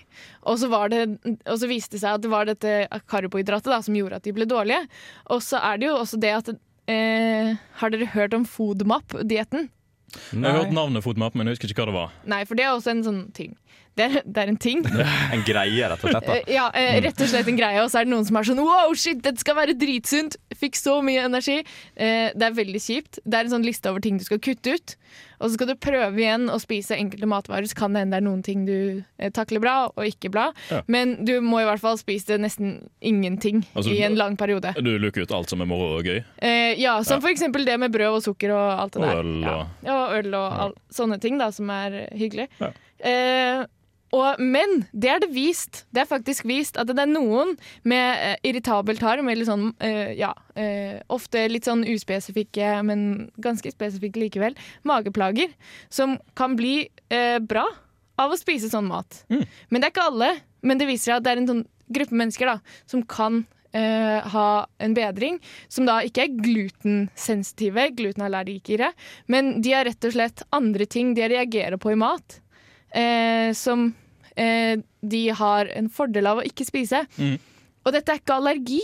Og 0.49 0.57
så, 0.57 0.69
var 0.71 0.89
det, 0.89 1.03
og 1.45 1.57
så 1.61 1.69
viste 1.69 1.97
det 1.97 2.01
seg 2.01 2.17
at 2.17 2.23
det 2.23 2.31
var 2.31 2.47
dette 2.49 3.03
karbohydratet 3.11 3.69
da, 3.69 3.81
som 3.85 3.97
gjorde 3.97 4.17
at 4.17 4.25
de 4.25 4.33
ble 4.33 4.47
dårlige. 4.49 4.87
Og 5.33 5.43
så 5.45 5.61
er 5.61 5.77
det 5.77 5.89
jo 5.91 5.99
også 5.99 6.17
det 6.21 6.33
at 6.33 6.49
eh, 6.91 7.55
Har 7.81 7.93
dere 7.93 8.09
hørt 8.13 8.35
om 8.37 8.45
FODMAP-dietten? 8.47 9.69
Jeg 10.31 10.43
har 10.43 10.61
hørt 10.61 10.75
navnet 10.75 11.03
FODMAP, 11.03 11.35
men 11.35 11.47
jeg 11.49 11.57
husker 11.57 11.73
ikke 11.73 11.83
hva 11.83 11.89
det 11.91 11.97
var. 11.97 12.13
Nei, 12.31 12.43
for 12.47 12.55
det 12.59 12.63
er 12.65 12.75
også 12.75 12.93
en 12.93 13.03
sånn 13.03 13.23
ting. 13.35 13.57
Det 13.97 14.05
er, 14.05 14.21
det 14.25 14.43
er 14.43 14.51
en 14.53 14.57
ting. 14.61 14.83
En 15.33 15.41
greie, 15.47 15.87
rett 15.89 16.03
og 16.05 16.11
slett. 16.13 16.25
da. 16.27 16.35
Eh, 16.37 16.53
Ja, 16.53 16.67
eh, 16.77 16.99
rett 17.01 17.19
og 17.21 17.27
slett 17.31 17.47
en 17.49 17.57
greie. 17.57 17.81
Og 17.83 17.89
så 17.91 17.99
er 18.01 18.05
det 18.07 18.13
noen 18.13 18.25
som 18.27 18.37
er 18.37 18.45
sånn 18.51 18.61
Wow, 18.61 18.93
shit, 18.97 19.21
dette 19.25 19.41
skal 19.41 19.57
være 19.57 19.73
dritsunt! 19.77 20.37
Fikk 20.57 20.77
så 20.77 20.99
mye 21.05 21.25
energi. 21.27 21.59
Eh, 21.95 22.29
det 22.37 22.45
er 22.47 22.53
veldig 22.57 22.81
kjipt. 22.81 23.19
Det 23.25 23.33
er 23.39 23.45
en 23.47 23.55
sånn 23.57 23.65
liste 23.65 23.89
over 23.91 24.01
ting 24.05 24.17
du 24.17 24.23
skal 24.25 24.39
kutte 24.41 24.77
ut. 24.77 24.95
Og 25.37 25.49
så 25.51 25.53
skal 25.53 25.67
du 25.69 25.75
prøve 25.77 26.17
igjen 26.17 26.47
å 26.49 26.55
spise 26.57 26.95
enkelte 26.97 27.27
matvarer, 27.29 27.67
så 27.69 27.77
kan 27.77 27.93
det 27.93 28.01
hende 28.01 28.15
det 28.15 28.21
er 28.23 28.25
noen 28.25 28.39
ting 28.45 28.63
du 28.65 29.03
takler 29.37 29.61
bra 29.61 29.75
og 29.91 30.01
ikke 30.07 30.31
bra. 30.33 30.47
Ja. 30.73 30.79
Men 30.89 31.13
du 31.29 31.35
må 31.45 31.59
i 31.61 31.67
hvert 31.67 31.81
fall 31.83 31.99
spise 32.01 32.39
nesten 32.41 32.79
ingenting 33.05 33.61
Altså, 33.77 33.93
i 33.93 34.01
en 34.07 34.17
lang 34.17 34.33
periode. 34.39 34.73
Du 34.81 34.89
luker 34.97 35.27
ut 35.27 35.35
alt 35.37 35.53
som 35.53 35.61
er 35.61 35.69
moro 35.69 35.99
og 35.99 36.09
gøy. 36.09 36.23
Eh, 36.41 36.73
ja, 36.81 36.95
som 37.05 37.19
Ja. 37.19 37.25
for 37.27 37.29
eksempel 37.29 37.65
det 37.69 37.77
med 37.79 37.93
brød 37.93 38.17
og 38.17 38.23
sukker 38.25 38.49
og 38.55 38.65
alt 38.81 38.97
det 38.97 39.03
Og 39.03 39.07
der. 39.07 39.21
øl 39.21 39.45
og- 39.45 39.67
ja, 39.85 39.93
og 40.07 40.17
øl 40.25 40.33
og 40.41 40.59
all, 40.65 40.73
sånne 40.91 41.21
ting 41.21 41.37
da, 41.37 41.51
som 41.51 41.69
er 41.69 42.09
hyggelig. 42.17 42.47
Eh, 42.99 43.65
og, 44.15 44.39
men 44.39 44.85
det 44.95 45.09
er 45.11 45.19
det 45.23 45.31
vist. 45.35 45.81
Det 45.91 46.03
er 46.03 46.09
faktisk 46.09 46.45
vist 46.47 46.77
at 46.79 46.87
det 46.87 47.01
er 47.03 47.09
noen 47.09 47.55
med 47.87 48.21
eh, 48.23 48.37
irritabel 48.47 48.99
tarm, 49.01 49.27
eller 49.31 49.47
sånn 49.47 49.65
eh, 49.83 50.13
ja, 50.19 50.31
eh, 50.55 51.01
ofte 51.11 51.43
litt 51.51 51.67
sånn 51.67 51.83
uspesifikke, 51.87 52.77
men 52.87 53.27
ganske 53.43 53.71
spesifikke 53.73 54.21
likevel, 54.23 54.55
mageplager, 54.87 55.51
som 55.91 56.15
kan 56.39 56.55
bli 56.59 56.85
eh, 57.11 57.37
bra 57.43 57.65
av 58.17 58.33
å 58.33 58.39
spise 58.39 58.71
sånn 58.71 58.87
mat. 58.89 59.25
Mm. 59.29 59.43
Men 59.69 59.81
det 59.81 59.89
er 59.89 59.95
ikke 59.95 60.09
alle. 60.13 60.31
Men 60.65 60.79
det 60.79 60.87
viser 60.89 61.11
seg 61.11 61.19
at 61.19 61.27
det 61.27 61.33
er 61.33 61.43
en 61.43 61.51
sånn 61.51 61.67
gruppe 61.93 62.17
mennesker 62.17 62.49
da, 62.49 62.57
som 62.89 63.03
kan 63.07 63.43
eh, 63.77 64.23
ha 64.33 64.49
en 64.83 64.95
bedring, 64.97 65.37
som 65.71 65.87
da 65.87 65.99
ikke 66.05 66.25
er 66.25 66.35
glutensensitive, 66.41 67.89
glutenallergikere, 67.99 68.91
men 69.31 69.57
de 69.63 69.75
har 69.75 69.87
rett 69.87 70.09
og 70.09 70.15
slett 70.15 70.43
andre 70.55 70.87
ting 70.89 71.13
de 71.17 71.29
reagerer 71.31 71.79
på 71.81 71.93
i 71.93 71.99
mat, 71.99 72.39
eh, 72.97 73.53
som 73.57 73.87
eh, 74.35 74.75
de 75.01 75.23
har 75.37 75.69
en 75.77 75.89
fordel 75.93 76.27
av 76.33 76.41
å 76.41 76.45
ikke 76.47 76.65
spise. 76.67 77.03
Mm. 77.21 77.37
Og 77.85 77.93
dette 77.95 78.11
er 78.13 78.21
ikke 78.21 78.37
allergi. 78.41 78.81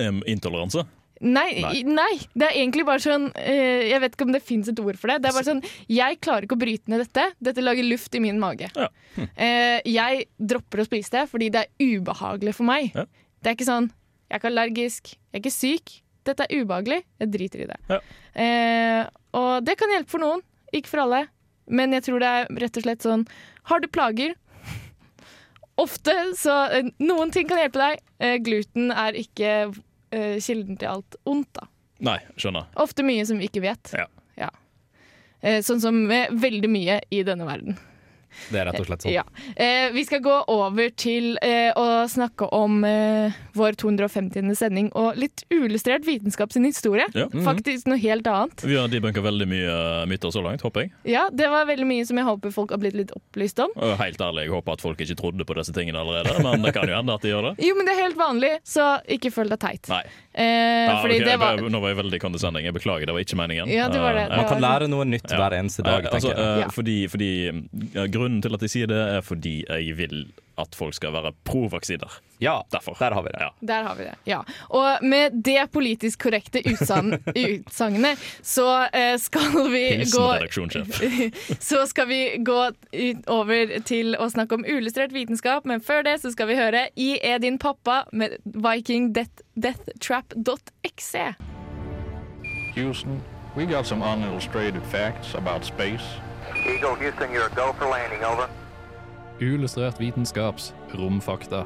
Um, 0.00 0.22
intoleranse. 0.26 0.86
Nei, 1.24 1.60
Nei. 1.62 1.82
nei, 1.86 2.14
det 2.34 2.48
er 2.48 2.56
egentlig 2.58 2.82
bare 2.84 3.00
sånn 3.00 3.28
eh, 3.38 3.84
Jeg 3.86 4.00
vet 4.02 4.16
ikke 4.16 4.26
om 4.26 4.32
det 4.34 4.40
fins 4.44 4.66
et 4.68 4.80
ord 4.82 4.98
for 4.98 5.08
det. 5.12 5.20
Det 5.22 5.28
er 5.30 5.36
bare 5.36 5.46
sånn 5.46 5.60
Jeg 5.88 6.18
klarer 6.20 6.44
ikke 6.44 6.56
å 6.58 6.60
bryte 6.60 6.90
ned 6.90 7.04
dette. 7.04 7.28
Dette 7.38 7.62
lager 7.62 7.86
luft 7.86 8.18
i 8.18 8.20
min 8.20 8.40
mage. 8.42 8.66
Ja. 8.74 8.88
Eh, 9.38 9.78
jeg 9.88 10.26
dropper 10.36 10.82
å 10.82 10.86
spise 10.88 11.14
det 11.14 11.22
fordi 11.30 11.48
det 11.54 11.62
er 11.64 11.94
ubehagelig 11.94 12.56
for 12.58 12.66
meg. 12.68 12.90
Ja. 12.98 13.06
Det 13.40 13.52
er 13.52 13.56
ikke 13.56 13.68
sånn 13.70 13.86
Jeg 13.92 14.34
er 14.34 14.42
ikke 14.42 14.50
allergisk, 14.50 15.14
jeg 15.14 15.38
er 15.38 15.44
ikke 15.44 15.54
syk. 15.54 15.94
Dette 16.26 16.48
er 16.48 16.60
ubehagelig. 16.64 17.00
Jeg 17.22 17.32
driter 17.38 17.62
i 17.62 17.70
det. 17.70 17.78
Ja. 17.94 18.00
Eh, 18.44 19.00
og 19.38 19.52
det 19.64 19.78
kan 19.80 19.94
hjelpe 19.94 20.10
for 20.16 20.24
noen, 20.24 20.42
ikke 20.74 20.90
for 20.92 21.04
alle. 21.06 21.22
Men 21.66 21.96
jeg 21.96 22.06
tror 22.08 22.20
det 22.22 22.30
er 22.30 22.50
rett 22.62 22.78
og 22.78 22.84
slett 22.84 23.04
sånn 23.06 23.22
Har 23.70 23.80
du 23.80 23.88
plager? 23.88 24.34
Ofte 25.84 26.14
så 26.38 26.58
eh, 26.74 26.90
Noen 27.02 27.32
ting 27.34 27.48
kan 27.50 27.62
hjelpe 27.62 27.80
deg. 27.80 28.02
Eh, 28.18 28.36
gluten 28.44 28.92
er 28.92 29.16
ikke 29.18 29.54
eh, 29.64 30.36
kilden 30.44 30.78
til 30.80 30.90
alt 30.90 31.18
ondt, 31.24 31.50
da. 31.56 31.70
Nei, 32.04 32.18
skjønner. 32.36 32.68
Ofte 32.80 33.06
mye 33.06 33.24
som 33.26 33.40
vi 33.40 33.48
ikke 33.48 33.62
vet. 33.64 33.94
Ja. 33.96 34.04
ja. 34.36 34.50
sånn 35.64 35.80
som 35.80 36.02
veldig 36.10 36.68
mye 36.68 36.98
i 37.14 37.22
denne 37.24 37.46
verden. 37.48 37.78
Det 38.50 38.60
er 38.60 38.66
rett 38.70 38.80
og 38.80 38.86
slett 38.86 39.04
sånn. 39.06 39.12
Ja. 39.14 39.22
Eh, 39.56 39.90
vi 39.94 40.04
skal 40.04 40.20
gå 40.24 40.34
over 40.48 40.90
til 40.96 41.36
eh, 41.42 41.72
å 41.76 42.04
snakke 42.10 42.48
om 42.52 42.84
eh, 42.84 43.32
vår 43.54 43.76
250. 43.80 44.54
sending 44.54 44.90
og 44.94 45.16
litt 45.16 45.44
uillustrert 45.52 46.04
vitenskap 46.06 46.52
sin 46.52 46.64
historie. 46.64 47.06
Ja. 47.14 47.26
Faktisk 47.46 47.86
noe 47.90 47.98
helt 47.98 48.26
annet. 48.26 48.64
Vi 48.64 48.76
har 48.76 48.88
debunka 48.88 49.22
veldig 49.24 49.46
mye 49.50 50.06
myter 50.10 50.30
så 50.34 50.42
langt, 50.44 50.62
håper 50.62 50.86
jeg. 50.86 50.92
Ja, 51.14 51.28
Det 51.32 51.48
var 51.50 51.66
veldig 51.66 51.86
mye 51.86 52.06
som 52.06 52.16
jeg 52.20 52.26
håper 52.26 52.52
folk 52.54 52.70
har 52.70 52.78
blitt 52.82 52.94
litt 52.94 53.10
opplyst 53.16 53.58
om. 53.64 53.70
Og 53.76 53.96
helt 54.00 54.20
ærlig, 54.20 54.46
jeg 54.48 54.54
håper 54.54 54.72
at 54.78 54.80
folk 54.84 55.00
ikke 55.00 55.16
trodde 55.18 55.44
på 55.48 55.54
disse 55.58 55.72
tingene 55.76 55.98
allerede, 56.00 56.36
men 56.44 56.62
det 56.62 56.74
kan 56.74 56.88
jo 56.88 56.94
hende 56.96 57.14
at 57.14 57.22
de 57.22 57.32
gjør 57.32 57.50
det. 57.50 57.54
Jo, 57.66 57.74
men 57.78 57.86
det 57.88 57.94
er 57.96 58.02
helt 58.04 58.16
vanlig, 58.20 58.52
så 58.66 58.88
ikke 59.08 59.32
føl 59.34 59.48
deg 59.54 59.60
teit. 59.64 59.88
Nei. 59.92 60.02
Eh, 60.34 60.52
Ja, 60.84 60.96
fordi 61.00 61.16
ok, 61.20 61.24
det 61.28 61.34
var 61.38 61.60
Nå 61.70 61.78
var 61.80 61.92
jeg 61.92 61.98
veldig 62.00 62.18
condescending. 62.20 62.64
Jeg 62.66 62.74
beklager, 62.74 63.06
det 63.06 63.14
var 63.14 63.22
ikke 63.22 63.36
meningen. 63.38 63.68
Ja, 63.70 63.86
det 63.88 64.00
var 64.02 64.14
det. 64.18 64.24
Eh, 64.30 64.36
Man 64.36 64.48
kan 64.50 64.60
lære 64.64 64.88
noe 64.90 65.04
nytt 65.06 65.30
Ja. 65.30 65.36
hver 65.38 65.54
eneste 65.60 65.84
dag, 65.86 66.04
Eh, 66.04 66.10
altså, 66.10 66.28
tenker 66.32 66.42
jeg. 66.42 66.58
eh, 66.58 66.60
Ja. 66.64 66.68
fordi, 66.74 66.96
fordi 67.08 67.30
ja, 67.94 68.06
Grunnen 68.24 68.40
til 68.44 68.54
at 68.56 68.62
jeg 68.64 68.70
sier 68.72 68.88
det, 68.88 68.96
er 69.18 69.22
fordi 69.24 69.54
jeg 69.68 69.96
vil 70.00 70.16
at 70.58 70.74
folk 70.78 70.94
skal 70.94 71.12
være 71.12 71.32
pro-vaksiner. 71.44 72.12
Ja, 72.40 72.60
Derfor. 72.72 72.94
der 72.98 73.12
har 73.14 73.22
vi 73.22 73.28
det. 73.34 73.40
Ja. 73.42 73.48
Der 73.66 73.82
har 73.82 73.94
vi 73.98 74.02
det. 74.06 74.14
ja. 74.26 74.38
Og 74.68 74.98
med 75.02 75.30
det 75.44 75.70
politisk 75.72 76.18
korrekte 76.22 76.58
utsagn- 76.62 77.18
utsagnet 77.56 78.18
så 78.42 78.86
eh, 78.94 79.18
skal 79.18 79.70
vi 79.72 79.82
Hilsen 79.96 80.20
gå 80.20 80.28
redaksjonssjef. 80.32 81.00
Så 81.70 81.86
skal 81.90 82.08
vi 82.08 82.20
gå 82.44 82.60
over 83.26 83.78
til 83.84 84.14
å 84.20 84.28
snakke 84.30 84.54
om 84.54 84.64
uillustrert 84.64 85.12
vitenskap, 85.14 85.64
men 85.66 85.80
før 85.82 86.02
det 86.06 86.20
så 86.22 86.30
skal 86.30 86.46
vi 86.50 86.54
høre 86.58 86.86
I 86.96 87.18
er 87.22 87.38
din 87.42 87.58
pappa 87.58 88.04
med 88.12 88.28
vikingdeathtrap.exe. 88.44 91.34
Houston, 92.74 93.20
we 93.56 93.66
got 93.66 93.86
some 93.86 94.02
unillustrated 94.02 94.82
facts 94.82 95.34
about 95.34 95.64
space. 95.64 96.04
Eagle 96.64 96.94
Houston, 96.96 97.30
you're 97.32 97.46
a 97.46 97.54
go 97.54 97.72
for 97.78 97.88
landing, 97.90 98.24
over. 98.24 98.48
Uillustrert 99.40 100.00
vitenskaps 100.00 100.72
romfakta. 100.94 101.64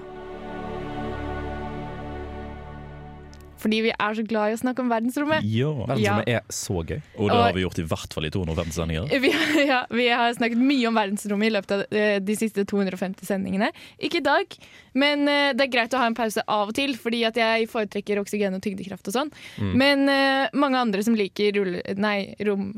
Fordi 3.59 3.81
vi 3.83 3.91
er 3.91 4.15
så 4.15 4.23
glad 4.23 4.53
i 4.53 4.55
å 4.55 4.59
snakke 4.61 4.83
om 4.85 4.91
verdensrommet. 4.91 5.47
Ja. 5.51 5.73
Verdensrommet 5.89 6.29
er 6.31 6.43
så 6.55 6.79
gøy. 6.87 7.01
Og 7.19 7.29
det 7.29 7.37
Og- 7.37 7.43
har 7.43 7.53
vi 7.57 7.65
gjort 7.65 7.79
i 7.83 7.87
hvert 7.91 8.15
fall 8.15 8.27
i 8.29 8.31
250 8.31 8.73
sendinger. 8.73 9.09
Vi, 9.25 9.33
ja, 9.67 9.85
vi 9.91 10.07
har 10.09 10.33
snakket 10.35 10.59
mye 10.63 10.87
om 10.87 10.95
verdensrommet 10.95 11.49
i 11.51 11.55
løpet 11.57 11.73
av 11.75 11.81
eh, 11.91 12.19
de 12.23 12.37
siste 12.39 12.65
250 12.65 13.27
sendingene. 13.27 13.73
Ikke 13.99 14.21
i 14.23 14.25
dag, 14.25 14.47
men 14.95 15.27
eh, 15.27 15.53
det 15.59 15.67
er 15.67 15.73
greit 15.75 15.95
å 15.95 15.99
ha 15.99 16.07
en 16.07 16.15
pause 16.15 16.43
av 16.47 16.71
og 16.71 16.75
til, 16.79 16.95
fordi 16.97 17.25
at 17.27 17.35
jeg 17.35 17.67
foretrekker 17.69 18.21
oksygen 18.23 18.55
og 18.55 18.63
tyngdekraft 18.63 19.11
og 19.11 19.17
sånn. 19.17 19.33
Men 19.59 20.07
uh, 20.09 20.47
mange 20.55 20.79
andre 20.79 21.03
som 21.03 21.19
liker 21.19 21.51
rulle... 21.59 21.83
Nei, 21.99 22.35
rom... 22.47 22.77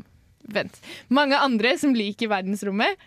Vent. 0.49 0.81
Mange 1.13 1.39
andre 1.39 1.75
som 1.79 1.95
liker 1.97 2.31
verdensrommet, 2.31 2.99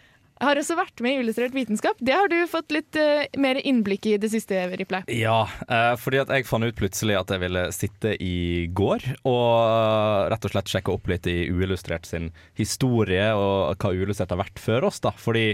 har 0.43 0.59
også 0.59 0.77
vært 0.79 1.03
med 1.05 1.15
i 1.15 1.21
Illustrert 1.23 1.55
vitenskap. 1.55 2.01
Det 2.03 2.15
har 2.15 2.29
du 2.31 2.37
fått 2.51 2.73
litt 2.75 2.99
uh, 2.99 3.23
mer 3.41 3.61
innblikk 3.63 4.09
i 4.11 4.17
det 4.21 4.31
siste, 4.33 4.59
Ripley. 4.75 5.07
Ja, 5.15 5.45
uh, 5.71 5.95
fordi 6.01 6.21
at 6.25 6.33
jeg 6.35 6.49
fant 6.49 6.67
ut 6.67 6.79
plutselig 6.79 7.17
at 7.19 7.31
jeg 7.31 7.43
ville 7.45 7.65
sitte 7.75 8.17
i 8.19 8.67
går 8.75 9.07
og 9.23 9.47
eh, 9.61 10.27
rett 10.33 10.47
og 10.47 10.55
slett 10.55 10.71
sjekke 10.71 10.95
opp 10.95 11.09
litt 11.11 11.29
i 11.31 11.47
Uillustrert 11.53 12.09
sin 12.09 12.31
historie 12.59 13.31
og 13.39 13.79
hva 13.79 13.93
Uillustrert 13.95 14.35
har 14.35 14.43
vært 14.43 14.61
før 14.63 14.89
oss. 14.91 15.01
da 15.05 15.15
Fordi 15.17 15.53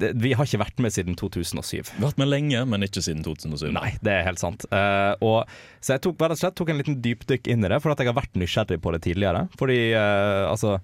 det, 0.00 0.12
vi 0.20 0.34
har 0.36 0.48
ikke 0.48 0.60
vært 0.60 0.80
med 0.84 0.94
siden 0.94 1.16
2007. 1.18 1.94
Vært 2.02 2.20
med 2.20 2.28
lenge, 2.28 2.62
men 2.68 2.84
ikke 2.84 3.04
siden 3.04 3.24
2007. 3.26 3.70
Nei, 3.76 3.94
det 4.04 4.12
er 4.12 4.26
helt 4.28 4.42
sant. 4.42 4.66
Uh, 4.72 5.14
og, 5.24 5.52
så 5.80 5.96
jeg 5.96 6.04
tok, 6.04 6.24
slett 6.36 6.56
tok 6.58 6.72
en 6.72 6.80
liten 6.82 7.00
dypdykk 7.04 7.48
inn 7.52 7.64
i 7.64 7.70
det, 7.72 7.80
for 7.84 7.94
at 7.94 8.02
jeg 8.02 8.10
har 8.10 8.18
vært 8.18 8.36
nysgjerrig 8.36 8.80
på 8.84 8.92
det 8.92 9.02
tidligere. 9.08 9.46
Fordi 9.56 9.80
uh, 9.96 10.50
altså 10.50 10.76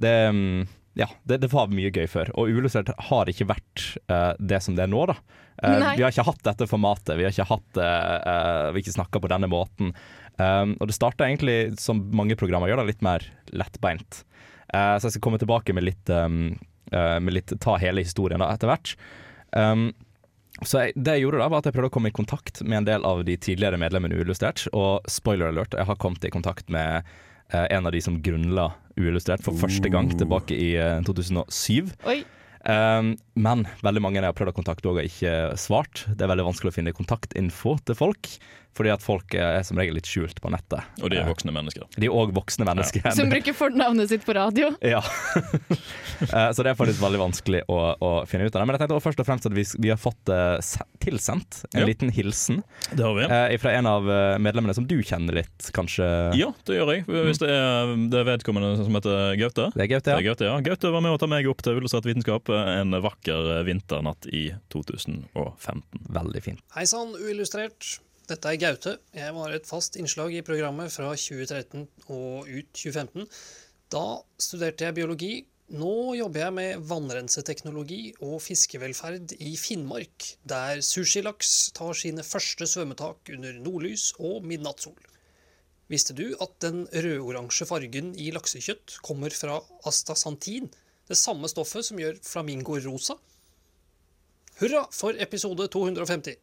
det, 0.00 0.14
mm, 0.30 0.70
ja, 1.02 1.10
det, 1.26 1.42
det 1.42 1.50
var 1.52 1.72
mye 1.74 1.90
gøy 1.94 2.06
før. 2.10 2.32
Og 2.38 2.50
Uillustrert 2.52 2.94
har 3.10 3.30
ikke 3.30 3.50
vært 3.50 3.86
uh, 4.06 4.32
det 4.38 4.62
som 4.62 4.78
det 4.78 4.86
er 4.86 4.94
nå, 4.94 5.02
da. 5.10 5.18
Eh, 5.62 5.96
vi 5.96 6.04
har 6.04 6.12
ikke 6.12 6.24
hatt 6.24 6.42
dette 6.46 6.68
formatet, 6.70 7.16
vi 7.18 7.26
har 7.26 7.34
ikke 7.34 7.50
hatt 7.50 7.80
eh, 7.84 8.70
Vi 8.72 8.80
ikke 8.80 8.96
snakka 8.96 9.20
på 9.20 9.30
denne 9.32 9.50
måten. 9.50 9.92
Og 10.40 10.86
det 10.88 10.94
starta 10.96 11.26
egentlig, 11.26 11.74
som 11.76 11.98
mange 12.16 12.32
programmer 12.40 12.70
gjør, 12.70 12.80
da, 12.80 12.88
litt 12.88 13.02
mer 13.04 13.26
lettbeint. 13.52 14.22
Eh, 14.72 14.94
så 14.96 15.08
jeg 15.08 15.16
skal 15.16 15.24
komme 15.26 15.40
tilbake 15.42 15.74
med 15.76 15.84
litt, 15.84 16.12
um, 16.14 16.54
med 16.90 17.34
litt 17.36 17.52
ta 17.62 17.76
hele 17.78 18.02
historien 18.02 18.42
da, 18.42 18.48
etter 18.50 18.70
hvert. 18.70 18.94
Um, 19.54 19.90
så 20.66 20.84
jeg, 20.84 20.96
det 20.98 21.16
jeg 21.16 21.24
gjorde 21.24 21.40
da 21.40 21.48
var 21.48 21.62
at 21.62 21.70
jeg 21.70 21.76
prøvde 21.76 21.88
å 21.88 21.94
komme 21.94 22.10
i 22.10 22.14
kontakt 22.16 22.60
med 22.66 22.82
en 22.82 22.88
del 22.88 23.06
av 23.08 23.22
de 23.24 23.36
tidligere 23.40 23.80
medlemmene 23.80 24.16
i 24.16 24.20
Uillustrert. 24.20 24.66
Og 24.76 25.06
spoiler 25.08 25.52
alert, 25.52 25.76
jeg 25.76 25.88
har 25.88 26.00
kommet 26.00 26.26
i 26.26 26.32
kontakt 26.32 26.68
med 26.72 27.06
eh, 27.54 27.66
en 27.70 27.88
av 27.88 27.94
de 27.94 28.02
som 28.04 28.18
grunnla 28.24 28.68
Uillustrert 29.00 29.44
for 29.44 29.56
første 29.56 29.88
gang 29.92 30.10
tilbake 30.12 30.56
i 30.56 30.74
eh, 30.76 31.00
2007. 31.06 31.94
Oi. 32.10 32.20
Um, 32.60 33.14
men 33.40 33.64
veldig 33.80 34.02
mange 34.04 34.20
jeg 34.20 34.28
har 34.28 34.36
prøvd 34.36 34.52
å 34.52 34.58
kontakte 34.58 34.90
også 34.90 35.00
har 35.00 35.08
ikke 35.08 35.60
svart. 35.62 36.04
Det 36.12 36.26
er 36.26 36.32
veldig 36.34 36.50
vanskelig 36.50 36.74
å 36.74 36.76
finne 36.76 36.96
kontaktinfo 36.96 37.78
til 37.88 37.96
folk, 37.96 38.28
fordi 38.76 38.92
at 38.94 39.02
folk 39.02 39.34
er 39.34 39.62
som 39.66 39.78
regel 39.80 39.96
litt 39.98 40.06
skjult 40.08 40.38
på 40.40 40.50
nettet. 40.52 40.84
Og 41.02 41.10
de 41.10 41.18
er 41.18 41.24
Eh, 41.24 41.28
voksne 41.30 41.52
mennesker. 41.52 41.84
de 41.96 42.06
er 42.06 42.14
òg 42.14 42.30
voksne 42.36 42.64
mennesker. 42.68 43.04
Som 43.16 43.28
bruker 43.32 43.52
fornavnet 43.56 44.08
sitt 44.08 44.24
på 44.26 44.34
radio. 44.36 44.70
Ja. 44.94 45.02
Eh, 46.20 46.50
så 46.52 46.60
det 46.60 46.68
er 46.68 46.76
faktisk 46.76 47.00
veldig 47.00 47.16
vanskelig 47.16 47.62
å, 47.72 47.76
å 47.96 48.08
finne 48.28 48.44
ut 48.44 48.52
av 48.52 48.60
det. 48.60 48.66
Men 48.68 48.74
jeg 48.76 48.82
tenkte 48.82 48.96
også 48.98 49.06
først 49.08 49.20
og 49.22 49.26
fremst 49.30 49.46
at 49.48 49.54
vi, 49.56 49.62
vi 49.80 49.88
har 49.88 49.96
fått 49.96 50.28
uh, 50.28 50.60
tilsendt 51.00 51.62
en 51.72 51.80
Ja. 51.80 51.86
liten 51.88 52.10
hilsen 52.12 52.58
Det 52.92 53.00
har 53.06 53.14
vi. 53.16 53.24
Uh, 53.24 53.54
fra 53.62 53.72
en 53.78 53.88
av 53.88 54.04
medlemmene 54.36 54.74
som 54.76 54.84
du 54.84 54.98
kjenner 55.00 55.38
litt, 55.40 55.70
kanskje? 55.72 56.04
Ja, 56.36 56.50
det 56.68 56.76
gjør 56.76 56.92
jeg. 56.92 57.06
Hvis 57.08 57.40
det 57.40 57.48
er, 57.48 57.94
det 58.12 58.20
er 58.20 58.28
vedkommende 58.28 58.74
som 58.84 58.98
heter 59.00 59.32
Gaute. 59.40 59.70
Det 59.72 59.86
er 59.86 59.90
Gaute, 59.94 60.10
Det 60.10 60.12
er 60.18 60.20
ja. 60.20 60.28
Gaute, 60.34 60.50
ja. 60.50 60.58
Gaute 60.68 60.92
var 60.92 61.06
med 61.08 61.16
å 61.16 61.22
ta 61.24 61.30
meg 61.32 61.48
opp 61.48 61.64
til 61.64 61.80
Illustrert 61.80 62.04
vitenskap 62.10 62.52
en 62.52 62.92
vakker 63.00 63.64
vinternatt 63.64 64.28
i 64.28 64.50
2015. 64.76 66.04
Veldig 66.20 66.44
fint. 66.44 66.60
Hei 66.76 66.84
sann, 66.90 67.16
uillustrert. 67.16 67.96
Dette 68.30 68.46
er 68.46 68.60
Gaute. 68.62 68.92
Jeg 69.10 69.34
var 69.34 69.50
et 69.50 69.66
fast 69.66 69.96
innslag 69.98 70.30
i 70.38 70.42
programmet 70.46 70.92
fra 70.94 71.08
2013 71.18 71.80
og 72.14 72.46
ut 72.46 72.68
2015. 72.78 73.24
Da 73.90 74.02
studerte 74.38 74.86
jeg 74.86 74.94
biologi. 75.00 75.30
Nå 75.74 76.14
jobber 76.14 76.44
jeg 76.44 76.54
med 76.54 76.84
vannrenseteknologi 76.86 78.12
og 78.22 78.36
fiskevelferd 78.42 79.34
i 79.34 79.56
Finnmark, 79.58 80.28
der 80.46 80.82
sushilaks 80.82 81.72
tar 81.74 81.98
sine 81.98 82.22
første 82.26 82.68
svømmetak 82.70 83.32
under 83.34 83.58
nordlys 83.64 84.12
og 84.18 84.46
midnattssol. 84.46 84.98
Visste 85.90 86.14
du 86.14 86.28
at 86.38 86.54
den 86.62 86.84
rødoransje 86.90 87.66
fargen 87.66 88.12
i 88.14 88.28
laksekjøtt 88.34 89.00
kommer 89.06 89.34
fra 89.34 89.58
astasantin, 89.90 90.70
det 91.10 91.18
samme 91.18 91.50
stoffet 91.50 91.86
som 91.86 91.98
gjør 91.98 92.22
flamingoer 92.26 92.86
rosa? 92.86 93.18
Hurra 94.62 94.84
for 94.94 95.18
episode 95.18 95.66
250. 95.74 96.38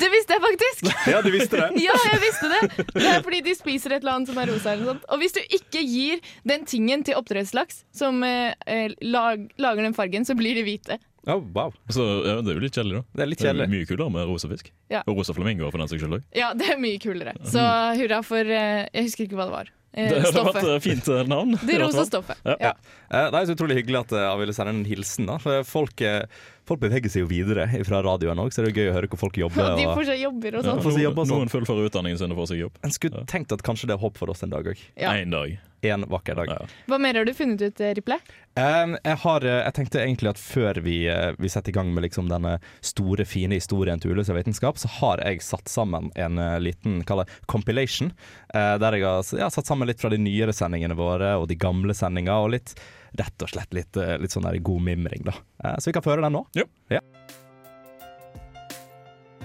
Det 0.00 0.08
visste 0.12 0.36
jeg 0.36 0.42
faktisk! 0.44 0.90
Ja, 1.14 1.20
du 1.22 1.30
visste 1.34 1.60
det? 1.60 1.68
Ja, 1.84 1.94
jeg 2.10 2.20
visste 2.22 2.48
det. 2.52 2.86
Det 2.94 3.06
er 3.10 3.22
fordi 3.24 3.40
de 3.46 3.54
spiser 3.58 3.94
et 3.96 4.02
eller 4.02 4.16
annet 4.18 4.30
som 4.32 4.38
er 4.42 4.50
rosa. 4.50 4.72
eller 4.72 4.84
noe 4.84 4.94
sånt. 4.94 5.08
Og 5.14 5.20
hvis 5.22 5.34
du 5.36 5.40
ikke 5.58 5.82
gir 5.86 6.22
den 6.48 6.64
tingen 6.70 7.04
til 7.06 7.18
oppdrettslaks 7.20 7.82
som 7.94 8.22
eh, 8.26 8.54
eh, 8.66 8.94
lag, 9.06 9.44
lager 9.60 9.86
den 9.86 9.94
fargen, 9.96 10.24
så 10.26 10.34
blir 10.38 10.56
de 10.58 10.64
hvite. 10.66 10.98
Oh, 11.26 11.40
wow. 11.56 11.70
Så 11.88 12.02
ja, 12.26 12.40
Det 12.44 12.52
er 12.52 12.58
jo 12.58 12.64
litt 12.66 12.76
kjedelig, 12.76 12.98
da. 13.00 13.04
Det 13.16 13.22
er 13.24 13.30
litt 13.30 13.40
kjedelig. 13.46 13.68
mye 13.72 13.86
kulere 13.88 14.10
med 14.12 14.26
rosa 14.28 14.50
fisk. 14.50 14.66
Ja. 14.92 15.00
Og 15.08 15.16
rosa 15.22 15.32
flamingoer, 15.36 15.70
for 15.72 15.80
den 15.80 15.88
saks 15.88 16.02
skyld 16.04 16.18
òg. 16.18 16.26
Ja, 16.36 16.50
det 16.58 16.68
er 16.74 16.82
mye 16.82 16.98
kulere. 17.00 17.32
Så 17.48 17.62
hurra 18.00 18.20
for 18.26 18.44
eh, 18.44 18.84
Jeg 18.92 19.06
husker 19.08 19.24
ikke 19.28 19.38
hva 19.40 19.46
det 19.48 19.54
var. 19.56 19.70
Eh, 19.94 20.08
Det 20.10 20.20
hadde 20.20 20.42
vært 20.42 20.58
stoffet. 20.58 20.68
et 20.74 20.84
fint 20.84 21.08
eh, 21.14 21.22
navn. 21.32 21.54
Det 21.64 21.78
rosa 21.80 22.04
stoffet. 22.10 22.42
Ja. 22.44 22.56
Ja. 22.60 22.74
Eh, 23.08 23.30
Det 23.30 23.40
er 23.40 23.48
så 23.48 23.56
utrolig 23.56 23.78
hyggelig 23.80 24.02
at 24.02 24.12
eh, 24.18 24.24
jeg 24.26 24.42
ville 24.42 24.56
sende 24.58 24.74
en 24.76 24.84
hilsen. 24.90 25.30
da 25.32 25.38
For 25.40 25.64
folk, 25.70 26.04
eh, 26.04 26.26
folk 26.68 26.80
beveger 26.80 27.12
seg 27.12 27.24
jo 27.24 27.28
videre 27.30 27.66
fra 27.84 28.00
radioen 28.04 28.40
òg, 28.40 28.52
så 28.54 28.64
det 28.64 28.72
er 28.72 28.80
gøy 28.82 28.90
å 28.92 28.96
høre 28.96 29.10
hvor 29.12 29.20
folk 29.26 29.36
jobber. 29.40 29.74
Og 29.74 29.80
de 29.80 29.84
får 29.90 30.08
seg 30.12 30.24
jobber 30.24 30.58
og 30.58 30.64
Ja, 30.64 30.78
sånn. 30.80 31.02
jobb 31.04 31.18
og 31.18 31.26
noen, 31.26 31.28
sånn. 31.28 31.38
noen 31.44 31.52
fullfører 31.52 31.90
utdanningen 31.90 32.18
sin 32.18 32.32
og 32.32 32.42
får 32.42 32.50
seg 32.54 32.64
jobb. 32.64 32.80
en 32.82 32.90
skulle 32.96 33.24
tenkt 33.30 33.52
at 33.52 33.62
kanskje 33.66 33.90
det 33.90 33.96
er 33.98 34.02
håp 34.02 34.18
for 34.18 34.30
oss 34.32 34.42
en 34.42 34.50
dag 34.50 34.66
òg. 34.66 34.80
Ja. 34.96 35.12
En 35.14 35.30
dag. 35.30 35.58
En 35.84 36.04
vakker 36.08 36.34
dag. 36.34 36.48
Ja. 36.48 36.66
Hva 36.88 36.98
mer 36.98 37.18
har 37.18 37.26
du 37.28 37.34
funnet 37.36 37.60
ut, 37.60 37.80
eh, 37.80 37.92
Riple? 37.94 38.16
Um, 38.56 38.96
jeg, 39.04 39.18
har, 39.20 39.44
eh, 39.44 39.64
jeg 39.66 39.74
tenkte 39.76 40.00
egentlig 40.00 40.30
at 40.30 40.40
før 40.40 40.80
vi, 40.80 41.06
eh, 41.12 41.34
vi 41.36 41.50
setter 41.52 41.68
i 41.68 41.76
gang 41.76 41.92
med 41.92 42.06
liksom 42.06 42.30
denne 42.30 42.54
store, 42.80 43.26
fine 43.28 43.58
historien 43.58 44.00
til 44.00 44.14
Ulløse 44.14 44.32
vitenskap, 44.32 44.78
så 44.80 44.88
har 44.88 45.18
jeg 45.18 45.42
satt 45.44 45.68
sammen 45.68 46.10
en 46.16 46.40
liten 46.62 47.02
kall 47.04 47.24
det 47.24 47.28
compilation. 47.46 48.12
Uh, 48.54 48.78
der 48.78 48.96
jeg 48.96 49.04
har 49.04 49.24
ja, 49.36 49.50
satt 49.52 49.66
sammen 49.68 49.86
litt 49.90 50.00
fra 50.00 50.08
de 50.08 50.16
nyere 50.16 50.54
sendingene 50.56 50.96
våre 50.96 51.34
og 51.36 51.48
de 51.48 51.56
gamle 51.60 51.92
sendingene, 51.92 52.40
og 52.40 52.54
litt 52.56 52.74
rett 53.18 53.42
og 53.42 53.50
slett 53.50 53.74
litt, 53.74 53.96
eh, 53.96 54.16
litt 54.18 54.34
sånn 54.34 54.46
der 54.46 54.58
god 54.58 54.82
mimring, 54.82 55.24
da. 55.26 55.34
Eh, 55.64 55.76
så 55.78 55.90
vi 55.90 55.96
kan 55.96 56.02
føre 56.02 56.24
den 56.24 56.34
nå. 56.34 56.44
Ja. 56.90 57.00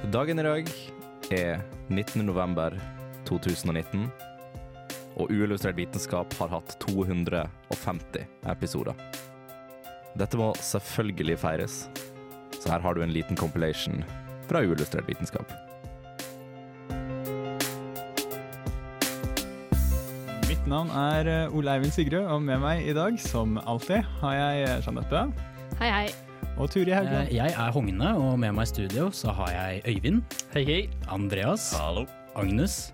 Dagen 0.09 0.39
i 0.39 0.43
dag 0.43 0.71
er 1.31 1.61
19. 1.89 2.25
november 2.25 2.73
2019. 3.29 4.09
Og 5.19 5.31
Uillustrert 5.33 5.75
vitenskap 5.75 6.33
har 6.39 6.53
hatt 6.53 6.77
250 6.79 8.25
episoder. 8.47 8.95
Dette 10.17 10.39
må 10.39 10.53
selvfølgelig 10.55 11.37
feires, 11.37 11.89
så 12.59 12.71
her 12.71 12.79
har 12.79 12.95
du 12.95 13.03
en 13.03 13.13
liten 13.13 13.37
compilation 13.37 14.03
fra 14.47 14.63
Uillustrert 14.63 15.07
vitenskap. 15.09 15.68
Navn 20.69 20.89
er 20.93 21.27
eh, 21.29 21.55
Ole 21.55 21.73
Eivind 21.75 21.93
Sigrud, 21.95 22.25
og 22.29 22.41
med 22.45 22.59
meg 22.61 22.85
i 22.87 22.93
dag, 22.95 23.15
som 23.21 23.57
alltid, 23.65 24.03
har 24.21 24.33
jeg 24.37 24.63
eh, 24.67 24.75
Jeanette 24.85 25.21
Hei, 25.79 25.89
hei. 25.93 26.09
og 26.57 26.69
Turi 26.73 26.91
Haugland. 26.91 27.27
Eh, 27.29 27.35
Jeg 27.35 27.53
er 27.57 27.71
Hogne, 27.75 28.11
og 28.17 28.39
med 28.39 28.51
meg 28.57 28.67
i 28.67 28.71
studio 28.73 29.09
så 29.15 29.31
har 29.35 29.51
jeg 29.55 29.81
Øyvind. 29.95 30.21
Hei, 30.53 30.63
hei. 30.67 30.79
Andreas. 31.09 31.71
Hallo. 31.77 32.05
Agnes. 32.35 32.93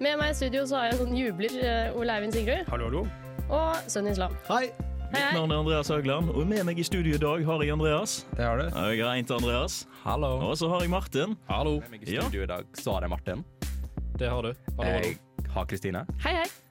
Med 0.00 0.18
meg 0.20 0.30
i 0.34 0.34
studio 0.36 0.66
så 0.68 0.76
har 0.82 0.90
jeg 0.90 0.98
sånn 1.00 1.14
jubler 1.16 1.54
Ole 1.96 2.12
Eivind 2.18 2.34
Sigrud 2.36 2.66
Hallo, 2.68 2.90
hallo. 2.90 3.06
og 3.48 3.76
Sunn 3.88 4.10
Islam. 4.10 4.34
Hei. 4.50 4.66
Hei, 5.06 5.22
Mitt 5.22 5.36
navn 5.38 5.52
er 5.54 5.60
Andreas 5.62 5.88
Haugland, 5.94 6.32
og 6.34 6.46
med 6.50 6.64
meg 6.66 6.80
i 6.82 6.84
studio 6.84 7.14
i 7.14 7.20
dag 7.22 7.44
har 7.46 7.62
jeg 7.62 7.72
Andreas. 7.76 8.16
Det 8.36 8.42
har 8.44 8.58
du. 8.58 8.66
Og 8.66 9.22
til 9.30 9.36
Andreas. 9.38 9.86
Hallo. 10.02 10.32
Og 10.50 10.56
så 10.58 10.68
har 10.68 10.82
jeg 10.82 10.90
Martin. 10.90 11.36
Hallo. 11.48 11.78
Med 11.86 11.90
meg 11.94 12.08
i 12.08 12.18
Ja. 12.18 12.26
i 12.26 12.46
dag 12.46 12.64
så 12.74 12.92
har 12.98 13.06
jeg 13.06 13.10
Martin. 13.10 13.44
Det 14.18 14.28
har 14.28 14.42
du. 14.42 14.52
Hallo, 14.76 14.90
hallo. 14.90 15.06
Jeg 15.06 15.18
har 15.54 15.64
Kristine. 15.64 16.04
Hei, 16.24 16.32
hei. 16.42 16.65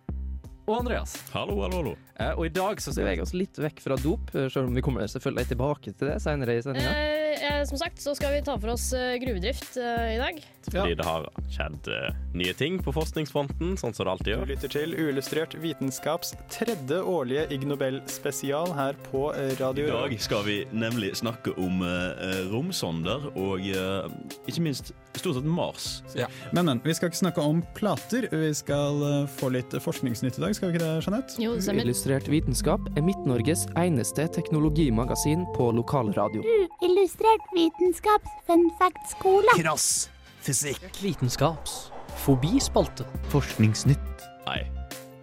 Og 0.66 0.80
Andreas. 0.80 1.12
Hallo, 1.30 1.60
hallo, 1.62 1.78
hallo. 1.78 1.92
Eh, 2.18 2.32
og 2.34 2.48
i 2.48 2.54
dag 2.54 2.80
så 2.82 2.90
beveger 2.96 3.22
oss 3.22 3.36
litt 3.38 3.58
vekk 3.62 3.84
fra 3.84 3.98
dop, 4.02 4.32
eh, 4.34 4.48
selv 4.50 4.72
om 4.72 4.74
vi 4.74 4.82
kommer 4.82 5.06
selvfølgelig 5.12 5.52
tilbake 5.52 5.94
til 5.94 6.10
det 6.10 6.16
senere 6.24 6.56
i 6.58 6.64
sendinga. 6.66 6.90
Eh, 6.90 7.44
eh, 7.52 7.60
som 7.70 7.78
sagt 7.78 8.02
så 8.02 8.16
skal 8.18 8.34
vi 8.34 8.42
ta 8.48 8.56
for 8.58 8.74
oss 8.74 8.88
eh, 8.98 9.20
gruvedrift 9.22 9.78
eh, 9.78 10.16
i 10.16 10.18
dag. 10.18 10.42
Fordi 10.72 10.98
det 11.00 11.08
har 11.08 11.28
skjedd 11.54 11.90
uh, 11.92 12.10
nye 12.38 12.56
ting 12.58 12.80
på 12.84 12.94
forskningsfronten, 12.96 13.76
sånn 13.80 13.96
som 13.96 14.08
det 14.08 14.14
alltid 14.16 14.30
Du 14.30 14.34
gjør. 14.34 14.52
lytter 14.54 14.74
til 14.76 14.96
Uillustrert 14.98 15.56
vitenskaps 15.62 16.36
tredje 16.54 17.02
årlige 17.02 17.48
Ig 17.56 17.66
Nobel-spesial 17.70 18.74
her 18.78 18.98
på 19.10 19.28
Radio 19.60 19.88
I 19.90 19.96
dag 19.96 20.18
skal 20.26 20.46
vi 20.48 20.60
nemlig 20.74 21.14
snakke 21.22 21.56
om 21.62 21.84
uh, 21.86 22.44
romsonder 22.52 23.30
og 23.34 23.66
uh, 23.76 24.10
ikke 24.50 24.66
minst 24.66 24.94
stort 25.20 25.36
sett 25.36 25.46
Mars. 25.46 26.04
Men, 26.52 26.66
men, 26.66 26.82
vi 26.84 26.94
skal 26.94 27.10
ikke 27.10 27.18
snakke 27.18 27.42
om 27.42 27.62
plater. 27.76 28.28
Vi 28.32 28.54
skal 28.54 29.04
eh, 29.10 29.28
få 29.38 29.50
litt 29.54 29.76
forskningsnytt 29.82 30.40
i 30.40 30.44
dag, 30.44 30.56
skal 30.56 30.70
vi 30.70 30.76
ikke 30.76 30.86
det, 30.86 30.94
Jeanette? 31.06 31.38
Jo, 31.42 31.54
det 31.56 31.66
stemmer. 31.66 31.88
Illustrert 31.88 32.32
vitenskap 32.32 32.90
er 32.96 33.06
Midt-Norges 33.06 33.68
eneste 33.80 34.28
teknologimagasin 34.36 35.48
på 35.58 35.72
lokalradio. 35.78 36.44
Illustrert 36.86 37.54
vitenskaps 37.56 38.44
fun 38.50 38.70
fact-skole. 38.82 39.58
Krass 39.62 40.10
fysikk. 40.46 40.90
Vitenskaps. 41.02 41.78
Fobispalte. 42.26 43.06
Forskningsnytt. 43.34 44.28
Nei, 44.46 44.62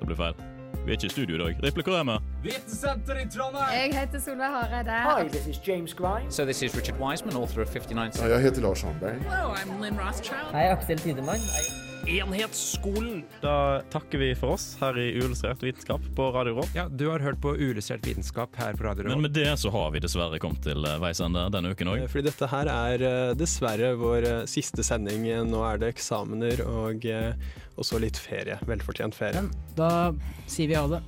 det 0.01 0.09
ble 0.09 0.17
feil. 0.19 0.49
Vi 0.83 0.91
er 0.91 0.97
ikke 0.99 1.07
i 1.07 1.13
studio 1.13 1.37
i 1.37 1.39
dag. 1.39 1.61
Replikker 1.63 1.95
er 1.95 2.07
vi? 2.09 2.17
Vitensenter 2.49 3.21
i 3.23 3.27
Trondheim! 3.31 3.71
Jeg 3.77 3.95
heter 4.01 4.19
Solveig 4.25 4.51
Hareide. 4.57 4.97
Hi, 5.07 5.29
this 5.29 5.47
is 5.47 5.61
James 5.69 5.95
Grine. 5.95 6.31
So 6.31 6.45
this 6.45 6.63
is 6.63 6.75
Richard 6.75 6.99
Wiseman, 6.99 7.37
author 7.37 7.63
of 7.63 7.71
59 7.71 8.19
Ja, 8.19 8.27
jeg 8.35 8.43
heter 8.49 8.67
Lars 8.67 8.83
Sandberg. 8.83 9.23
Hello, 9.23 9.55
I'm 9.55 9.79
Lynn 9.83 9.99
Rothschild. 10.01 10.51
Hei, 10.51 10.67
Aksel 10.75 10.99
Tidemann. 10.99 11.92
Enhetsskolen! 12.07 13.23
Da 13.41 13.83
takker 13.91 14.19
vi 14.19 14.35
for 14.35 14.57
oss 14.57 14.77
her 14.81 14.97
i 14.99 15.07
Uillustrert 15.21 15.63
vitenskap 15.63 16.03
på 16.17 16.29
Radio 16.35 16.57
Råd. 16.59 16.75
Ja, 16.75 16.89
du 16.89 17.07
har 17.09 17.23
hørt 17.23 17.41
på 17.43 17.55
Uillustrert 17.55 18.07
vitenskap 18.07 18.57
her 18.59 18.75
på 18.75 18.85
Radio 18.85 19.05
Råd. 19.05 19.13
Men 19.13 19.23
med 19.23 19.35
det 19.37 19.53
så 19.61 19.71
har 19.71 19.91
vi 19.95 20.03
dessverre 20.03 20.41
kommet 20.43 20.65
til 20.67 20.83
eh, 20.89 20.99
veis 21.03 21.21
ende 21.23 21.45
denne 21.55 21.71
uken 21.73 21.93
òg. 21.93 22.05
Fordi 22.11 22.27
dette 22.27 22.49
her 22.51 22.71
er 22.73 23.05
eh, 23.07 23.35
dessverre 23.39 23.93
vår 24.01 24.29
eh, 24.29 24.41
siste 24.51 24.85
sending. 24.87 25.29
Nå 25.49 25.63
er 25.69 25.79
det 25.83 25.93
eksamener 25.95 26.65
og, 26.67 27.07
eh, 27.07 27.39
og 27.77 27.87
så 27.87 28.03
litt 28.03 28.19
ferie. 28.19 28.59
Velfortjent 28.67 29.17
ferie. 29.17 29.47
Da 29.79 30.11
sier 30.51 30.73
vi 30.73 30.79
ha 30.79 30.87
det. 30.91 31.03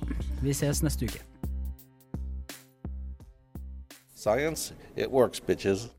Vi 0.45 0.55
ses 0.55 0.83
neste 0.85 1.11
uke. 1.11 1.23
Science, 4.15 4.73
it 4.95 5.11
works, 5.11 5.39
bitches. 5.43 5.89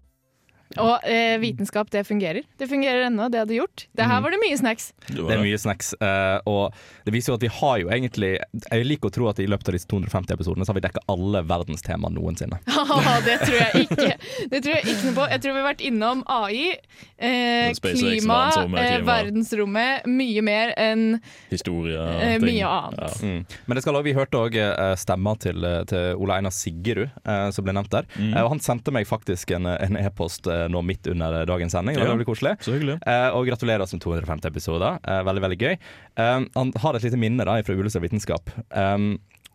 Og 0.83 0.99
eh, 1.07 1.37
vitenskap, 1.39 1.89
det 1.91 2.03
fungerer. 2.09 2.43
Det 2.59 2.67
fungerer 2.69 3.07
ennå, 3.07 3.29
det 3.31 3.39
hadde 3.45 3.55
gjort. 3.55 3.87
Det 3.95 4.03
her 4.05 4.17
Mhm. 4.19 4.23
var 4.25 4.31
det 4.35 4.41
mye 4.43 4.57
snacks. 4.59 4.93
Det 5.09 5.19
er 5.31 5.39
mye 5.39 5.59
snacks. 5.59 5.95
eh, 6.01 6.39
og 6.47 6.73
det 7.07 7.13
viser 7.15 7.31
jo 7.33 7.35
at 7.39 7.41
vi 7.47 7.49
har 7.49 7.79
jo 7.79 7.89
egentlig 7.89 8.39
Jeg 8.73 8.85
liker 8.87 9.09
å 9.09 9.13
tro 9.13 9.29
at 9.29 9.39
i 9.39 9.47
løpet 9.47 9.69
av 9.69 9.75
disse 9.75 9.87
250 9.87 10.33
episodene 10.35 10.65
så 10.67 10.73
har 10.75 10.81
vi 10.81 10.87
dekka 10.89 11.03
alle 11.09 11.43
verdenstema 11.47 12.11
noensinne. 12.11 12.59
Det 13.27 13.39
tror 13.47 13.59
jeg 13.63 13.87
ikke. 13.87 14.13
Det 14.51 14.63
tror 14.65 14.75
jeg 14.75 14.85
ikke 14.91 15.05
noe 15.07 15.15
på. 15.21 15.29
Jeg 15.31 15.41
tror 15.43 15.53
vi 15.53 15.61
har 15.63 15.69
vært 15.75 15.85
innom 15.87 16.23
AI, 16.27 16.77
eh, 17.19 17.73
klima, 17.81 18.51
verdensrommet, 18.51 18.81
eh, 18.83 19.01
verdensrommet, 19.07 20.07
mye 20.07 20.43
mer 20.43 20.75
enn 20.77 21.21
Historie 21.51 21.97
Eh, 21.99 22.39
ting. 22.39 22.47
mye 22.49 22.67
annet. 22.67 23.21
Mm. 23.23 23.47
Men 23.67 23.75
det 23.79 23.83
skal 23.83 23.95
også, 23.95 24.05
vi 24.05 24.15
hørte 24.15 24.41
òg 24.43 24.59
stemma 24.99 25.37
til, 25.39 25.65
eh, 25.65 25.85
til 25.85 26.17
Ole 26.17 26.35
Einar 26.39 26.51
Siggerud, 26.55 27.11
eh, 27.25 27.51
som 27.51 27.65
ble 27.65 27.73
nevnt 27.77 27.91
der. 27.91 28.05
Mm. 28.19 28.35
Eh, 28.37 28.43
og 28.43 28.49
han 28.51 28.59
sendte 28.61 28.93
meg 28.93 29.07
faktisk 29.07 29.55
en 29.55 29.67
en 29.67 29.97
e-post 29.97 30.47
eh, 30.47 30.56
nå 30.73 30.83
midt 30.87 31.07
under 31.13 31.45
dagens 31.49 31.75
sending. 31.77 31.97
Det 31.99 32.07
blir 32.07 32.25
Ja, 32.25 32.29
koselig. 32.29 32.55
Så 32.65 32.75
hyggelig. 32.77 32.99
Eh, 33.07 33.29
og 33.37 33.47
gratulerer 33.49 33.85
oss 33.85 33.95
med 33.97 34.03
250 34.05 34.49
episoder. 34.51 34.99
Eh, 35.05 35.23
veldig, 35.29 35.43
veldig 35.47 35.59
gøy. 35.61 35.77
Eh, 36.17 36.47
han 36.57 36.73
har 36.83 36.99
et 36.99 37.07
lite 37.07 37.21
minne 37.21 37.45
da 37.47 37.59
fra 37.67 37.77
Ulestad 37.79 38.05
vitenskap. 38.05 38.51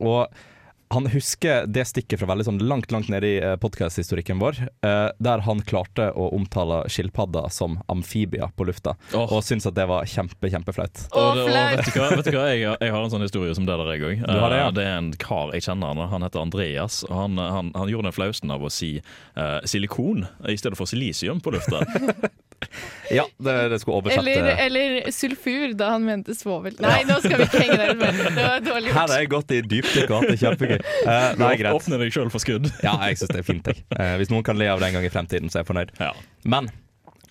Og 0.02 0.28
han 0.92 1.08
husker 1.14 1.66
det 1.72 1.86
stikket 1.88 2.20
fra 2.20 2.28
veldig 2.30 2.46
sånn 2.48 2.60
langt 2.68 2.92
langt 2.92 3.08
nede 3.12 3.28
i 3.30 3.38
uh, 3.40 3.54
podkasthistorikken 3.62 4.40
vår, 4.42 4.58
eh, 4.84 5.08
der 5.24 5.44
han 5.46 5.62
klarte 5.64 6.10
å 6.12 6.26
omtale 6.36 6.82
skilpadder 6.92 7.48
som 7.54 7.78
amfibier 7.92 8.52
på 8.60 8.68
lufta, 8.68 8.98
og 9.16 9.38
syntes 9.48 9.70
at 9.72 9.78
det 9.78 9.86
var 9.88 10.04
kjempe, 10.10 10.52
kjempeflaut. 10.52 11.06
Og, 11.16 11.30
det- 11.40 11.46
og 11.48 11.54
vet 11.56 11.86
du 11.88 12.00
hva, 12.00 12.10
vet 12.18 12.28
du 12.28 12.38
hva? 12.38 12.46
Jeg, 12.52 12.66
har- 12.68 12.78
jeg 12.84 12.92
har 12.98 13.04
en 13.08 13.14
sånn 13.16 13.24
historie 13.26 13.56
som 13.56 13.66
det 13.70 13.78
der, 13.80 13.94
jeg 13.96 14.04
òg. 14.10 14.26
Det, 14.28 14.38
ja. 14.60 14.70
det 14.76 14.86
er 14.88 14.98
en 15.00 15.12
kar 15.22 15.56
jeg 15.56 15.64
kjenner. 15.68 15.96
Han, 15.96 16.12
han 16.18 16.28
heter 16.28 16.44
Andreas. 16.44 17.02
Og 17.08 17.16
han, 17.16 17.40
han, 17.40 17.72
han 17.78 17.92
gjorde 17.94 18.10
den 18.12 18.18
flausen 18.20 18.52
av 18.52 18.64
å 18.68 18.72
si 18.72 18.98
uh, 19.00 19.60
silikon 19.64 20.28
i 20.52 20.58
stedet 20.60 20.76
for 20.80 20.90
silisium 20.92 21.40
på 21.42 21.56
lufta. 21.56 21.82
Ja, 23.12 23.26
det, 23.44 23.56
det 23.74 23.80
skulle 23.82 23.98
oversatt 24.00 24.22
eller, 24.22 24.50
eh, 24.52 24.66
eller 24.66 25.12
sulfur, 25.12 25.74
da 25.78 25.90
han 25.96 26.06
mente 26.08 26.36
svovel. 26.38 26.78
Nei, 26.80 27.02
nå 27.10 27.18
skal 27.24 27.42
vi 27.42 27.48
ikke 27.50 27.64
henge 27.66 27.80
der 27.82 27.96
mer. 28.00 28.20
Det 28.22 28.46
var 28.46 28.64
dårlig 28.66 28.94
Her 28.96 29.02
har 29.02 29.16
jeg 29.20 29.32
gått 29.34 29.52
i 29.52 29.60
dypdykk 29.74 30.14
og 30.14 30.16
hatt 30.24 30.44
kjempegøy. 30.46 30.78
Uh, 30.80 31.26
nei, 31.42 31.52
greit. 31.60 31.74
åpner 31.76 32.06
deg 32.06 32.16
sjøl 32.16 32.32
for 32.32 32.44
skudd. 32.44 32.70
Ja, 32.86 32.96
jeg 33.10 33.20
syns 33.20 33.34
det 33.34 33.42
er 33.44 33.48
fint. 33.48 33.68
Jeg. 33.68 33.84
Uh, 33.98 34.16
hvis 34.22 34.32
noen 34.32 34.46
kan 34.48 34.60
le 34.62 34.70
av 34.72 34.80
det 34.80 34.92
en 34.92 35.00
gang 35.00 35.08
i 35.08 35.12
fremtiden, 35.14 35.52
så 35.52 35.60
er 35.60 35.66
jeg 35.66 35.72
fornøyd. 35.74 35.96
Men 36.56 36.72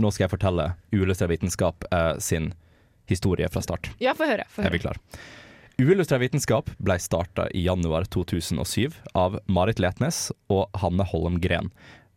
nå 0.01 0.13
skal 0.13 0.27
jeg 0.27 0.35
fortelle 0.35 0.73
Uillustrert 0.93 1.33
vitenskap 1.33 1.87
uh, 1.93 2.15
sin 2.23 2.53
historie 3.11 3.49
fra 3.53 3.63
start. 3.65 3.91
Ja, 4.03 4.15
få 4.17 4.29
høre. 4.29 4.47
Få 4.53 4.63
Er 4.65 4.75
vi 4.75 4.79
høre. 4.81 4.91
klar? 4.91 5.01
Uillustrert 5.81 6.21
vitenskap 6.21 6.69
ble 6.77 6.99
starta 7.01 7.47
i 7.57 7.65
januar 7.65 8.05
2007 8.13 8.99
av 9.17 9.39
Marit 9.49 9.81
Letnes 9.81 10.29
og 10.53 10.69
Hanne 10.83 11.07
Holmgren. 11.09 11.71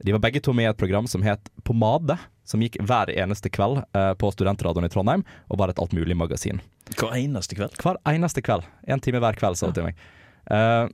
De 0.04 0.12
var 0.12 0.20
begge 0.26 0.42
to 0.44 0.52
med 0.52 0.68
i 0.68 0.72
et 0.74 0.80
program 0.80 1.08
som 1.08 1.24
het 1.24 1.48
Pomade, 1.64 2.18
som 2.48 2.64
gikk 2.64 2.80
hver 2.84 3.12
eneste 3.14 3.52
kveld 3.54 3.84
eh, 3.96 4.12
på 4.20 4.32
Studentradioen 4.34 4.88
i 4.88 4.92
Trondheim, 4.92 5.24
og 5.50 5.62
var 5.62 5.72
et 5.72 5.80
altmulig-magasin. 5.82 6.62
Hver 6.98 7.16
eneste 7.18 7.58
kveld? 7.58 7.78
Hver 7.80 8.00
eneste 8.10 8.44
kveld. 8.46 8.68
En 8.88 9.04
time 9.04 9.22
hver 9.24 9.40
kveld, 9.40 9.60
sa 9.60 9.70
hun 9.70 9.78
til 9.78 9.88
meg. 9.88 10.04
Eh, 10.52 10.86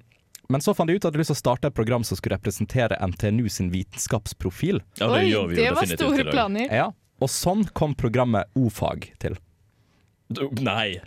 men 0.50 0.66
så 0.66 0.74
fant 0.74 0.90
de 0.90 0.96
ut 0.98 0.98
at 0.98 1.04
de 1.04 1.12
hadde 1.12 1.22
lyst 1.22 1.30
til 1.30 1.38
å 1.38 1.44
starte 1.44 1.70
et 1.70 1.78
program 1.78 2.06
som 2.06 2.18
skulle 2.18 2.38
representere 2.40 2.98
NTNU 3.12 3.46
sin 3.54 3.70
vitenskapsprofil. 3.74 4.82
Ja, 4.98 5.12
det 5.12 5.20
Oi, 5.20 5.28
gjør 5.30 5.52
vi 5.52 5.60
jo 5.60 5.62
det 5.62 5.76
var 5.78 5.92
store 5.94 6.26
planer. 6.32 6.74
Ja, 6.74 6.88
og 7.22 7.30
sånn 7.30 7.68
kom 7.78 7.94
programmet 7.98 8.50
O-fag 8.58 9.12
til. 9.22 9.38
Nei. 10.62 11.00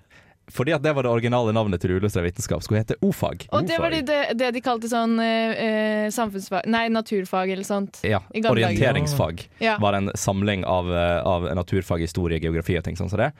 Fordi 0.51 0.72
at 0.74 0.82
det 0.82 0.93
var 0.97 1.07
det 1.07 1.11
originale 1.12 1.53
navnet 1.55 1.80
til 1.80 1.95
Uillustrert 1.95 2.26
vitenskap. 2.26 2.62
Skulle 2.64 2.82
hete 2.82 2.97
O-fag. 3.01 3.47
Og 3.55 3.66
det 3.68 3.78
var 3.80 3.95
det, 3.95 4.03
det, 4.36 4.51
de 4.57 4.61
kalte 4.64 4.90
sånn 4.90 5.14
eh, 5.22 5.62
eh, 5.64 6.07
samfunnsfag 6.12 6.66
Nei, 6.72 6.88
naturfag 6.93 7.53
eller 7.55 7.64
sånt. 7.66 8.01
Ja, 8.03 8.22
I 8.34 8.43
gamle. 8.43 8.64
Orienteringsfag 8.66 9.47
Ja. 9.62 9.78
var 9.80 9.95
en 10.01 10.11
samling 10.18 10.64
av, 10.68 10.90
eh, 10.93 11.20
av 11.22 11.47
naturfag, 11.55 12.03
historie, 12.03 12.40
geografi 12.43 12.76
og 12.76 12.84
ting 12.84 12.99
sånn 12.99 13.09
som 13.12 13.22
det. 13.22 13.30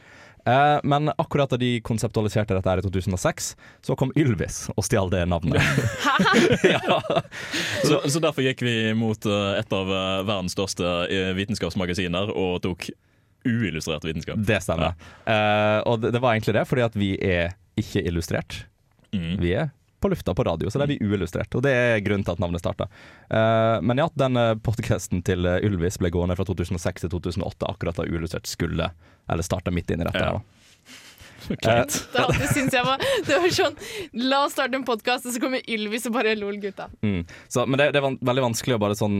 Eh, 0.46 0.78
men 0.82 1.11
akkurat 1.18 1.50
da 1.50 1.59
de 1.61 1.80
konseptualiserte 1.86 2.55
dette 2.55 2.70
her 2.70 2.78
i 2.78 2.86
2006, 2.86 3.53
så 3.82 3.96
kom 3.98 4.11
Ylvis 4.18 4.64
og 4.76 4.86
stjal 4.86 5.11
det 5.11 5.26
navnet. 5.30 5.62
Så, 7.82 7.98
så 8.09 8.20
derfor 8.22 8.42
gikk 8.46 8.62
vi 8.62 8.74
mot 8.94 9.26
et 9.26 9.72
av 9.74 9.88
verdens 10.26 10.55
største 10.55 10.86
vitenskapsmagasiner 11.38 12.30
og 12.30 12.61
tok 12.64 12.88
uillustrert 13.45 14.05
vitenskap. 14.07 14.40
Det 14.40 14.61
stemmer. 14.64 14.97
Eh, 15.26 15.78
og 15.88 16.03
det, 16.03 16.12
det 16.14 16.22
var 16.22 16.34
egentlig 16.34 16.57
det, 16.59 16.66
fordi 16.68 16.86
at 16.86 16.99
vi 16.99 17.12
er 17.18 17.55
ikke 17.80 18.05
illustrert. 18.07 18.64
Mm. 19.12 19.36
Vi 19.43 19.55
er 19.59 19.70
på 20.03 20.11
lufta 20.11 20.34
på 20.34 20.45
radio, 20.45 20.70
så 20.70 20.80
da 20.80 20.86
er 20.86 20.93
vi 20.93 20.99
uillustrert. 21.01 21.55
Og 21.55 21.62
det 21.64 21.72
er 21.72 22.01
grunnen 22.03 22.26
til 22.26 22.34
at 22.34 22.43
navnet 22.43 22.62
starta. 22.62 22.88
Uh, 23.30 23.78
men 23.86 24.03
ja, 24.03 24.09
den 24.18 24.40
podkasten 24.66 25.22
til 25.26 25.47
eh, 25.47 25.62
Ylvis 25.62 26.01
ble 26.03 26.11
gående 26.11 26.34
fra 26.38 26.47
2006 26.49 27.07
til 27.07 27.12
2008, 27.12 27.68
akkurat 27.70 28.01
da 28.01 28.09
Uillustrert 28.09 28.51
skulle 28.51 28.90
Eller 29.30 29.47
starta 29.47 29.70
midt 29.70 29.93
inn 29.95 30.03
i 30.03 30.09
dette. 30.09 30.18
Ja. 30.18 30.32
her, 30.32 30.40
da. 30.40 30.43
Det, 31.43 32.26
det 32.38 32.49
synes 32.53 32.74
jeg 32.76 32.84
var 32.86 33.01
Det 33.26 33.38
var 33.43 33.49
sånn 33.51 33.78
La 34.30 34.45
oss 34.47 34.53
starte 34.55 34.78
en 34.78 34.84
podkast, 34.86 35.26
og 35.26 35.34
så 35.34 35.40
kommer 35.43 35.62
Ylvis 35.66 36.07
og 36.07 36.14
bare 36.14 36.36
lol, 36.38 36.59
gutta. 36.62 36.86
Mm. 37.03 37.24
Så, 37.49 37.64
men 37.66 37.80
det, 37.80 37.88
det 37.97 38.03
er 38.03 38.14
veldig 38.14 38.45
vanskelig 38.47 38.76
å 38.76 38.82
bare 38.82 38.99
sånn 38.99 39.16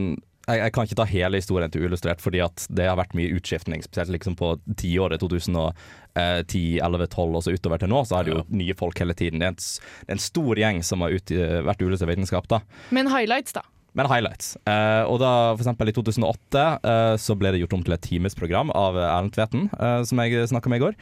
jeg, 0.49 0.59
jeg 0.59 0.72
kan 0.74 0.86
ikke 0.88 0.99
ta 0.99 1.07
hele 1.07 1.38
historien 1.38 1.72
til 1.72 1.84
Uillustrert, 1.84 2.22
fordi 2.22 2.40
at 2.43 2.64
det 2.74 2.88
har 2.88 2.99
vært 2.99 3.14
mye 3.18 3.34
utskiftning. 3.36 3.82
Spesielt 3.84 4.12
liksom 4.14 4.34
på 4.38 4.55
tiåret 4.80 5.22
2010, 5.22 6.62
11, 6.82 7.07
12 7.12 7.38
og 7.38 7.45
så 7.45 7.55
utover 7.55 7.82
til 7.82 7.93
nå, 7.93 8.03
så 8.09 8.18
er 8.18 8.26
det 8.26 8.34
jo 8.34 8.40
nye 8.51 8.76
folk 8.78 8.99
hele 9.03 9.14
tiden. 9.18 9.43
Det 9.43 9.49
er 9.49 9.55
en, 9.55 9.61
det 9.61 10.11
er 10.11 10.18
en 10.18 10.24
stor 10.24 10.62
gjeng 10.64 10.82
som 10.86 11.05
har 11.07 11.14
ut, 11.14 11.34
vært 11.68 11.84
Uillustrert 11.84 12.11
vitenskap. 12.14 12.51
da 12.51 12.62
Men 12.90 13.12
highlights, 13.12 13.55
da. 13.55 13.62
men 13.99 14.11
highlights. 14.11 14.57
Uh, 14.66 15.07
og 15.07 15.22
da 15.22 15.32
for 15.55 15.62
eksempel 15.62 15.93
i 15.93 15.97
2008 16.01 16.66
uh, 16.82 17.14
så 17.22 17.38
ble 17.38 17.55
det 17.55 17.62
gjort 17.62 17.78
om 17.78 17.86
til 17.86 17.95
et 17.95 18.07
timesprogram 18.11 18.74
av 18.74 18.99
Erlend 18.99 19.36
Tveten, 19.38 19.70
uh, 19.78 20.03
som 20.09 20.24
jeg 20.24 20.51
snakka 20.51 20.72
med 20.72 20.82
i 20.82 20.86
går. 20.88 21.01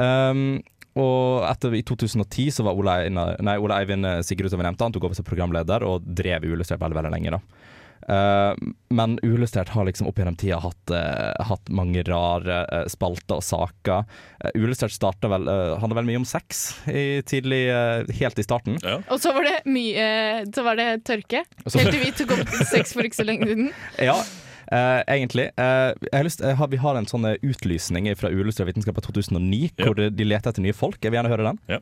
Um, 0.00 0.44
og 0.98 1.44
etter, 1.46 1.76
i 1.76 1.84
2010 1.86 2.48
så 2.56 2.64
var 2.66 2.74
Ole 2.74 3.76
Eivind 3.76 4.08
Sigurd 4.26 4.48
som 4.50 4.58
vi 4.58 4.64
nevnte, 4.66 4.82
han 4.82 4.94
tok 4.96 5.04
over 5.06 5.14
som 5.14 5.26
programleder 5.28 5.84
og 5.86 6.02
drev 6.02 6.48
Uillustrert 6.48 6.80
veldig, 6.80 6.96
veldig 7.02 7.12
lenge. 7.14 7.36
da. 7.36 7.66
Eh, 8.08 8.54
men 8.94 9.18
Uillustrert 9.22 9.68
har 9.74 9.84
liksom 9.88 10.06
opp 10.08 10.18
gjennom 10.20 10.36
tida 10.38 10.58
hatt, 10.62 10.92
uh, 10.94 11.34
hatt 11.48 11.68
mange 11.74 12.02
rare 12.06 12.60
uh, 12.72 12.84
spalter 12.88 13.38
og 13.40 13.44
saker. 13.44 14.06
Uh, 14.44 14.50
Uillustrert 14.54 14.94
starta 14.94 15.28
vel, 15.32 15.48
uh, 15.50 15.76
handla 15.82 15.98
vel 16.00 16.08
mye 16.08 16.20
om 16.22 16.26
sex 16.28 16.62
i 16.88 17.20
tidlig, 17.28 17.60
helt 18.20 18.38
i 18.40 18.46
starten. 18.46 18.78
Og 19.08 19.18
så 19.20 19.32
var 19.36 19.48
det 19.48 19.56
mye 19.68 20.08
Så 20.54 20.64
var 20.64 20.78
det 20.78 20.88
tørke. 21.08 21.44
Så- 21.66 21.78
Helt 21.82 21.92
til 21.94 22.04
vi 22.04 22.12
tok 22.16 22.36
opp 22.38 22.52
sex 22.70 22.92
for 22.96 23.04
ikke 23.06 23.20
så 23.22 23.26
lenge 23.28 23.48
siden. 23.50 23.72
Ja, 24.10 24.18
Uh, 24.68 25.00
egentlig. 25.08 25.46
Uh, 25.56 25.96
jeg 26.10 26.12
har 26.12 26.26
lyst, 26.26 26.42
uh, 26.44 26.66
vi 26.68 26.76
har 26.76 26.98
en 26.98 27.06
sånn 27.08 27.24
utlysning 27.40 28.10
fra 28.20 28.28
Uillustrert 28.28 28.68
vitenskap 28.68 28.98
av 29.00 29.06
2009, 29.06 29.70
hvor 29.80 29.96
de 29.96 30.26
leter 30.28 30.50
etter 30.52 30.60
nye 30.60 30.76
folk. 30.76 30.98
Jeg 31.00 31.08
vil 31.08 31.16
gjerne 31.22 31.32
høre 31.32 31.46
den. 31.54 31.80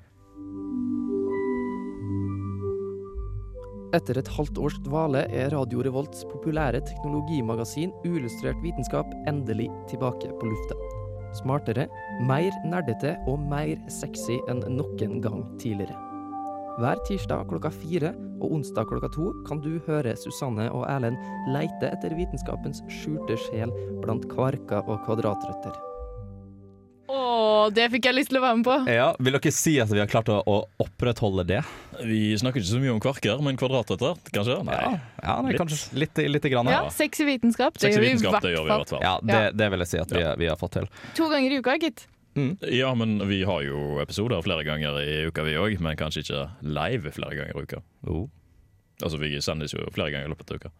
Etter 3.94 4.18
et 4.18 4.28
halvt 4.34 4.58
års 4.58 4.76
dvale 4.82 5.22
er 5.30 5.52
Radio 5.54 5.82
Revolts 5.86 6.24
populære 6.26 6.80
teknologimagasin 6.88 7.92
Uillustrert 8.06 8.58
vitenskap 8.64 9.12
endelig 9.30 9.68
tilbake 9.90 10.32
på 10.40 10.48
lufta. 10.50 10.78
Smartere, 11.36 11.86
mer 12.26 12.50
nerdete 12.66 13.14
og 13.30 13.38
mer 13.46 13.76
sexy 13.92 14.40
enn 14.50 14.64
noen 14.74 15.20
gang 15.22 15.44
tidligere. 15.62 15.94
Hver 16.80 17.00
tirsdag 17.08 17.46
klokka 17.48 17.70
fire 17.72 18.10
og 18.42 18.58
onsdag 18.58 18.90
klokka 18.90 19.12
to 19.14 19.30
kan 19.46 19.62
du 19.64 19.76
høre 19.86 20.16
Susanne 20.18 20.66
og 20.72 20.84
Erlend 20.90 21.20
leite 21.54 21.92
etter 21.92 22.16
vitenskapens 22.18 22.82
skjulte 22.90 23.38
sjel 23.46 23.72
blant 24.02 24.26
kvarker 24.32 24.82
og 24.84 25.04
kvadratrøtter. 25.06 25.78
Å, 27.06 27.68
det 27.74 27.86
fikk 27.92 28.08
jeg 28.08 28.16
lyst 28.16 28.30
til 28.32 28.40
å 28.40 28.42
være 28.44 28.58
med 28.60 28.66
på. 28.66 28.76
Ja, 28.90 29.08
Vil 29.22 29.36
dere 29.36 29.52
si 29.54 29.76
at 29.82 29.92
vi 29.92 30.00
har 30.02 30.08
klart 30.10 30.30
å, 30.32 30.40
å 30.42 30.56
opprettholde 30.82 31.44
det? 31.46 31.60
Vi 32.02 32.34
snakker 32.40 32.62
ikke 32.62 32.72
så 32.72 32.80
mye 32.82 32.94
om 32.94 33.02
kvarker, 33.02 33.42
men 33.44 33.58
kvadratretter, 33.60 34.18
kanskje? 34.34 34.58
Nei. 34.66 34.80
Ja, 35.22 35.36
nei, 35.44 35.54
Litt. 35.54 35.60
kanskje 35.62 36.00
litt, 36.02 36.22
litt 36.34 36.48
grann. 36.52 36.70
Ja, 36.72 36.82
sex 36.94 37.22
i 37.22 37.28
vitenskap. 37.28 37.78
Det 37.78 37.86
Sex 37.88 37.94
i 37.94 38.00
gjør 38.00 38.04
vi 38.04 38.10
i 38.10 38.34
det 38.42 38.52
gjør 38.56 38.66
vi 38.66 38.72
i 38.72 38.74
hvert 38.74 38.92
fall. 38.96 39.06
Ja, 39.06 39.14
det, 39.22 39.40
det 39.58 39.70
vil 39.72 39.84
jeg 39.86 39.92
si 39.94 40.02
at 40.02 40.14
vi, 40.16 40.24
vi 40.42 40.50
har 40.50 40.60
fått 40.60 40.78
til. 40.80 40.90
To 41.20 41.30
ganger 41.32 41.54
i 41.54 41.60
uka, 41.62 41.78
gitt. 41.82 42.06
Ja, 42.68 42.90
men 42.94 43.16
vi 43.28 43.42
har 43.48 43.62
jo 43.64 44.00
episoder 44.02 44.42
flere 44.44 44.64
ganger 44.66 44.98
i 45.00 45.22
uka, 45.30 45.44
vi 45.46 45.54
òg. 45.56 45.78
Men 45.80 45.96
kanskje 45.96 46.24
ikke 46.26 46.42
live 46.68 47.12
flere 47.16 47.38
ganger 47.38 47.54
i 47.56 47.64
uka. 47.64 47.80
Oh. 48.10 48.26
Altså, 49.02 49.20
Vi 49.20 49.32
sendes 49.44 49.72
jo 49.76 49.86
flere 49.94 50.12
ganger 50.12 50.28
i 50.28 50.32
løpet 50.34 50.52
av 50.52 50.60
uka. 50.60 50.72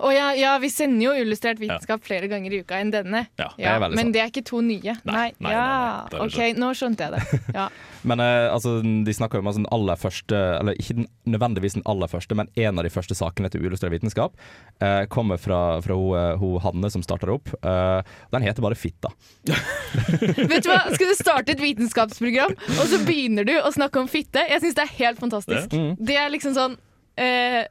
Og 0.00 0.14
ja, 0.14 0.30
ja, 0.38 0.54
vi 0.62 0.70
sender 0.72 1.08
jo 1.08 1.14
illustrert 1.24 1.60
vitenskap 1.62 2.04
flere 2.06 2.30
ganger 2.30 2.54
i 2.54 2.62
uka 2.64 2.80
enn 2.80 2.92
denne. 2.94 3.24
Ja, 3.40 3.50
det 3.56 3.68
er 3.70 3.82
veldig 3.84 4.00
men 4.00 4.12
det 4.14 4.22
er 4.22 4.32
ikke 4.32 4.44
to 4.46 4.62
nye. 4.64 4.96
Nei, 5.04 5.14
nei, 5.14 5.30
nei, 5.38 5.54
nei, 5.54 6.08
det 6.12 6.22
OK, 6.26 6.40
nå 6.60 6.72
skjønte 6.78 7.08
jeg 7.08 7.16
det. 7.16 7.40
Ja. 7.60 7.66
Men 8.06 8.22
eh, 8.22 8.46
altså, 8.48 8.78
de 8.80 9.12
snakker 9.12 9.38
jo 9.38 9.42
om 9.42 9.48
altså, 9.50 9.60
den 9.60 9.68
aller 9.74 9.98
første 10.00 10.38
Eller 10.60 10.78
ikke 10.80 10.94
den, 11.00 11.06
nødvendigvis 11.28 11.74
den 11.76 11.84
aller 11.90 12.08
første, 12.08 12.36
men 12.38 12.48
en 12.56 12.80
av 12.80 12.86
de 12.86 12.92
første 12.92 13.16
sakene 13.18 13.50
til 13.52 13.64
Uillustrert 13.64 13.92
vitenskap 13.92 14.38
eh, 14.80 15.02
kommer 15.12 15.40
fra, 15.40 15.80
fra 15.84 15.96
hun, 15.98 16.14
eh, 16.16 16.60
Hanne 16.64 16.90
som 16.92 17.04
starter 17.04 17.32
opp. 17.34 17.50
Eh, 17.60 18.14
den 18.32 18.46
heter 18.46 18.64
bare 18.64 18.78
Fitta. 18.78 19.12
Vet 20.50 20.64
du 20.64 20.70
hva, 20.70 20.80
Skal 20.94 21.10
du 21.10 21.16
starte 21.18 21.54
et 21.54 21.62
vitenskapsprogram, 21.62 22.54
og 22.78 22.84
så 22.90 23.00
begynner 23.04 23.46
du 23.48 23.56
å 23.60 23.72
snakke 23.74 24.00
om 24.02 24.08
fitte? 24.10 24.42
Jeg 24.48 24.62
syns 24.64 24.78
det 24.78 24.86
er 24.86 24.96
helt 25.00 25.20
fantastisk. 25.22 25.74
Mm. 25.74 25.92
Det 25.98 26.16
er 26.20 26.32
liksom 26.32 26.56
sånn 26.56 26.76
eh, 27.20 27.64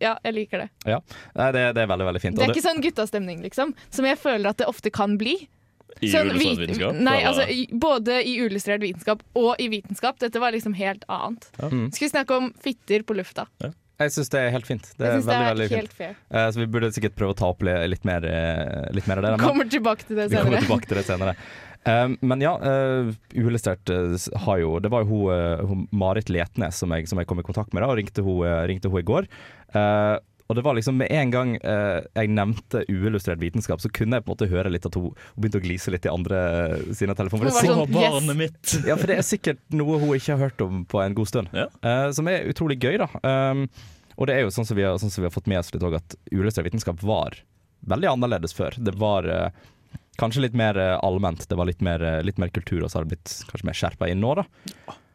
ja, 0.00 0.16
jeg 0.24 0.34
liker 0.34 0.64
det. 0.64 0.68
Ja, 0.88 1.00
Nei, 1.36 1.48
det, 1.52 1.64
det 1.76 1.82
er 1.84 1.90
veldig, 1.92 2.06
veldig 2.10 2.22
fint. 2.22 2.36
Det 2.38 2.46
er 2.48 2.54
ikke 2.54 2.66
sånn 2.66 2.82
guttastemning, 2.84 3.42
liksom, 3.44 3.74
som 3.90 4.04
jeg 4.08 4.18
føler 4.20 4.50
at 4.54 4.60
det 4.62 4.68
ofte 4.70 4.90
kan 4.94 5.18
bli. 5.20 5.36
I 6.00 6.08
Sånn 6.08 6.30
illustrert 6.30 6.62
vitenskap, 6.62 6.94
Nei, 7.02 7.16
altså 7.28 7.44
i, 7.50 7.64
både 7.82 8.20
i 8.24 8.36
uillustrert 8.40 8.80
vitenskap 8.80 9.20
og 9.36 9.58
i 9.60 9.66
vitenskap. 9.68 10.16
Dette 10.22 10.40
var 10.40 10.54
liksom 10.54 10.72
helt 10.78 11.02
annet. 11.12 11.48
Mm. 11.60 11.90
Skal 11.92 12.06
vi 12.06 12.10
snakke 12.14 12.38
om 12.38 12.52
fitter 12.62 13.02
på 13.04 13.16
lufta? 13.18 13.44
Jeg 14.00 14.14
syns 14.14 14.30
det 14.32 14.40
er 14.40 14.52
helt 14.54 14.64
fint. 14.68 14.86
Det 14.96 15.04
er 15.04 15.18
synes 15.18 15.26
det 15.28 15.34
er 15.36 15.48
veldig 15.50 15.66
fint. 15.68 15.92
fair. 15.98 16.14
Eh, 16.30 16.46
så 16.54 16.62
vi 16.62 16.66
burde 16.72 16.88
sikkert 16.96 17.18
prøve 17.18 17.34
å 17.34 17.36
ta 17.36 17.50
opp 17.52 17.60
litt 17.66 18.06
mer, 18.08 18.24
eh, 18.24 18.86
litt 18.96 19.10
mer 19.10 19.20
av 19.20 19.26
det. 19.26 19.32
men- 19.36 19.44
Kommer 19.44 19.68
tilbake 19.68 20.06
til 20.06 20.16
det 20.16 20.30
Vi 20.30 20.36
kommer 20.40 20.62
tilbake 20.64 20.88
til 20.88 20.96
det 20.96 21.04
senere. 21.04 21.34
Um, 21.88 22.18
men 22.20 22.42
ja, 22.44 22.52
uh, 22.60 23.08
Uillustrert 23.32 23.88
uh, 23.88 24.12
har 24.44 24.58
jo 24.60 24.74
Det 24.84 24.90
var 24.92 25.00
jo 25.00 25.08
hun, 25.08 25.30
uh, 25.32 25.62
hun 25.64 25.86
Marit 25.96 26.28
Letnes 26.28 26.76
som 26.76 26.92
jeg, 26.92 27.06
som 27.08 27.16
jeg 27.16 27.28
kom 27.30 27.40
i 27.40 27.44
kontakt 27.46 27.72
med, 27.72 27.80
da, 27.80 27.88
og 27.88 27.96
ringte 27.96 28.24
hun, 28.26 28.42
uh, 28.44 28.66
ringte 28.68 28.92
hun 28.92 29.00
i 29.00 29.06
går. 29.08 29.30
Uh, 29.72 30.18
og 30.50 30.56
det 30.58 30.64
var 30.66 30.74
liksom 30.74 30.96
Med 30.98 31.12
en 31.14 31.30
gang 31.30 31.52
eh, 31.56 32.00
jeg 32.16 32.30
nevnte 32.34 32.82
uillustrert 32.90 33.38
vitenskap, 33.38 33.78
så 33.82 33.90
kunne 33.94 34.18
jeg 34.18 34.24
på 34.26 34.32
en 34.32 34.34
måte 34.34 34.48
høre 34.50 34.72
litt 34.74 34.88
at 34.88 34.96
hun, 34.98 35.12
hun 35.14 35.44
begynte 35.44 35.60
å 35.60 35.62
glise 35.62 35.92
litt 35.94 36.08
i 36.08 36.10
andre 36.10 36.40
sine 36.98 37.14
telefoner. 37.14 37.52
For 37.54 37.68
det 37.68 37.70
sånn, 37.70 37.92
barnet 37.94 38.38
mitt. 38.40 38.72
ja, 38.88 38.96
for 38.98 39.06
det 39.06 39.20
er 39.20 39.28
sikkert 39.28 39.62
noe 39.70 40.00
hun 40.02 40.16
ikke 40.16 40.34
har 40.34 40.48
hørt 40.48 40.64
om 40.66 40.82
på 40.90 41.04
en 41.04 41.14
god 41.14 41.30
stund. 41.30 41.54
Uh, 41.54 42.10
som 42.16 42.26
er 42.32 42.50
utrolig 42.50 42.80
gøy, 42.82 42.98
da. 42.98 43.06
Um, 43.22 43.68
og 44.18 44.26
det 44.26 44.40
er 44.40 44.42
jo 44.42 44.50
sånn 44.56 44.66
som 44.66 44.74
vi 44.74 44.88
har, 44.88 44.98
sånn 44.98 45.14
som 45.14 45.22
vi 45.22 45.30
har 45.30 45.36
fått 45.36 45.46
med 45.50 45.62
oss 45.62 45.70
litt 45.70 45.86
òg, 45.86 46.00
at 46.00 46.18
uillustrert 46.32 46.66
vitenskap 46.66 46.98
var 47.06 47.38
veldig 47.94 48.10
annerledes 48.16 48.56
før. 48.56 48.74
Det 48.74 48.98
var 48.98 49.30
uh, 49.30 49.70
kanskje 50.20 50.44
litt 50.46 50.56
mer 50.58 50.78
uh, 50.78 50.96
allment, 51.06 51.46
det 51.48 51.58
var 51.58 51.68
litt 51.68 51.80
mer, 51.84 52.02
uh, 52.04 52.18
litt 52.26 52.40
mer 52.40 52.52
kultur, 52.54 52.84
og 52.84 52.90
så 52.92 53.00
har 53.00 53.06
det 53.08 53.16
blitt 53.16 53.36
kanskje 53.50 53.68
mer 53.68 53.78
skjerpa 53.80 54.10
inn 54.12 54.20
nå, 54.22 54.34
da. 54.40 54.46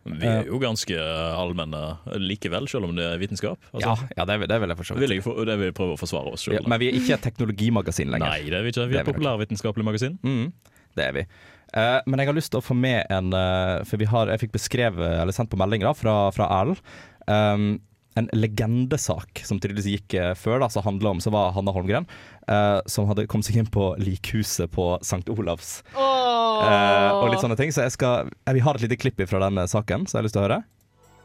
Vi 0.05 0.27
er 0.29 0.45
jo 0.45 0.59
ganske 0.61 0.93
allmenne 1.33 1.79
likevel, 2.21 2.67
selv 2.69 2.85
om 2.85 2.91
det 2.97 3.07
er 3.09 3.17
vitenskap. 3.17 3.57
Altså, 3.73 3.95
Ja, 3.95 4.09
ja 4.19 4.25
det, 4.29 4.35
det 4.51 4.59
vil 4.61 4.69
jeg 4.69 4.77
for. 4.77 4.99
Vil 5.01 5.15
jeg, 5.15 5.23
for- 5.25 5.41
det 5.49 5.55
vil 5.57 5.71
jeg 5.71 5.77
prøve 5.77 5.95
å 5.95 5.97
forsvare 5.97 6.33
oss 6.35 6.45
Ja, 6.45 6.59
selv. 6.59 6.69
men 6.69 6.81
vi 6.83 6.91
er 6.91 6.99
ikke 6.99 7.15
et 7.17 7.25
teknologimagasin 7.25 8.13
lenger. 8.13 8.29
Nei, 8.29 8.51
det 8.53 8.59
er 8.59 8.67
vi 8.67 8.73
ikke. 8.75 8.85
Vi 8.91 8.99
er 8.99 9.01
et 9.01 9.09
populærvitenskapelig 9.09 9.87
magasin. 9.87 10.19
Mm, 10.21 10.51
det 10.99 11.07
er 11.07 11.17
vi. 11.17 11.25
Uh, 11.73 11.97
men 12.05 12.21
jeg 12.21 12.29
har 12.29 12.37
lyst 12.37 12.53
til 12.53 12.61
å 12.61 12.63
få 12.63 12.77
med 12.77 13.09
en 13.11 13.33
uh, 13.33 13.81
For 13.89 13.97
vi 13.99 14.05
har, 14.07 14.29
jeg 14.29 14.45
fikk 14.45 14.53
beskrevet, 14.53 15.17
eller 15.23 15.33
sendt 15.35 15.49
på 15.49 15.57
melding 15.59 15.81
da, 15.83 15.95
fra, 15.97 16.13
fra 16.37 16.51
Erlend. 16.61 16.85
Um, 17.25 17.79
en 18.15 18.29
legendesak 18.31 19.41
som 19.43 19.59
tydeligvis 19.59 19.89
gikk 19.91 20.15
eh, 20.15 20.31
før, 20.39 20.61
da, 20.63 20.69
som 20.71 20.85
handla 20.85 21.11
om 21.15 21.21
Så 21.23 21.33
var 21.35 21.51
Hanna 21.55 21.73
Holmgren, 21.75 22.07
eh, 22.47 22.79
som 22.87 23.09
hadde 23.09 23.27
kommet 23.31 23.47
seg 23.47 23.59
inn 23.59 23.67
på 23.71 23.89
likhuset 23.99 24.71
på 24.71 24.93
St. 25.01 25.25
Olavs. 25.31 25.81
Eh, 25.95 27.09
og 27.11 27.27
litt 27.31 27.43
sånne 27.43 27.57
ting. 27.59 27.73
Så 27.75 27.83
jeg 27.83 27.95
skal 27.97 28.31
eh, 28.31 28.55
Vi 28.55 28.63
har 28.63 28.77
et 28.77 28.85
lite 28.85 28.99
klipp 28.99 29.19
fra 29.27 29.41
den 29.43 29.59
saken, 29.67 30.07
så 30.07 30.15
jeg 30.15 30.21
har 30.21 30.27
lyst 30.29 30.37
til 30.37 30.43
å 30.43 30.47
høre. 30.47 30.61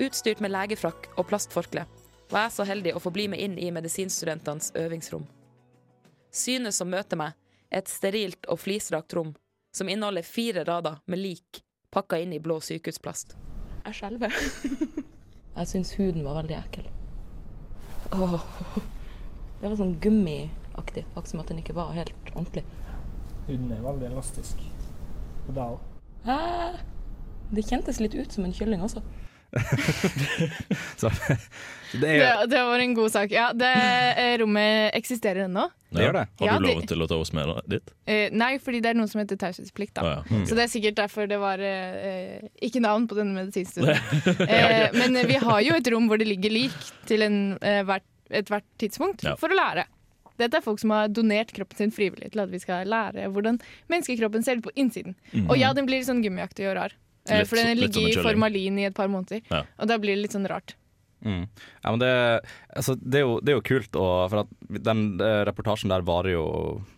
Utstyrt 0.01 0.41
med 0.43 0.55
legefrakk 0.55 1.11
og 1.17 1.29
plastforkle 1.31 1.85
var 2.31 2.47
jeg 2.47 2.55
så 2.57 2.67
heldig 2.67 2.95
å 2.97 3.03
få 3.03 3.13
bli 3.15 3.27
med 3.31 3.43
inn 3.43 3.59
i 3.59 3.71
medisinstudentenes 3.75 4.73
øvingsrom. 4.79 5.27
Synet 6.31 6.77
som 6.77 6.91
møter 6.91 7.19
meg, 7.19 7.35
er 7.71 7.85
et 7.85 7.91
sterilt 7.91 8.47
og 8.51 8.59
flisrakt 8.59 9.15
rom 9.15 9.35
som 9.75 9.91
inneholder 9.91 10.27
fire 10.27 10.65
rader 10.67 10.99
med 11.11 11.23
lik 11.23 11.63
pakka 11.95 12.19
inn 12.23 12.35
i 12.35 12.43
blå 12.43 12.59
sykehusplast. 12.63 13.37
Jeg 13.87 13.99
skjelver. 13.99 14.35
jeg 15.57 15.67
syns 15.73 15.93
huden 15.99 16.25
var 16.25 16.39
veldig 16.41 16.57
ekkel. 16.59 16.87
Åh. 18.17 18.37
Det 19.61 19.69
var 19.69 19.77
sånn 19.77 19.97
gummiaktig, 20.03 21.05
akkurat 21.13 21.29
som 21.31 21.41
at 21.43 21.51
den 21.53 21.61
ikke 21.63 21.75
var 21.77 21.93
helt 21.97 22.31
ordentlig. 22.35 22.63
Huden 23.49 23.73
er 23.75 23.83
veldig 23.85 24.09
elastisk. 24.13 24.63
Og 25.49 25.53
da 25.57 25.67
òg. 25.75 25.83
Hæ? 26.25 26.39
Det 27.51 27.65
kjentes 27.67 27.99
litt 28.01 28.15
ut 28.15 28.33
som 28.33 28.47
en 28.47 28.55
kylling 28.55 28.83
også. 28.87 29.03
Så, 31.01 31.11
det 31.99 32.07
er 32.07 32.21
Det, 32.21 32.29
jo 32.31 32.47
det 32.53 32.63
var 32.71 32.83
en 32.85 32.95
god 32.95 33.11
sak. 33.11 33.33
Ja, 33.35 33.49
det 33.57 33.71
eh, 33.75 34.35
rommet 34.43 34.95
eksisterer 34.95 35.49
ennå. 35.49 35.67
Det 35.91 36.05
gjør 36.05 36.13
det. 36.13 36.25
Har 36.39 36.47
Ja, 36.47 36.59
du 36.59 36.67
det- 36.67 36.75
lov 36.75 36.87
til 36.87 37.03
å 37.03 37.09
ta 37.09 37.17
oss 37.17 37.33
med 37.33 37.51
dit? 37.69 37.91
Uh, 38.09 38.29
nei, 38.33 38.59
fordi 38.59 38.81
det 38.81 38.91
er 38.91 38.95
noe 38.95 39.09
som 39.11 39.21
heter 39.21 39.37
taushetsplikt. 39.37 39.95
da. 39.95 40.03
Ah, 40.03 40.11
ja. 40.17 40.23
Mm. 40.37 40.45
Så 40.47 40.55
det 40.55 40.63
er 40.65 40.71
sikkert 40.71 40.95
derfor 41.01 41.27
det 41.29 41.39
var 41.43 41.59
uh, 41.59 42.49
ikke 42.63 42.81
navn 42.81 43.09
på 43.11 43.17
denne 43.19 43.35
medisinstudenten. 43.35 44.37
uh, 44.41 44.99
men 45.01 45.27
vi 45.27 45.35
har 45.43 45.61
jo 45.67 45.75
et 45.75 45.91
rom 45.93 46.07
hvor 46.09 46.19
det 46.19 46.29
ligger 46.29 46.51
lik 46.51 46.77
til 47.07 47.21
ethvert 47.27 48.07
hvert, 48.31 48.65
tidspunkt 48.79 49.25
Ja. 49.27 49.35
for 49.37 49.49
å 49.51 49.59
lære. 49.59 49.85
Dette 50.39 50.57
er 50.57 50.65
folk 50.65 50.79
som 50.81 50.91
har 50.95 51.09
donert 51.09 51.53
kroppen 51.53 51.77
sin 51.77 51.91
frivillig 51.93 52.31
til 52.33 52.41
at 52.41 52.49
vi 52.49 52.59
skal 52.63 52.87
lære 52.89 53.27
hvordan 53.35 53.59
menneskekroppen 53.91 54.45
ser 54.47 54.57
ut 54.57 54.65
på 54.65 54.73
innsiden. 54.77 55.15
Mhm. 55.35 55.51
Og 55.51 55.59
ja, 55.59 55.73
den 55.77 55.87
blir 55.87 56.01
sånn 56.07 56.23
gummiaktig 56.25 56.69
og 56.71 56.77
rar. 56.79 56.93
Litt 57.29 57.47
for 57.51 57.57
den 57.61 57.77
litt 57.77 57.95
ligger 57.95 58.09
i 58.09 58.23
formalin 58.25 58.79
i 58.81 58.87
et 58.89 58.95
par 58.97 59.09
måneder. 59.13 59.43
Ja. 59.51 59.65
Og 59.79 59.87
da 59.91 59.99
blir 59.99 60.17
det 60.17 60.23
litt 60.23 60.33
sånn 60.33 60.49
rart. 60.49 60.75
Mm. 61.21 61.43
Ja, 61.85 61.91
men 61.93 62.01
det, 62.01 62.11
altså, 62.77 62.95
det, 62.97 63.19
er 63.21 63.25
jo, 63.27 63.35
det 63.45 63.53
er 63.53 63.59
jo 63.59 63.65
kult, 63.67 63.97
og, 64.01 64.31
for 64.33 64.43
at 64.45 64.85
den 64.87 65.03
eh, 65.21 65.43
reportasjen 65.45 65.93
der 65.93 66.01
varer 66.09 66.31
jo 66.33 66.45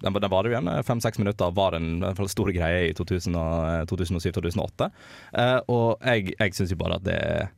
Den, 0.04 0.14
den 0.14 0.30
varer 0.30 0.46
jo 0.50 0.54
igjen 0.54 0.70
fem-seks 0.86 1.18
minutter, 1.18 1.50
var 1.56 1.74
en, 1.74 1.88
en 2.06 2.28
stor 2.30 2.52
greie 2.54 2.84
i 2.90 2.94
2007-2008. 2.98 4.88
Eh, 5.34 5.58
og 5.72 5.98
jeg, 6.06 6.34
jeg 6.38 6.54
syns 6.56 6.72
jo 6.74 6.78
bare 6.80 7.00
at 7.00 7.06
det 7.06 7.18
er 7.18 7.50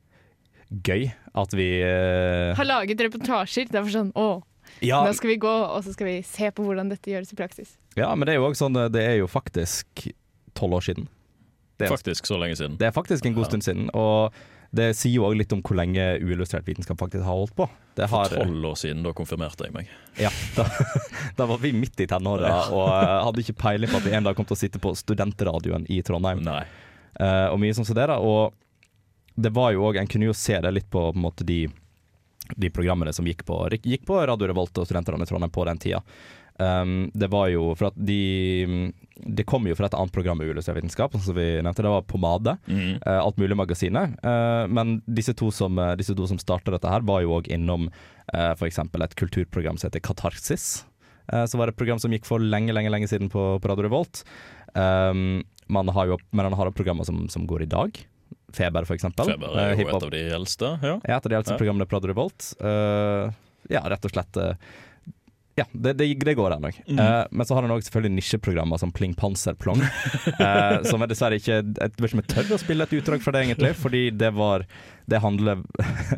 gøy 0.88 1.06
at 1.44 1.54
vi 1.54 1.68
eh, 1.84 2.54
Har 2.58 2.68
laget 2.68 3.04
reportasjer. 3.08 3.68
Det 3.70 3.80
er 3.80 3.84
for 3.86 3.94
sånn 3.98 4.12
å, 4.16 4.28
Ja. 4.80 5.02
nå 5.04 5.12
skal 5.16 5.34
vi 5.34 5.40
gå, 5.42 5.50
og 5.52 5.84
så 5.84 5.92
skal 5.94 6.08
vi 6.08 6.16
se 6.26 6.48
på 6.54 6.64
hvordan 6.64 6.88
dette 6.92 7.12
gjøres 7.12 7.34
i 7.34 7.38
praksis. 7.38 7.76
Ja, 7.98 8.08
men 8.16 8.26
det 8.26 8.34
er 8.34 8.40
jo 8.40 8.48
også 8.48 8.64
sånn 8.66 8.80
Det 8.90 9.04
er 9.04 9.18
jo 9.20 9.28
faktisk 9.30 10.08
tolv 10.56 10.80
år 10.80 10.88
siden. 10.88 11.10
Det 11.78 11.88
er, 11.88 11.90
Faktisk 11.90 12.26
så 12.30 12.36
lenge 12.38 12.54
siden. 12.54 12.76
det 12.78 12.86
er 12.86 12.92
faktisk 12.94 13.26
en 13.26 13.34
god 13.34 13.48
stund 13.50 13.64
siden. 13.66 13.88
Og 13.98 14.30
det 14.74 14.88
sier 14.98 15.14
jo 15.18 15.26
òg 15.28 15.36
litt 15.38 15.52
om 15.54 15.60
hvor 15.64 15.76
lenge 15.78 16.02
uillustrert 16.22 16.66
vitenskap 16.66 16.98
faktisk 17.00 17.22
har 17.26 17.36
holdt 17.38 17.54
på. 17.58 17.68
Det 17.94 18.08
har, 18.10 18.26
For 18.32 18.42
tolv 18.42 18.66
år 18.72 18.78
siden, 18.80 19.04
da 19.06 19.12
konfirmerte 19.14 19.68
jeg 19.68 19.74
meg. 19.76 19.90
Ja, 20.18 20.32
da, 20.56 20.64
da 21.38 21.46
var 21.50 21.60
vi 21.62 21.70
midt 21.76 22.00
i 22.02 22.08
tenåra 22.10 22.50
Ja. 22.50 22.58
og 22.74 22.88
eh, 22.90 23.14
hadde 23.28 23.44
ikke 23.44 23.56
peiling 23.62 23.92
på 23.92 24.00
at 24.00 24.08
vi 24.08 24.16
en 24.18 24.26
dag 24.26 24.34
kom 24.38 24.48
til 24.48 24.56
å 24.56 24.62
sitte 24.64 24.82
på 24.82 24.94
studentradioen 24.98 25.86
i 25.94 26.00
Trondheim. 26.06 26.42
Eh, 26.48 27.46
og 27.52 27.60
mye 27.62 27.76
sånn 27.76 27.86
som 27.86 27.94
det 27.94 28.08
der. 28.10 28.18
Og 28.18 28.54
det 29.34 29.50
var 29.54 29.72
jo 29.74 29.86
òg 29.88 29.96
En 30.02 30.10
kunne 30.10 30.28
jo 30.28 30.34
se 30.36 30.58
det 30.62 30.70
litt 30.74 30.90
på, 30.90 31.08
på 31.14 31.18
måte, 31.18 31.46
de, 31.46 31.64
de 32.54 32.70
programmene 32.70 33.12
som 33.14 33.26
gikk 33.26 33.44
på, 33.46 33.60
gikk 33.82 34.04
på 34.06 34.18
Radio 34.26 34.50
Revolt 34.50 34.78
og 34.78 34.86
Studentene 34.86 35.22
i 35.22 35.30
Trondheim 35.30 35.54
på 35.54 35.64
den 35.70 35.80
tida. 35.82 36.02
Um, 36.58 37.10
det 37.14 37.26
var 37.32 37.48
jo 37.50 37.72
for 37.74 37.88
at 37.88 37.96
de 37.98 38.92
Det 39.26 39.42
kom 39.50 39.64
jo 39.66 39.74
fra 39.74 39.88
et 39.88 39.96
annet 39.98 40.12
program 40.14 40.38
med 40.38 40.52
illustrert 40.52 40.78
vitenskap, 40.78 41.10
sånn 41.14 41.24
som 41.26 41.34
vi 41.34 41.46
nevnte. 41.62 41.82
Det 41.82 41.90
var 41.90 42.06
Pomade. 42.06 42.56
Mm. 42.70 43.00
Uh, 43.02 43.20
alt 43.24 43.38
mulig 43.42 43.56
magasinet. 43.58 44.14
Uh, 44.22 44.66
men 44.70 45.00
disse 45.06 45.34
to 45.34 45.50
som, 45.54 45.78
eh, 45.78 45.94
disse 45.98 46.14
to 46.14 46.26
som 46.30 46.38
starta 46.38 46.70
dette 46.74 46.90
her, 46.90 47.02
var 47.06 47.22
jo 47.22 47.36
òg 47.38 47.48
innom 47.50 47.88
uh, 48.34 48.52
f.eks. 48.54 48.78
et 48.78 49.16
kulturprogram 49.18 49.78
som 49.78 49.88
heter 49.88 50.02
Katarsis. 50.04 50.84
Uh, 51.32 51.44
som 51.46 51.58
var 51.62 51.70
et 51.70 51.78
program 51.78 51.98
som 51.98 52.12
gikk 52.12 52.26
for 52.28 52.38
lenge, 52.42 52.74
lenge 52.74 52.90
lenge 52.92 53.08
siden 53.10 53.30
på, 53.32 53.58
på 53.62 53.70
Radio 53.70 53.86
Revolt. 53.88 54.24
Um, 54.74 55.42
man 55.70 55.88
har 55.88 56.06
jo, 56.10 56.18
men 56.34 56.44
han 56.50 56.58
har 56.58 56.68
jo 56.68 56.76
programmer 56.76 57.06
som, 57.08 57.24
som 57.32 57.46
går 57.48 57.64
i 57.64 57.70
dag. 57.70 57.96
Feber, 58.54 58.84
for 58.86 58.94
eksempel. 58.98 59.30
Feber 59.32 59.54
er 59.58 59.72
Eh, 59.74 59.80
jo 59.82 59.88
et 59.88 60.02
av 60.02 60.10
de 60.12 60.24
eldste. 60.36 60.72
Ja. 60.82 60.98
Ja, 61.02 61.16
et 61.16 61.26
av 61.26 61.30
de 61.30 61.38
eldste 61.38 61.54
Ja. 61.54 61.58
programmene 61.58 61.86
på 61.88 61.96
Radio 61.96 62.12
Revolt. 62.12 62.50
Eh, 62.60 63.30
ja, 63.72 63.80
rett 63.88 64.04
og 64.04 64.12
slett 64.12 64.36
eh, 64.36 64.54
Ja, 65.54 65.64
det, 65.70 65.92
det, 65.92 66.08
det 66.14 66.34
går 66.34 66.56
ennå. 66.56 66.70
Mm. 66.86 66.98
Uh, 66.98 67.26
men 67.30 67.46
så 67.46 67.54
har 67.54 67.62
han 67.62 67.70
òg 67.70 67.84
selvfølgelig 67.86 68.16
nisjeprogrammer 68.16 68.80
som 68.82 68.90
Pling 68.94 69.14
Panser 69.14 69.54
Plong. 69.54 69.78
uh, 69.78 70.80
som 70.90 71.04
er 71.04 71.10
dessverre 71.10 71.38
ikke 71.38 71.60
Jeg 71.60 71.92
vet 71.94 72.00
ikke 72.08 72.22
jeg 72.24 72.32
tør 72.32 72.56
å 72.56 72.60
spille 72.62 72.88
et 72.88 72.96
utdrag 72.98 73.22
fra 73.22 73.36
det, 73.36 73.44
egentlig. 73.46 73.70
Fordi 73.78 74.02
det 74.18 74.32
var 74.34 74.66
Det 75.10 75.22
handler 75.22 75.62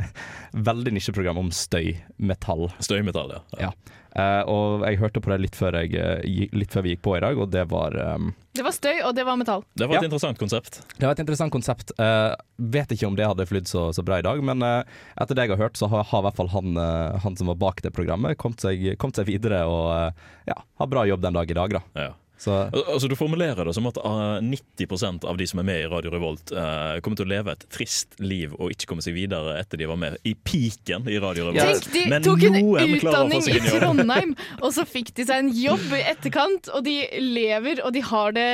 Veldig 0.71 0.95
nisjeprogram 0.97 1.43
om 1.43 1.53
støy, 1.53 1.99
metall. 2.17 2.71
Støymetall, 2.81 3.37
ja. 3.37 3.69
ja. 3.69 3.73
Eh, 4.17 4.43
og 4.49 4.81
jeg 4.87 4.97
hørte 4.97 5.21
på 5.21 5.29
det 5.29 5.37
litt 5.43 5.57
før, 5.59 5.77
jeg, 5.83 5.93
eh, 6.01 6.49
litt 6.57 6.73
før 6.73 6.87
vi 6.87 6.95
gikk 6.95 7.03
på 7.05 7.17
i 7.19 7.21
dag, 7.21 7.37
og 7.37 7.51
det 7.53 7.67
var 7.69 7.93
um, 8.17 8.31
Det 8.57 8.65
var 8.65 8.73
støy, 8.73 9.03
og 9.05 9.13
det 9.19 9.27
var 9.29 9.37
metall. 9.37 9.65
Det 9.77 9.85
var 9.85 9.99
et 9.99 10.07
Ja. 10.07 10.09
interessant 10.09 10.39
konsept. 10.41 10.81
det 10.97 11.05
var 11.05 11.13
et 11.13 11.21
interessant 11.21 11.53
konsept. 11.53 11.93
Uh, 12.01 12.33
vet 12.57 12.89
ikke 12.97 13.07
om 13.11 13.17
det 13.19 13.27
hadde 13.29 13.45
flydd 13.47 13.69
så, 13.69 13.91
så 13.93 14.03
bra 14.07 14.19
i 14.23 14.25
dag, 14.25 14.41
men 14.43 14.65
uh, 14.65 14.83
etter 15.21 15.37
det 15.37 15.45
jeg 15.45 15.57
har 15.57 15.67
hørt, 15.67 15.77
så 15.77 15.91
har, 15.93 16.07
har 16.09 16.23
i 16.25 16.27
hvert 16.31 16.37
fall 16.41 16.49
han, 16.55 16.77
uh, 16.81 17.19
han 17.21 17.37
som 17.37 17.53
var 17.53 17.61
bak 17.61 17.83
det 17.85 17.93
programmet, 17.93 18.39
kommet 18.41 18.65
seg, 18.65 18.95
kommet 18.97 19.21
seg 19.21 19.29
videre 19.29 19.67
og 19.69 20.15
ja, 20.49 20.57
har 20.81 20.89
bra 20.89 21.05
jobb 21.05 21.21
den 21.21 21.37
dag 21.37 21.51
i 21.53 21.59
dag. 21.61 21.77
Da. 21.77 21.83
Ja. 22.09 22.13
Så 22.39 22.57
Altså 22.71 23.09
Du 23.09 23.17
formulerer 23.17 23.65
det 23.65 23.75
som 23.77 23.87
at 23.89 23.99
uh, 24.03 24.39
90% 24.45 25.25
av 25.29 25.39
de 25.39 25.47
som 25.49 25.63
er 25.63 25.69
med 25.69 25.85
i 25.85 25.87
Radio 25.91 26.13
Revolt, 26.15 26.53
uh, 26.53 26.99
kommer 27.05 27.21
til 27.21 27.29
å 27.29 27.33
leve 27.33 27.55
et 27.55 27.65
trist 27.73 28.19
liv 28.21 28.55
og 28.59 28.75
ikke 28.75 28.91
komme 28.91 29.05
seg 29.05 29.17
videre 29.17 29.57
etter 29.61 29.81
de 29.81 29.89
var 29.89 30.01
med 30.01 30.19
i 30.27 30.35
piken 30.37 31.09
i 31.11 31.21
Radio 31.23 31.51
Revolt. 31.51 31.87
Tenk, 31.87 31.95
de 31.95 32.05
Men 32.13 32.27
tok 32.27 32.45
en 32.49 32.61
utdanning 32.61 33.49
i. 33.49 33.57
Trondheim, 33.67 34.37
og 34.61 34.71
så 34.77 34.85
fikk 34.89 35.15
de 35.17 35.27
seg 35.29 35.47
en 35.47 35.51
jobb 35.55 35.89
i 35.97 36.05
etterkant, 36.13 36.71
og 36.77 36.85
de 36.87 37.01
lever, 37.23 37.83
og 37.85 37.93
de 37.97 38.05
har 38.05 38.37
det 38.37 38.47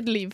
et 0.00 0.08
liv. 0.10 0.32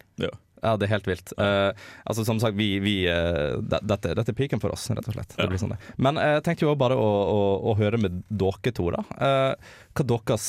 ja, 0.61 0.75
det 0.77 0.87
er 0.87 0.93
helt 0.95 1.09
vilt. 1.09 1.33
Uh, 1.41 1.73
altså 2.05 2.25
Som 2.29 2.41
sagt, 2.43 2.57
vi, 2.59 2.75
vi 2.85 2.95
uh, 3.09 3.61
dette, 3.65 4.13
dette 4.17 4.33
er 4.33 4.37
piken 4.37 4.61
for 4.63 4.75
oss, 4.75 4.89
rett 4.93 5.09
og 5.09 5.17
slett. 5.17 5.37
Det 5.39 5.49
blir 5.49 5.61
sånn 5.61 5.75
det. 5.75 5.81
Men 5.97 6.21
jeg 6.21 6.41
jeg 6.41 6.47
tenkte 6.47 6.65
jo 6.67 6.75
bare 6.79 6.97
å, 6.97 7.09
å, 7.31 7.41
å 7.71 7.77
høre 7.77 8.01
med 8.01 8.23
dere 8.29 8.73
to, 8.73 8.87
da. 8.95 9.03
Eh, 9.21 9.73
hva 9.93 10.05
er 10.05 10.09
deres 10.09 10.47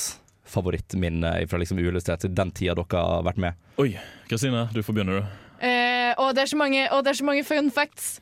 favorittminne 0.52 1.34
fra 1.50 1.62
liksom 1.62 1.80
uillustrert 1.82 2.28
den 2.28 2.52
tida 2.56 2.76
dere 2.78 3.06
har 3.06 3.26
vært 3.28 3.42
med? 3.42 3.72
Oi, 3.82 3.94
Kristine, 4.30 4.68
du 4.76 4.82
får 4.84 4.98
begynne, 4.98 5.22
du. 5.22 5.48
Eh, 5.62 6.12
og, 6.18 6.34
det 6.36 6.46
er 6.46 6.52
så 6.52 6.60
mange, 6.60 6.86
og 6.90 7.04
det 7.06 7.14
er 7.14 7.20
så 7.22 7.28
mange 7.28 7.46
fun 7.48 7.72
facts. 7.74 8.16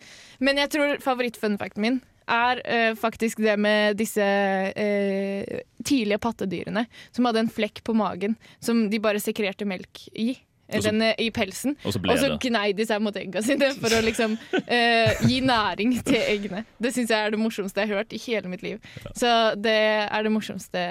Men 0.43 0.59
jeg 0.59 0.71
tror 0.75 0.99
favoritt-fun 1.03 1.57
facten 1.59 1.85
min 1.85 2.01
er 2.29 2.61
eh, 2.67 2.91
faktisk 2.99 3.41
det 3.41 3.55
med 3.57 3.97
disse 3.99 4.21
eh, 4.21 5.63
tidlige 5.81 6.19
pattedyrene 6.21 6.85
som 7.09 7.25
hadde 7.25 7.45
en 7.45 7.51
flekk 7.51 7.81
på 7.87 7.95
magen 7.97 8.35
som 8.61 8.85
de 8.91 9.01
bare 9.01 9.21
sekrerte 9.23 9.67
melk 9.67 10.05
i. 10.13 10.35
Den 10.69 11.01
eh, 11.01 11.15
i 11.19 11.29
pelsen. 11.33 11.75
og 11.83 11.93
så 11.93 11.99
og 12.03 12.17
så 12.21 12.29
gnei 12.41 12.73
de 12.77 12.85
seg 12.85 13.01
mot 13.01 13.15
egga 13.17 13.41
sine 13.45 13.71
for 13.81 13.89
å 13.97 14.01
liksom 14.05 14.37
eh, 14.67 15.17
gi 15.27 15.39
næring 15.41 15.95
til 16.05 16.19
eggene. 16.21 16.63
Det 16.79 16.91
syns 16.95 17.09
jeg 17.09 17.25
er 17.27 17.33
det 17.33 17.39
morsomste 17.41 17.81
jeg 17.81 17.89
har 17.89 18.01
hørt 18.03 18.13
i 18.13 18.19
hele 18.25 18.51
mitt 18.51 18.61
liv. 18.65 18.77
Så 19.17 19.31
det 19.57 19.75
er 20.05 20.23
det 20.23 20.31
morsomste 20.33 20.83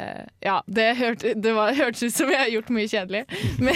Ja, 0.44 0.58
det, 0.66 0.88
hørte, 0.98 1.34
det 1.38 1.54
var, 1.56 1.72
hørtes 1.78 2.02
ut 2.02 2.16
som 2.16 2.30
jeg 2.32 2.40
har 2.42 2.50
gjort 2.52 2.70
mye 2.74 2.88
kjedelig, 2.90 3.24
men, 3.64 3.74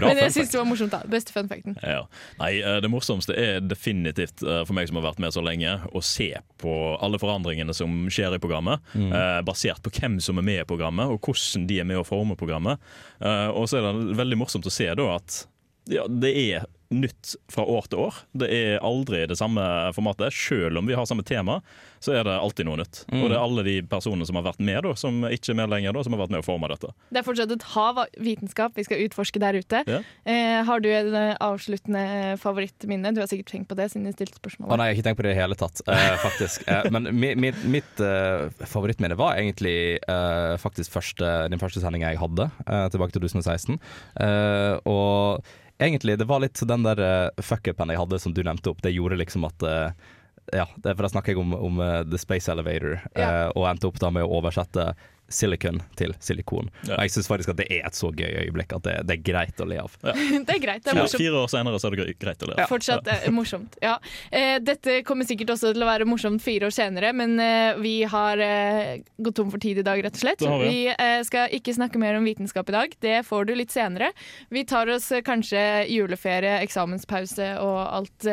men 0.00 0.20
jeg 0.24 0.32
syns 0.36 0.52
det 0.52 0.60
var 0.60 0.68
morsomt. 0.68 0.92
da 0.94 1.00
Beste 1.10 1.32
fun 1.34 1.48
facten. 1.50 1.76
Ja. 1.82 2.04
Nei, 2.40 2.52
eh, 2.60 2.78
det 2.84 2.90
morsomste 2.92 3.34
er 3.38 3.60
definitivt 3.64 4.42
eh, 4.44 4.62
for 4.68 4.76
meg 4.76 4.88
som 4.90 5.00
har 5.00 5.08
vært 5.10 5.22
med 5.22 5.34
så 5.34 5.42
lenge, 5.44 5.76
å 5.96 6.02
se 6.04 6.30
på 6.60 6.74
alle 7.00 7.18
forandringene 7.22 7.72
som 7.76 8.04
skjer 8.12 8.36
i 8.36 8.42
programmet. 8.42 8.82
Mm. 8.94 9.10
eh, 9.12 9.40
Basert 9.46 9.82
på 9.86 9.92
hvem 9.96 10.18
som 10.22 10.38
er 10.40 10.46
med 10.46 10.62
i 10.64 10.68
programmet, 10.68 11.08
og 11.10 11.20
hvordan 11.24 11.66
de 11.70 11.80
er 11.82 11.88
med 11.88 12.00
å 12.00 12.06
forme 12.06 12.36
programmet. 12.40 12.80
Eh, 13.20 13.48
Og 13.50 13.68
så 13.70 13.80
er 13.80 13.86
det 13.88 14.16
veldig 14.18 14.38
morsomt 14.40 14.66
å 14.68 14.72
se 14.72 14.86
da 14.98 15.14
at 15.16 15.46
ja, 15.90 16.06
det 16.08 16.34
er 16.52 16.66
nytt 16.90 17.34
fra 17.52 17.62
år 17.70 17.86
til 17.90 18.00
år. 18.06 18.16
Det 18.34 18.48
er 18.50 18.82
aldri 18.84 19.22
det 19.30 19.36
samme 19.38 19.62
formatet. 19.94 20.34
Selv 20.34 20.80
om 20.80 20.88
vi 20.90 20.96
har 20.98 21.06
samme 21.06 21.22
tema, 21.26 21.60
så 22.02 22.16
er 22.18 22.24
det 22.26 22.34
alltid 22.34 22.66
noe 22.66 22.80
nytt. 22.80 23.04
Mm. 23.12 23.20
Og 23.22 23.30
det 23.30 23.36
er 23.36 23.42
alle 23.44 23.64
de 23.66 23.76
personene 23.86 24.26
som 24.26 24.38
har 24.40 24.46
vært 24.48 24.62
med, 24.64 24.80
da, 24.86 24.94
som 24.98 25.22
ikke 25.28 25.52
er 25.54 25.58
med 25.60 25.70
lenger, 25.70 25.94
da, 25.94 26.02
som 26.06 26.16
har 26.16 26.22
vært 26.24 26.34
med 26.34 26.42
å 26.42 26.46
forme 26.46 26.70
dette. 26.72 26.90
Det 27.14 27.22
er 27.22 27.26
fortsatt 27.26 27.54
et 27.54 27.66
hav 27.76 28.00
av 28.02 28.18
vitenskap 28.18 28.74
vi 28.78 28.86
skal 28.88 29.04
utforske 29.06 29.42
der 29.42 29.60
ute. 29.62 29.84
Ja. 29.86 30.00
Eh, 30.24 30.56
har 30.66 30.82
du 30.82 30.90
en 30.90 31.14
eh, 31.14 31.36
avsluttende 31.46 32.34
favorittminne? 32.42 33.14
Du 33.14 33.22
har 33.22 33.30
sikkert 33.30 33.54
tenkt 33.54 33.70
på 33.70 33.78
det 33.78 33.90
siden 33.92 34.10
du 34.10 34.14
stilte 34.16 34.40
Å 34.40 34.42
spørsmålet. 34.42 34.74
nei, 34.80 34.90
jeg 34.90 34.96
har 34.96 34.98
ikke 34.98 35.08
tenkt 35.10 35.22
på 35.22 35.28
det 35.28 35.30
i 35.30 35.34
det 35.36 35.40
hele 35.44 35.60
tatt, 35.62 35.84
eh, 35.86 36.10
faktisk. 36.26 36.66
Eh, 36.66 36.90
men 36.94 37.10
mi, 37.14 37.32
mi, 37.38 37.54
mitt 37.78 38.02
eh, 38.02 38.50
favorittminne 38.66 39.18
var 39.20 39.38
egentlig 39.38 39.78
eh, 40.02 40.58
faktisk 40.58 40.98
første, 40.98 41.32
den 41.52 41.62
første 41.62 41.82
sendinga 41.84 42.10
jeg 42.14 42.22
hadde, 42.24 42.50
eh, 42.66 42.86
tilbake 42.90 43.14
til 43.14 43.28
2016. 43.28 43.78
Eh, 44.26 44.76
og 44.90 45.44
egentlig, 45.80 46.18
det 46.20 46.28
var 46.28 46.42
litt 46.44 46.60
den 46.68 46.86
der 46.86 47.02
uh, 47.02 47.42
fuck-upen 47.42 47.92
jeg 47.92 48.00
hadde 48.00 48.20
som 48.22 48.34
du 48.36 48.42
nevnte 48.46 48.72
opp, 48.72 48.82
det 48.84 48.94
gjorde 48.94 49.20
liksom 49.20 49.46
at 49.48 49.66
uh, 49.66 50.10
ja, 50.54 50.66
for 50.82 51.04
da 51.04 51.10
snakker 51.12 51.34
jeg 51.34 51.40
om, 51.42 51.54
om 51.54 51.80
uh, 51.82 52.00
The 52.06 52.18
Space 52.18 52.50
Elevator, 52.50 52.98
ja. 53.14 53.48
og 53.54 53.68
endte 53.70 53.86
opp 53.90 54.00
da 54.02 54.10
med 54.14 54.26
å 54.26 54.40
oversette 54.40 54.90
silicon 55.30 55.80
til 55.98 56.14
silikon. 56.22 56.70
Og 56.88 56.96
jeg 57.04 57.14
syns 57.14 57.30
faktisk 57.30 57.52
at 57.54 57.60
det 57.62 57.68
er 57.70 57.86
et 57.88 57.96
så 57.96 58.10
gøy 58.10 58.28
øyeblikk 58.44 58.74
at 58.76 58.86
det, 58.86 58.96
det 59.08 59.16
er 59.18 59.22
greit 59.30 59.62
å 59.62 59.68
le 59.70 59.80
av. 59.82 59.94
det 60.02 60.56
er 60.56 60.62
greit. 60.62 60.84
Det 60.84 60.92
er 60.92 60.98
morsomt. 60.98 61.22
fire 61.22 61.42
år 61.44 61.52
senere 61.52 61.80
så 61.80 61.90
er 61.90 61.96
det 61.96 62.16
greit 62.20 62.44
å 62.44 62.50
le. 62.50 62.58
av 62.58 62.72
Fortsatt 62.72 63.10
eh, 63.14 63.28
morsomt. 63.34 63.78
Ja. 63.84 63.96
Eh, 64.30 64.56
dette 64.64 65.00
kommer 65.06 65.28
sikkert 65.28 65.54
også 65.54 65.72
til 65.76 65.86
å 65.86 65.90
være 65.90 66.08
morsomt 66.08 66.42
fire 66.44 66.68
år 66.70 66.74
senere, 66.74 67.12
men 67.16 67.38
eh, 67.42 67.78
vi 67.80 67.94
har 68.10 68.42
eh, 68.44 68.98
gått 69.22 69.38
tom 69.40 69.52
for 69.52 69.62
tid 69.62 69.80
i 69.82 69.86
dag, 69.86 70.02
rett 70.04 70.18
og 70.18 70.24
slett. 70.24 70.44
Vi. 70.44 70.60
Vi 70.66 70.82
eh, 70.92 71.20
skal 71.26 71.56
ikke 71.56 71.76
snakke 71.76 72.02
mer 72.02 72.18
om 72.18 72.26
vitenskap 72.28 72.70
i 72.72 72.76
dag. 72.76 72.98
Det 73.00 73.20
får 73.28 73.48
du 73.48 73.56
litt 73.58 73.74
senere. 73.74 74.12
Vi 74.50 74.66
tar 74.68 74.90
oss 74.92 75.10
eh, 75.14 75.24
kanskje 75.26 75.64
juleferie, 75.90 76.60
eksamenspause 76.66 77.54
og 77.62 77.80
alt. 77.86 78.30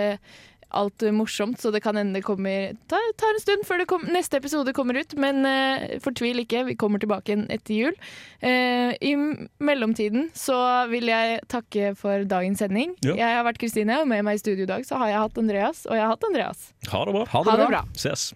Alt 0.75 1.03
morsomt, 1.15 1.61
så 1.61 1.71
det 1.71 1.81
kan 1.85 1.95
hende 1.95 2.17
det 2.17 2.25
kommer 2.27 2.73
tar, 2.91 3.03
tar 3.19 3.35
en 3.35 3.43
stund 3.43 3.63
før 3.67 3.81
det 3.81 3.87
kom, 3.87 4.03
neste 4.11 4.39
episode 4.41 4.73
kommer 4.75 4.99
ut. 4.99 5.15
Men 5.19 5.45
uh, 5.47 5.99
fortvil 6.03 6.43
ikke, 6.43 6.65
vi 6.67 6.77
kommer 6.79 6.99
tilbake 7.03 7.31
igjen 7.31 7.45
etter 7.53 7.75
jul. 7.77 7.95
Uh, 8.43 8.91
I 8.99 9.13
mellomtiden 9.63 10.29
så 10.37 10.57
vil 10.91 11.07
jeg 11.11 11.39
takke 11.51 11.93
for 11.99 12.27
dagens 12.27 12.63
sending. 12.63 12.97
Ja. 13.05 13.15
Jeg 13.15 13.39
har 13.39 13.47
vært 13.47 13.61
Kristine, 13.63 14.01
og 14.03 14.11
med 14.11 14.25
meg 14.27 14.39
i 14.39 14.43
studio 14.43 14.67
i 14.67 14.71
dag 14.73 14.83
så 14.87 14.99
har 14.99 15.13
jeg 15.13 15.23
hatt 15.23 15.39
Andreas, 15.43 15.85
og 15.87 15.95
jeg 15.95 16.03
har 16.03 16.15
hatt 16.15 16.27
Andreas. 16.27 16.67
Ha 16.91 17.05
det 17.07 17.15
bra. 17.15 17.25
Ha 17.31 17.45
det 17.47 17.71
bra. 17.71 17.85
Ses. 17.95 18.31